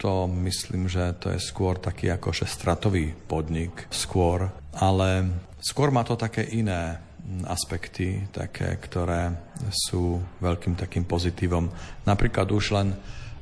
To 0.03 0.27
myslím, 0.27 0.91
že 0.91 1.15
to 1.23 1.31
je 1.31 1.39
skôr 1.39 1.79
taký 1.79 2.11
ako 2.11 2.35
stratový 2.35 3.15
podnik, 3.15 3.87
skôr. 3.95 4.51
Ale 4.75 5.31
skôr 5.63 5.95
má 5.95 6.03
to 6.03 6.19
také 6.19 6.43
iné 6.43 6.99
aspekty, 7.49 8.29
také, 8.35 8.77
ktoré 8.77 9.33
sú 9.71 10.21
veľkým 10.45 10.77
takým 10.77 11.09
pozitívom. 11.09 11.73
Napríklad 12.05 12.53
už 12.53 12.77
len 12.77 12.93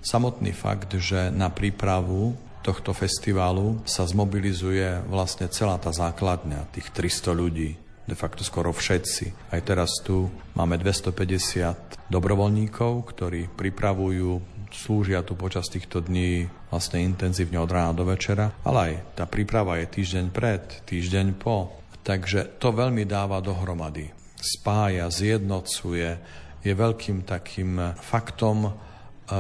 samotný 0.03 0.55
fakt, 0.55 0.95
že 0.99 1.35
na 1.35 1.51
prípravu 1.51 2.35
tohto 2.63 2.95
festivalu 2.95 3.83
sa 3.83 4.07
zmobilizuje 4.07 5.03
vlastne 5.11 5.51
celá 5.51 5.77
tá 5.83 5.91
základňa, 5.91 6.71
tých 6.71 6.95
300 6.95 7.35
ľudí, 7.35 7.75
de 8.07 8.17
facto 8.17 8.47
skoro 8.47 8.71
všetci. 8.71 9.51
Aj 9.51 9.61
teraz 9.61 9.99
tu 10.07 10.31
máme 10.55 10.79
250 10.79 12.11
dobrovoľníkov, 12.11 12.93
ktorí 13.11 13.51
pripravujú 13.53 14.53
slúžia 14.73 15.21
tu 15.21 15.37
počas 15.37 15.69
týchto 15.69 16.01
dní 16.01 16.49
vlastne 16.73 17.05
intenzívne 17.05 17.61
od 17.61 17.69
rána 17.69 17.93
do 17.93 18.09
večera, 18.09 18.57
ale 18.65 18.79
aj 18.81 18.93
tá 19.21 19.25
príprava 19.29 19.77
je 19.77 19.87
týždeň 20.01 20.27
pred, 20.33 20.63
týždeň 20.89 21.37
po. 21.37 21.77
Takže 22.03 22.59
to 22.59 22.73
veľmi 22.73 23.05
dáva 23.07 23.39
dohromady. 23.45 24.11
Spája, 24.43 25.07
zjednocuje, 25.07 26.19
je 26.67 26.73
veľkým 26.73 27.23
takým 27.23 27.95
faktom, 27.95 28.75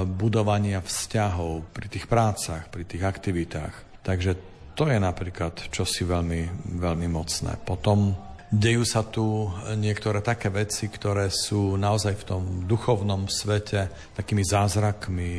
budovania 0.09 0.81
vzťahov 0.81 1.69
pri 1.75 1.87
tých 1.93 2.09
prácach, 2.09 2.73
pri 2.73 2.89
tých 2.89 3.05
aktivitách. 3.05 4.01
Takže 4.03 4.33
to 4.73 4.89
je 4.89 4.97
napríklad 4.97 5.69
čosi 5.69 6.09
veľmi, 6.09 6.73
veľmi 6.81 7.09
mocné. 7.13 7.61
Potom 7.61 8.17
dejú 8.49 8.85
sa 8.89 9.05
tu 9.05 9.49
niektoré 9.77 10.25
také 10.25 10.49
veci, 10.49 10.89
ktoré 10.89 11.29
sú 11.29 11.77
naozaj 11.77 12.15
v 12.21 12.27
tom 12.29 12.43
duchovnom 12.65 13.29
svete 13.29 13.93
takými 14.17 14.45
zázrakmi. 14.45 15.33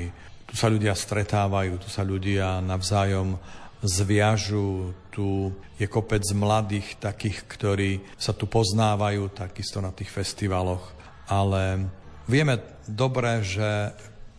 Tu 0.46 0.54
sa 0.54 0.70
ľudia 0.70 0.94
stretávajú, 0.94 1.82
tu 1.82 1.90
sa 1.90 2.06
ľudia 2.06 2.62
navzájom 2.62 3.38
zviažu, 3.84 4.96
tu 5.12 5.52
je 5.76 5.86
kopec 5.92 6.24
mladých 6.32 6.98
takých, 7.04 7.44
ktorí 7.50 7.92
sa 8.16 8.32
tu 8.32 8.48
poznávajú 8.48 9.34
takisto 9.34 9.84
na 9.84 9.92
tých 9.92 10.08
festivaloch, 10.08 10.94
ale 11.28 11.90
vieme 12.30 12.80
dobre, 12.88 13.44
že 13.44 13.92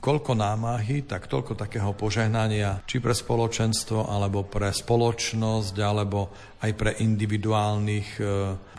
koľko 0.05 0.37
námahy, 0.37 1.09
tak 1.09 1.33
toľko 1.33 1.57
takého 1.57 1.97
požehnania, 1.97 2.85
či 2.85 3.01
pre 3.01 3.17
spoločenstvo, 3.17 4.05
alebo 4.05 4.45
pre 4.45 4.69
spoločnosť, 4.69 5.75
alebo 5.81 6.29
aj 6.61 6.71
pre 6.77 6.93
individuálnych 7.01 8.21
e, 8.21 8.25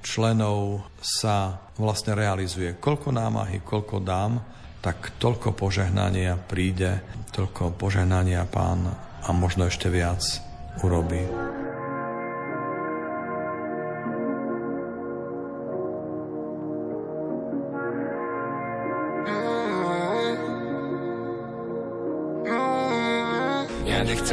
členov 0.05 0.85
sa 1.01 1.65
vlastne 1.81 2.13
realizuje. 2.13 2.77
Koľko 2.77 3.09
námahy, 3.09 3.65
koľko 3.65 4.05
dám, 4.05 4.37
tak 4.85 5.17
toľko 5.17 5.57
požehnania 5.57 6.37
príde, 6.37 7.01
toľko 7.33 7.73
požehnania 7.73 8.45
pán 8.45 8.85
a 9.25 9.29
možno 9.33 9.65
ešte 9.65 9.89
viac 9.89 10.21
urobí. 10.85 11.64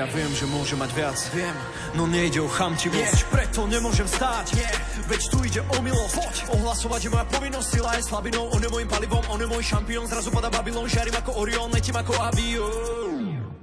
Ja 0.00 0.08
viem, 0.08 0.32
že 0.32 0.48
môže 0.48 0.80
mať 0.80 0.96
viac, 0.96 1.18
viem, 1.36 1.52
no 1.92 2.08
nejde 2.08 2.40
o 2.40 2.48
chamtivosť, 2.48 3.20
yeah. 3.20 3.32
preto 3.36 3.68
nemôžem 3.68 4.08
stáť. 4.08 4.56
Yeah. 4.56 4.72
Veď 5.12 5.22
tu 5.28 5.44
ide 5.44 5.60
o 5.60 5.76
milosť, 5.84 6.16
Poď. 6.16 6.36
ohlasovať 6.56 7.00
je 7.04 7.10
moja 7.12 7.26
povinnosť, 7.28 7.68
sila 7.68 7.92
je 8.00 8.08
slabinou, 8.08 8.48
on 8.48 8.64
je 8.64 8.72
môjim 8.72 8.88
palivom, 8.88 9.20
on 9.28 9.36
je 9.36 9.44
môj 9.44 9.60
šampión, 9.60 10.08
zrazu 10.08 10.32
pada 10.32 10.48
Babylon, 10.48 10.88
žiarím 10.88 11.20
ako 11.20 11.44
Orion, 11.44 11.68
letím 11.68 12.00
ako 12.00 12.16
avión. 12.16 13.09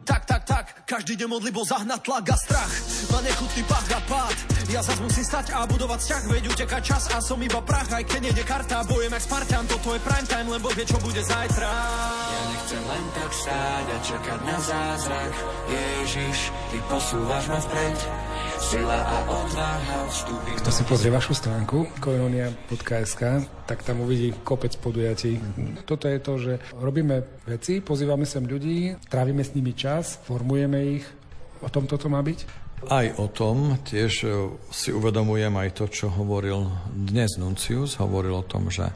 Tak, 0.08 0.24
tak, 0.24 0.44
tak, 0.48 0.66
každý 0.88 1.20
deň 1.20 1.28
modlibo 1.28 1.68
zahnať 1.68 2.00
tlak 2.00 2.32
a 2.32 2.38
strach, 2.40 2.72
má 3.12 3.20
nechutný 3.20 3.60
pach 3.68 3.84
a 3.92 4.00
pád. 4.08 4.36
Ja 4.72 4.80
zas 4.80 5.04
musím 5.04 5.28
stať 5.28 5.52
a 5.52 5.68
budovať 5.68 6.00
vzťah, 6.00 6.24
veď 6.32 6.44
uteká 6.48 6.80
čas 6.80 7.12
a 7.12 7.20
som 7.20 7.36
iba 7.44 7.60
prach, 7.60 7.92
aj 7.92 8.08
keď 8.08 8.20
nejde 8.24 8.44
karta, 8.48 8.88
bojem 8.88 9.12
jak 9.12 9.24
Spartan, 9.28 9.68
toto 9.68 9.92
je 9.92 10.00
prime 10.00 10.28
time, 10.32 10.48
lebo 10.48 10.72
vie, 10.72 10.88
čo 10.88 10.96
bude 11.04 11.20
zajtra. 11.20 11.68
Ja 11.68 12.42
nechcem 12.56 12.84
len 12.88 13.06
tak 13.20 13.32
stáť 13.36 13.86
a 13.92 13.98
čakať 14.00 14.40
na 14.48 14.58
zázrak. 14.64 15.34
Ježiš, 15.68 16.38
ty 16.72 16.78
posúvaš 16.88 17.44
ma 17.52 17.60
vpred. 17.60 18.27
Sila 18.58 18.98
a 19.06 19.18
odvaha 19.30 20.10
vstúpim 20.10 20.58
Kto 20.58 20.70
si 20.74 20.84
pozrie 20.90 21.14
vašu 21.14 21.38
stránku 21.38 21.94
koinonia.sk, 22.02 23.22
tak 23.70 23.86
tam 23.86 24.02
uvidí 24.02 24.34
kopec 24.42 24.74
podujatí. 24.82 25.38
Toto 25.86 26.10
je 26.10 26.18
to, 26.18 26.34
že 26.42 26.54
robíme 26.74 27.22
veci, 27.46 27.86
pozývame 27.86 28.26
sem 28.26 28.42
ľudí, 28.42 28.98
trávime 29.14 29.46
s 29.46 29.54
nimi 29.54 29.78
čas, 29.78 30.18
formujeme 30.26 31.00
ich. 31.00 31.06
O 31.62 31.70
tom 31.70 31.86
toto 31.86 32.10
má 32.10 32.26
byť? 32.26 32.40
Aj 32.90 33.06
o 33.22 33.30
tom 33.30 33.78
tiež 33.86 34.14
e, 34.26 34.30
si 34.74 34.90
uvedomujem 34.90 35.54
aj 35.54 35.70
to, 35.78 35.86
čo 35.90 36.10
hovoril 36.14 36.70
dnes 36.94 37.38
Nuncius. 37.38 38.02
Hovoril 38.02 38.42
o 38.42 38.46
tom, 38.46 38.74
že 38.74 38.90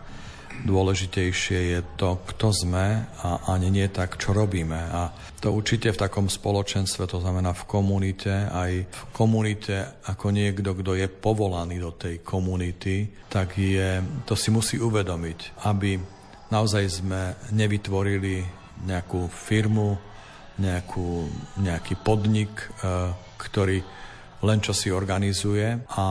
dôležitejšie 0.66 1.60
je 1.74 1.80
to, 1.98 2.22
kto 2.28 2.54
sme 2.54 3.08
a 3.24 3.30
ani 3.50 3.74
nie 3.74 3.88
tak, 3.90 4.20
čo 4.22 4.36
robíme. 4.36 4.78
A 4.78 5.10
to 5.42 5.56
určite 5.56 5.90
v 5.92 6.02
takom 6.02 6.30
spoločenstve, 6.30 7.10
to 7.10 7.18
znamená 7.24 7.56
v 7.56 7.68
komunite, 7.68 8.32
aj 8.52 8.72
v 8.86 9.04
komunite 9.16 10.04
ako 10.06 10.30
niekto, 10.30 10.78
kto 10.78 11.00
je 11.00 11.08
povolaný 11.10 11.82
do 11.82 11.92
tej 11.96 12.22
komunity, 12.22 13.10
tak 13.32 13.58
je, 13.58 14.04
to 14.28 14.38
si 14.38 14.54
musí 14.54 14.78
uvedomiť, 14.78 15.66
aby 15.66 15.98
naozaj 16.52 16.86
sme 16.92 17.36
nevytvorili 17.56 18.44
nejakú 18.86 19.30
firmu, 19.32 19.98
nejakú, 20.62 21.26
nejaký 21.58 21.96
podnik, 22.06 22.52
e, 22.54 22.68
ktorý 23.40 23.82
len 24.42 24.60
čo 24.62 24.74
si 24.74 24.90
organizuje 24.90 25.86
a 25.98 26.06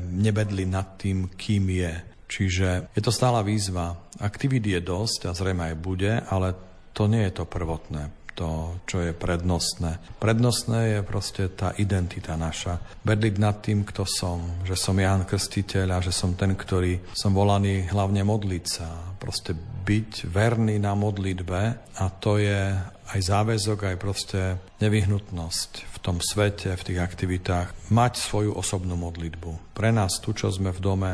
nebedli 0.00 0.64
nad 0.64 0.96
tým, 0.96 1.32
kým 1.36 1.64
je. 1.70 2.13
Čiže 2.34 2.90
je 2.90 3.02
to 3.02 3.14
stála 3.14 3.46
výzva. 3.46 3.94
Aktivít 4.18 4.66
je 4.66 4.82
dosť 4.82 5.30
a 5.30 5.36
zrejme 5.38 5.70
aj 5.70 5.76
bude, 5.78 6.18
ale 6.18 6.58
to 6.90 7.06
nie 7.06 7.22
je 7.30 7.38
to 7.38 7.44
prvotné, 7.46 8.10
to, 8.34 8.74
čo 8.90 9.06
je 9.06 9.14
prednostné. 9.14 10.18
Prednostné 10.18 10.98
je 10.98 11.00
proste 11.06 11.46
tá 11.54 11.70
identita 11.78 12.34
naša. 12.34 12.82
Bedliť 13.06 13.34
nad 13.38 13.62
tým, 13.62 13.86
kto 13.86 14.02
som, 14.02 14.66
že 14.66 14.74
som 14.74 14.98
Ján 14.98 15.22
Krstiteľ 15.22 15.94
a 15.94 16.02
že 16.02 16.10
som 16.10 16.34
ten, 16.34 16.58
ktorý 16.58 17.14
som 17.14 17.30
volaný 17.30 17.86
hlavne 17.86 18.26
modliť 18.26 18.64
sa. 18.66 19.14
Proste 19.22 19.54
byť 19.86 20.26
verný 20.26 20.82
na 20.82 20.98
modlitbe 20.98 21.60
a 21.94 22.04
to 22.18 22.42
je 22.42 22.74
aj 23.14 23.20
záväzok, 23.20 23.94
aj 23.94 23.96
proste 24.02 24.40
nevyhnutnosť 24.82 25.70
v 25.86 25.96
tom 26.02 26.18
svete, 26.18 26.74
v 26.74 26.82
tých 26.82 26.98
aktivitách, 26.98 27.94
mať 27.94 28.18
svoju 28.18 28.58
osobnú 28.58 28.98
modlitbu. 28.98 29.76
Pre 29.76 29.90
nás 29.94 30.18
tu, 30.18 30.34
čo 30.34 30.50
sme 30.50 30.74
v 30.74 30.82
dome, 30.82 31.12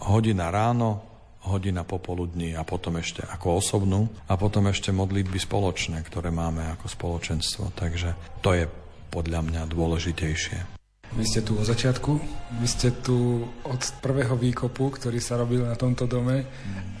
hodina 0.00 0.48
ráno, 0.48 1.04
hodina 1.40 1.84
popoludní 1.84 2.52
a 2.52 2.64
potom 2.64 3.00
ešte 3.00 3.24
ako 3.24 3.64
osobnú 3.64 4.08
a 4.28 4.36
potom 4.36 4.68
ešte 4.68 4.92
modlitby 4.92 5.40
spoločné, 5.40 6.04
ktoré 6.04 6.28
máme 6.28 6.68
ako 6.76 6.86
spoločenstvo. 6.88 7.72
Takže 7.72 8.40
to 8.44 8.52
je 8.52 8.64
podľa 9.08 9.40
mňa 9.48 9.62
dôležitejšie. 9.72 10.80
Vy 11.10 11.26
ste 11.26 11.42
tu 11.42 11.58
od 11.58 11.66
začiatku, 11.66 12.22
vy 12.62 12.68
ste 12.70 12.94
tu 13.02 13.42
od 13.66 13.82
prvého 13.98 14.38
výkopu, 14.38 14.94
ktorý 14.94 15.18
sa 15.18 15.34
robil 15.42 15.66
na 15.66 15.74
tomto 15.74 16.06
dome, 16.06 16.46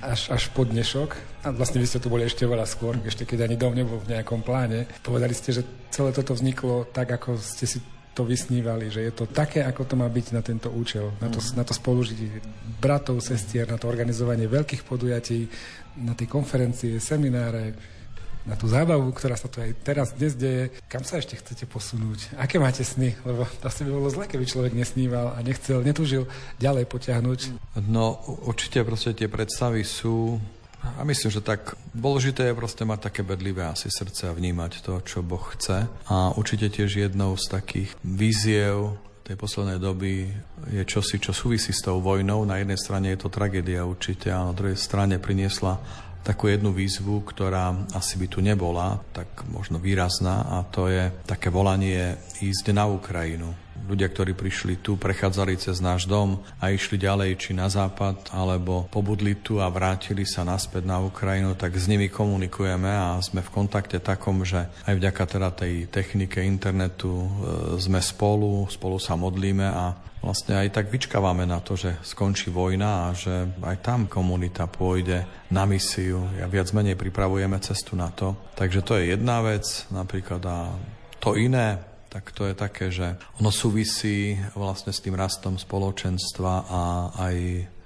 až, 0.02 0.34
až 0.34 0.50
po 0.50 0.66
dnešok. 0.66 1.14
A 1.46 1.54
vlastne 1.54 1.78
vy 1.78 1.86
ste 1.86 2.02
tu 2.02 2.10
boli 2.10 2.26
ešte 2.26 2.42
veľa 2.42 2.66
skôr, 2.66 2.98
ešte 3.06 3.22
keď 3.22 3.46
ani 3.46 3.54
dom 3.54 3.70
nebol 3.70 4.02
v 4.02 4.18
nejakom 4.18 4.42
pláne. 4.42 4.90
Povedali 5.06 5.30
ste, 5.30 5.54
že 5.54 5.62
celé 5.94 6.10
toto 6.10 6.34
vzniklo 6.34 6.90
tak, 6.90 7.06
ako 7.06 7.38
ste 7.38 7.70
si 7.70 7.78
to 8.14 8.26
vysnívali, 8.26 8.90
že 8.90 9.06
je 9.06 9.12
to 9.14 9.24
také, 9.30 9.62
ako 9.62 9.86
to 9.86 9.94
má 9.94 10.10
byť 10.10 10.26
na 10.34 10.42
tento 10.42 10.68
účel, 10.70 11.14
na 11.22 11.30
to, 11.30 11.38
na 11.54 11.62
to 11.62 11.70
spolužitie 11.70 12.42
bratov, 12.82 13.22
sestier, 13.22 13.70
na 13.70 13.78
to 13.78 13.86
organizovanie 13.86 14.50
veľkých 14.50 14.82
podujatí, 14.82 15.46
na 16.02 16.18
tie 16.18 16.26
konferencie, 16.26 16.98
semináre, 16.98 17.74
na 18.48 18.56
tú 18.56 18.66
zábavu, 18.66 19.12
ktorá 19.12 19.36
sa 19.36 19.52
tu 19.52 19.60
aj 19.60 19.84
teraz 19.84 20.16
dnes 20.16 20.32
deje. 20.32 20.72
Kam 20.88 21.04
sa 21.04 21.20
ešte 21.20 21.36
chcete 21.36 21.68
posunúť? 21.68 22.34
Aké 22.40 22.56
máte 22.56 22.80
sny? 22.80 23.12
Lebo 23.22 23.44
asi 23.44 23.84
by 23.84 23.90
bolo 23.92 24.08
zle, 24.08 24.24
keby 24.24 24.48
človek 24.48 24.72
nesníval 24.72 25.36
a 25.36 25.38
nechcel, 25.44 25.84
netúžil 25.84 26.24
ďalej 26.56 26.88
potiahnuť. 26.88 27.40
No 27.84 28.16
určite 28.48 28.80
proste 28.82 29.12
tie 29.12 29.28
predstavy 29.28 29.84
sú 29.84 30.40
a 30.80 31.04
myslím, 31.04 31.30
že 31.32 31.44
tak 31.44 31.76
dôležité 31.92 32.50
je 32.50 32.58
proste 32.58 32.84
mať 32.88 33.12
také 33.12 33.20
bedlivé 33.20 33.68
asi 33.68 33.92
srdce 33.92 34.28
a 34.28 34.36
vnímať 34.36 34.80
to, 34.80 35.00
čo 35.04 35.20
Boh 35.20 35.44
chce. 35.52 35.88
A 36.08 36.32
určite 36.36 36.72
tiež 36.72 36.96
jednou 36.96 37.36
z 37.36 37.46
takých 37.52 37.90
víziev 38.00 38.96
tej 39.30 39.38
poslednej 39.38 39.78
doby 39.78 40.26
je 40.74 40.82
čosi, 40.82 41.22
čo 41.22 41.30
súvisí 41.30 41.70
s 41.70 41.86
tou 41.86 42.02
vojnou. 42.02 42.42
Na 42.42 42.58
jednej 42.58 42.74
strane 42.74 43.14
je 43.14 43.22
to 43.22 43.30
tragédia 43.30 43.86
určite 43.86 44.26
a 44.26 44.42
na 44.42 44.50
druhej 44.50 44.74
strane 44.74 45.22
priniesla 45.22 45.78
takú 46.22 46.52
jednu 46.52 46.70
výzvu, 46.72 47.24
ktorá 47.24 47.72
asi 47.96 48.20
by 48.20 48.26
tu 48.28 48.38
nebola, 48.44 49.00
tak 49.16 49.48
možno 49.48 49.80
výrazná 49.80 50.44
a 50.46 50.66
to 50.68 50.86
je 50.88 51.08
také 51.24 51.48
volanie 51.48 52.16
ísť 52.44 52.72
na 52.76 52.84
Ukrajinu. 52.88 53.52
Ľudia, 53.80 54.12
ktorí 54.12 54.36
prišli 54.36 54.84
tu, 54.84 55.00
prechádzali 55.00 55.56
cez 55.56 55.80
náš 55.80 56.04
dom 56.04 56.44
a 56.60 56.68
išli 56.68 57.00
ďalej 57.00 57.40
či 57.40 57.50
na 57.56 57.66
západ, 57.66 58.28
alebo 58.30 58.86
pobudli 58.92 59.40
tu 59.40 59.58
a 59.58 59.72
vrátili 59.72 60.28
sa 60.28 60.44
naspäť 60.44 60.84
na 60.84 61.00
Ukrajinu, 61.00 61.56
tak 61.56 61.74
s 61.74 61.88
nimi 61.88 62.12
komunikujeme 62.12 62.86
a 62.86 63.16
sme 63.24 63.40
v 63.40 63.50
kontakte 63.50 63.96
takom, 63.98 64.44
že 64.44 64.68
aj 64.84 64.94
vďaka 64.94 65.22
teda 65.24 65.48
tej 65.56 65.88
technike 65.88 66.44
internetu 66.44 67.24
e, 67.24 67.28
sme 67.80 67.98
spolu, 68.04 68.68
spolu 68.68 69.00
sa 69.00 69.16
modlíme 69.16 69.64
a 69.64 70.09
vlastne 70.20 70.56
aj 70.56 70.68
tak 70.72 70.92
vyčkávame 70.92 71.48
na 71.48 71.60
to, 71.64 71.76
že 71.76 71.96
skončí 72.04 72.52
vojna 72.52 73.08
a 73.08 73.16
že 73.16 73.48
aj 73.60 73.76
tam 73.80 74.00
komunita 74.06 74.68
pôjde 74.68 75.24
na 75.52 75.64
misiu. 75.64 76.28
Ja 76.36 76.46
viac 76.46 76.70
menej 76.76 76.96
pripravujeme 76.96 77.56
cestu 77.64 77.96
na 77.96 78.12
to. 78.12 78.36
Takže 78.56 78.80
to 78.84 79.00
je 79.00 79.16
jedna 79.16 79.40
vec 79.40 79.64
napríklad 79.88 80.42
a 80.44 80.72
to 81.20 81.36
iné, 81.36 81.80
tak 82.10 82.32
to 82.32 82.48
je 82.48 82.54
také, 82.56 82.90
že 82.90 83.16
ono 83.38 83.52
súvisí 83.54 84.34
vlastne 84.56 84.90
s 84.90 85.00
tým 85.04 85.14
rastom 85.14 85.56
spoločenstva 85.56 86.52
a 86.68 86.82
aj 87.16 87.36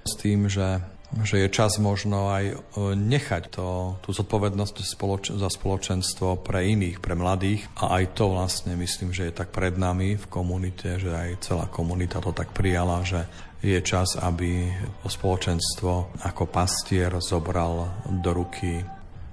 s 0.05 0.13
tým, 0.17 0.49
že 0.49 0.94
že 1.23 1.45
je 1.45 1.47
čas 1.53 1.77
možno 1.77 2.33
aj 2.33 2.45
e, 2.49 2.55
nechať 2.97 3.53
to, 3.53 3.97
tú 4.01 4.09
zodpovednosť 4.09 4.75
spoloč- 4.81 5.33
za 5.35 5.47
spoločenstvo 5.47 6.41
pre 6.41 6.65
iných, 6.65 6.97
pre 6.99 7.13
mladých 7.13 7.69
a 7.77 8.01
aj 8.01 8.17
to 8.17 8.33
vlastne 8.33 8.73
myslím, 8.75 9.13
že 9.13 9.29
je 9.29 9.37
tak 9.37 9.53
pred 9.53 9.77
nami 9.77 10.17
v 10.17 10.25
komunite, 10.27 10.97
že 10.97 11.13
aj 11.13 11.45
celá 11.45 11.65
komunita 11.69 12.19
to 12.19 12.33
tak 12.33 12.51
prijala, 12.51 13.05
že 13.05 13.23
je 13.61 13.79
čas, 13.81 14.17
aby 14.17 14.69
spoločenstvo 15.05 16.21
ako 16.21 16.43
pastier 16.49 17.09
zobral 17.21 18.01
do 18.05 18.29
ruky 18.33 18.81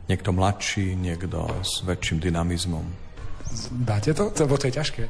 niekto 0.08 0.32
mladší, 0.32 0.96
niekto 0.96 1.44
s 1.60 1.84
väčším 1.84 2.20
dynamizmom. 2.20 2.84
Dáte 3.72 4.16
to? 4.16 4.32
Lebo 4.32 4.56
to 4.56 4.72
je 4.72 4.76
ťažké. 4.76 5.04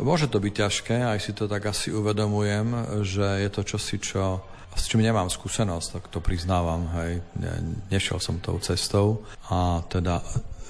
Môže 0.00 0.26
to 0.32 0.40
byť 0.40 0.54
ťažké, 0.56 0.96
aj 1.04 1.18
si 1.20 1.32
to 1.36 1.44
tak 1.46 1.68
asi 1.68 1.92
uvedomujem, 1.92 3.00
že 3.04 3.44
je 3.44 3.48
to 3.52 3.62
čosi, 3.62 3.96
čo 4.00 4.40
s 4.72 4.88
čím 4.88 5.04
nemám 5.04 5.28
skúsenosť, 5.28 5.88
tak 5.92 6.04
to 6.08 6.18
priznávam, 6.24 6.88
hej. 7.00 7.20
Ne, 7.36 7.54
nešiel 7.92 8.18
som 8.18 8.40
tou 8.40 8.56
cestou 8.58 9.24
a 9.52 9.84
teda 9.86 10.24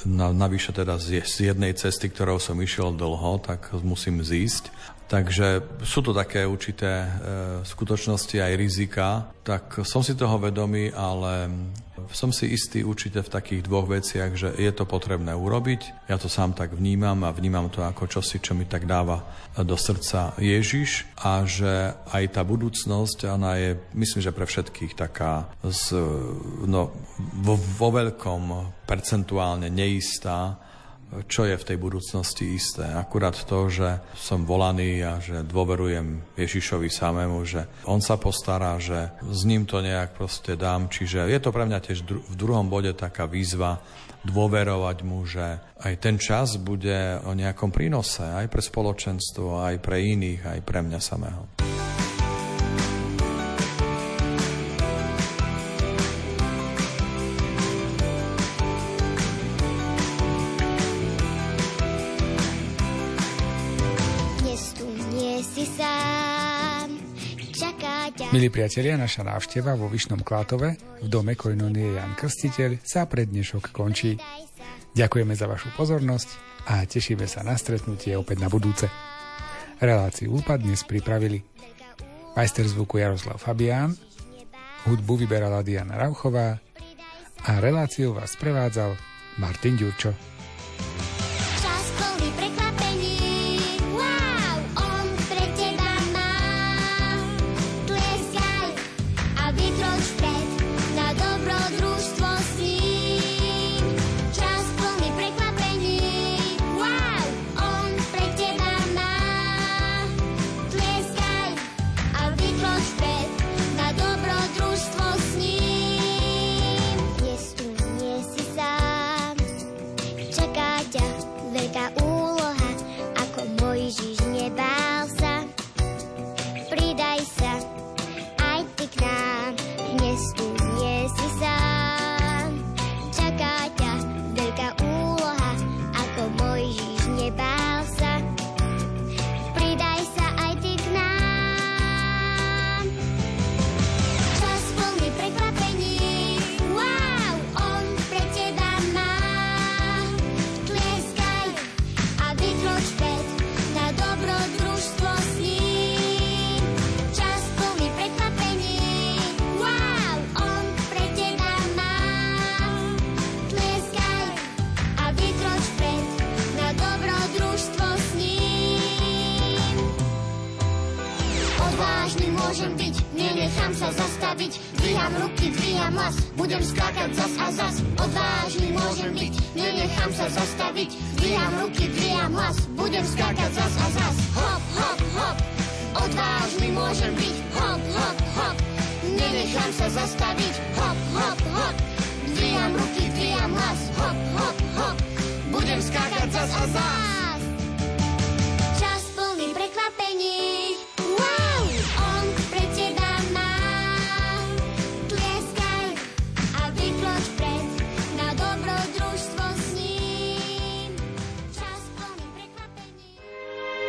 na, 0.07 0.34
navyše 0.34 0.74
teda 0.74 0.98
z, 0.98 1.22
z 1.22 1.55
jednej 1.55 1.74
cesty, 1.78 2.11
ktorou 2.11 2.42
som 2.42 2.59
išiel 2.59 2.94
dlho, 2.94 3.38
tak 3.42 3.70
musím 3.86 4.22
zísť. 4.22 4.74
Takže 5.12 5.61
sú 5.84 6.00
to 6.00 6.16
také 6.16 6.48
určité 6.48 7.05
e, 7.05 7.09
skutočnosti 7.68 8.32
aj 8.32 8.53
rizika, 8.57 9.28
tak 9.43 9.82
som 9.82 10.07
si 10.07 10.14
toho 10.14 10.38
vedomý, 10.38 10.95
ale 10.95 11.51
Som 12.11 12.34
si 12.34 12.51
istý 12.51 12.82
určite 12.82 13.22
v 13.22 13.30
takých 13.30 13.62
dvoch 13.68 13.86
veciach, 13.86 14.32
že 14.34 14.49
je 14.59 14.72
to 14.74 14.88
potrebné 14.88 15.36
urobiť. 15.36 16.11
Ja 16.11 16.18
to 16.18 16.26
sám 16.26 16.57
tak 16.57 16.74
vnímam 16.74 17.22
a 17.22 17.30
vnímam 17.30 17.70
to 17.70 17.84
ako 17.84 18.09
čosi, 18.09 18.43
čo 18.43 18.57
mi 18.59 18.66
tak 18.66 18.88
dáva 18.88 19.22
do 19.55 19.76
srdca 19.78 20.34
Ježiš 20.40 21.07
a 21.20 21.45
že 21.47 21.95
aj 22.11 22.24
tá 22.34 22.43
budúcnosť, 22.43 23.28
ona 23.28 23.61
je, 23.61 23.70
myslím, 23.95 24.20
že 24.24 24.34
pre 24.34 24.49
všetkých 24.49 24.97
taká 24.97 25.53
z, 25.62 25.95
no, 26.66 26.90
vo, 27.38 27.55
vo 27.55 27.88
veľkom 27.93 28.43
percentuálne 28.88 29.68
neistá 29.68 30.59
čo 31.28 31.44
je 31.44 31.56
v 31.56 31.66
tej 31.66 31.78
budúcnosti 31.78 32.48
isté. 32.56 32.88
Akurát 32.88 33.36
to, 33.36 33.68
že 33.68 34.00
som 34.16 34.48
volaný 34.48 35.04
a 35.04 35.20
že 35.20 35.44
dôverujem 35.44 36.24
Ježišovi 36.36 36.88
samému, 36.88 37.44
že 37.44 37.68
on 37.84 38.00
sa 38.00 38.16
postará, 38.16 38.80
že 38.80 39.12
s 39.20 39.44
ním 39.44 39.68
to 39.68 39.84
nejak 39.84 40.16
proste 40.16 40.56
dám. 40.56 40.88
Čiže 40.88 41.28
je 41.28 41.40
to 41.40 41.52
pre 41.52 41.68
mňa 41.68 41.78
tiež 41.84 42.04
v 42.06 42.34
druhom 42.36 42.68
bode 42.72 42.92
taká 42.96 43.28
výzva 43.28 43.82
dôverovať 44.22 44.98
mu, 45.02 45.26
že 45.26 45.58
aj 45.82 45.94
ten 45.98 46.16
čas 46.16 46.54
bude 46.56 47.18
o 47.26 47.34
nejakom 47.34 47.74
prínose, 47.74 48.22
aj 48.22 48.46
pre 48.46 48.62
spoločenstvo, 48.62 49.66
aj 49.66 49.82
pre 49.82 49.98
iných, 49.98 50.46
aj 50.46 50.60
pre 50.62 50.80
mňa 50.80 51.00
samého. 51.02 51.71
Milí 68.32 68.48
priatelia, 68.48 68.96
naša 68.96 69.28
návšteva 69.28 69.76
vo 69.76 69.92
Vyšnom 69.92 70.24
Klátove 70.24 70.80
v 71.04 71.08
dome 71.12 71.36
Koinonie 71.36 72.00
Jan 72.00 72.16
Krstiteľ 72.16 72.80
sa 72.80 73.04
pre 73.04 73.28
dnešok 73.28 73.68
končí. 73.76 74.16
Ďakujeme 74.96 75.36
za 75.36 75.44
vašu 75.44 75.68
pozornosť 75.76 76.28
a 76.72 76.80
tešíme 76.88 77.28
sa 77.28 77.44
na 77.44 77.60
stretnutie 77.60 78.16
opäť 78.16 78.40
na 78.40 78.48
budúce. 78.48 78.88
Reláciu 79.84 80.32
Lupa 80.32 80.56
dnes 80.56 80.80
pripravili 80.80 81.44
majster 82.32 82.64
zvuku 82.64 83.04
Jaroslav 83.04 83.36
Fabián, 83.36 83.92
hudbu 84.88 85.28
vyberala 85.28 85.60
Diana 85.60 86.00
Rauchová 86.00 86.56
a 87.44 87.52
reláciu 87.60 88.16
vás 88.16 88.32
prevádzal 88.40 88.96
Martin 89.36 89.76
Ďurčo. 89.76 90.16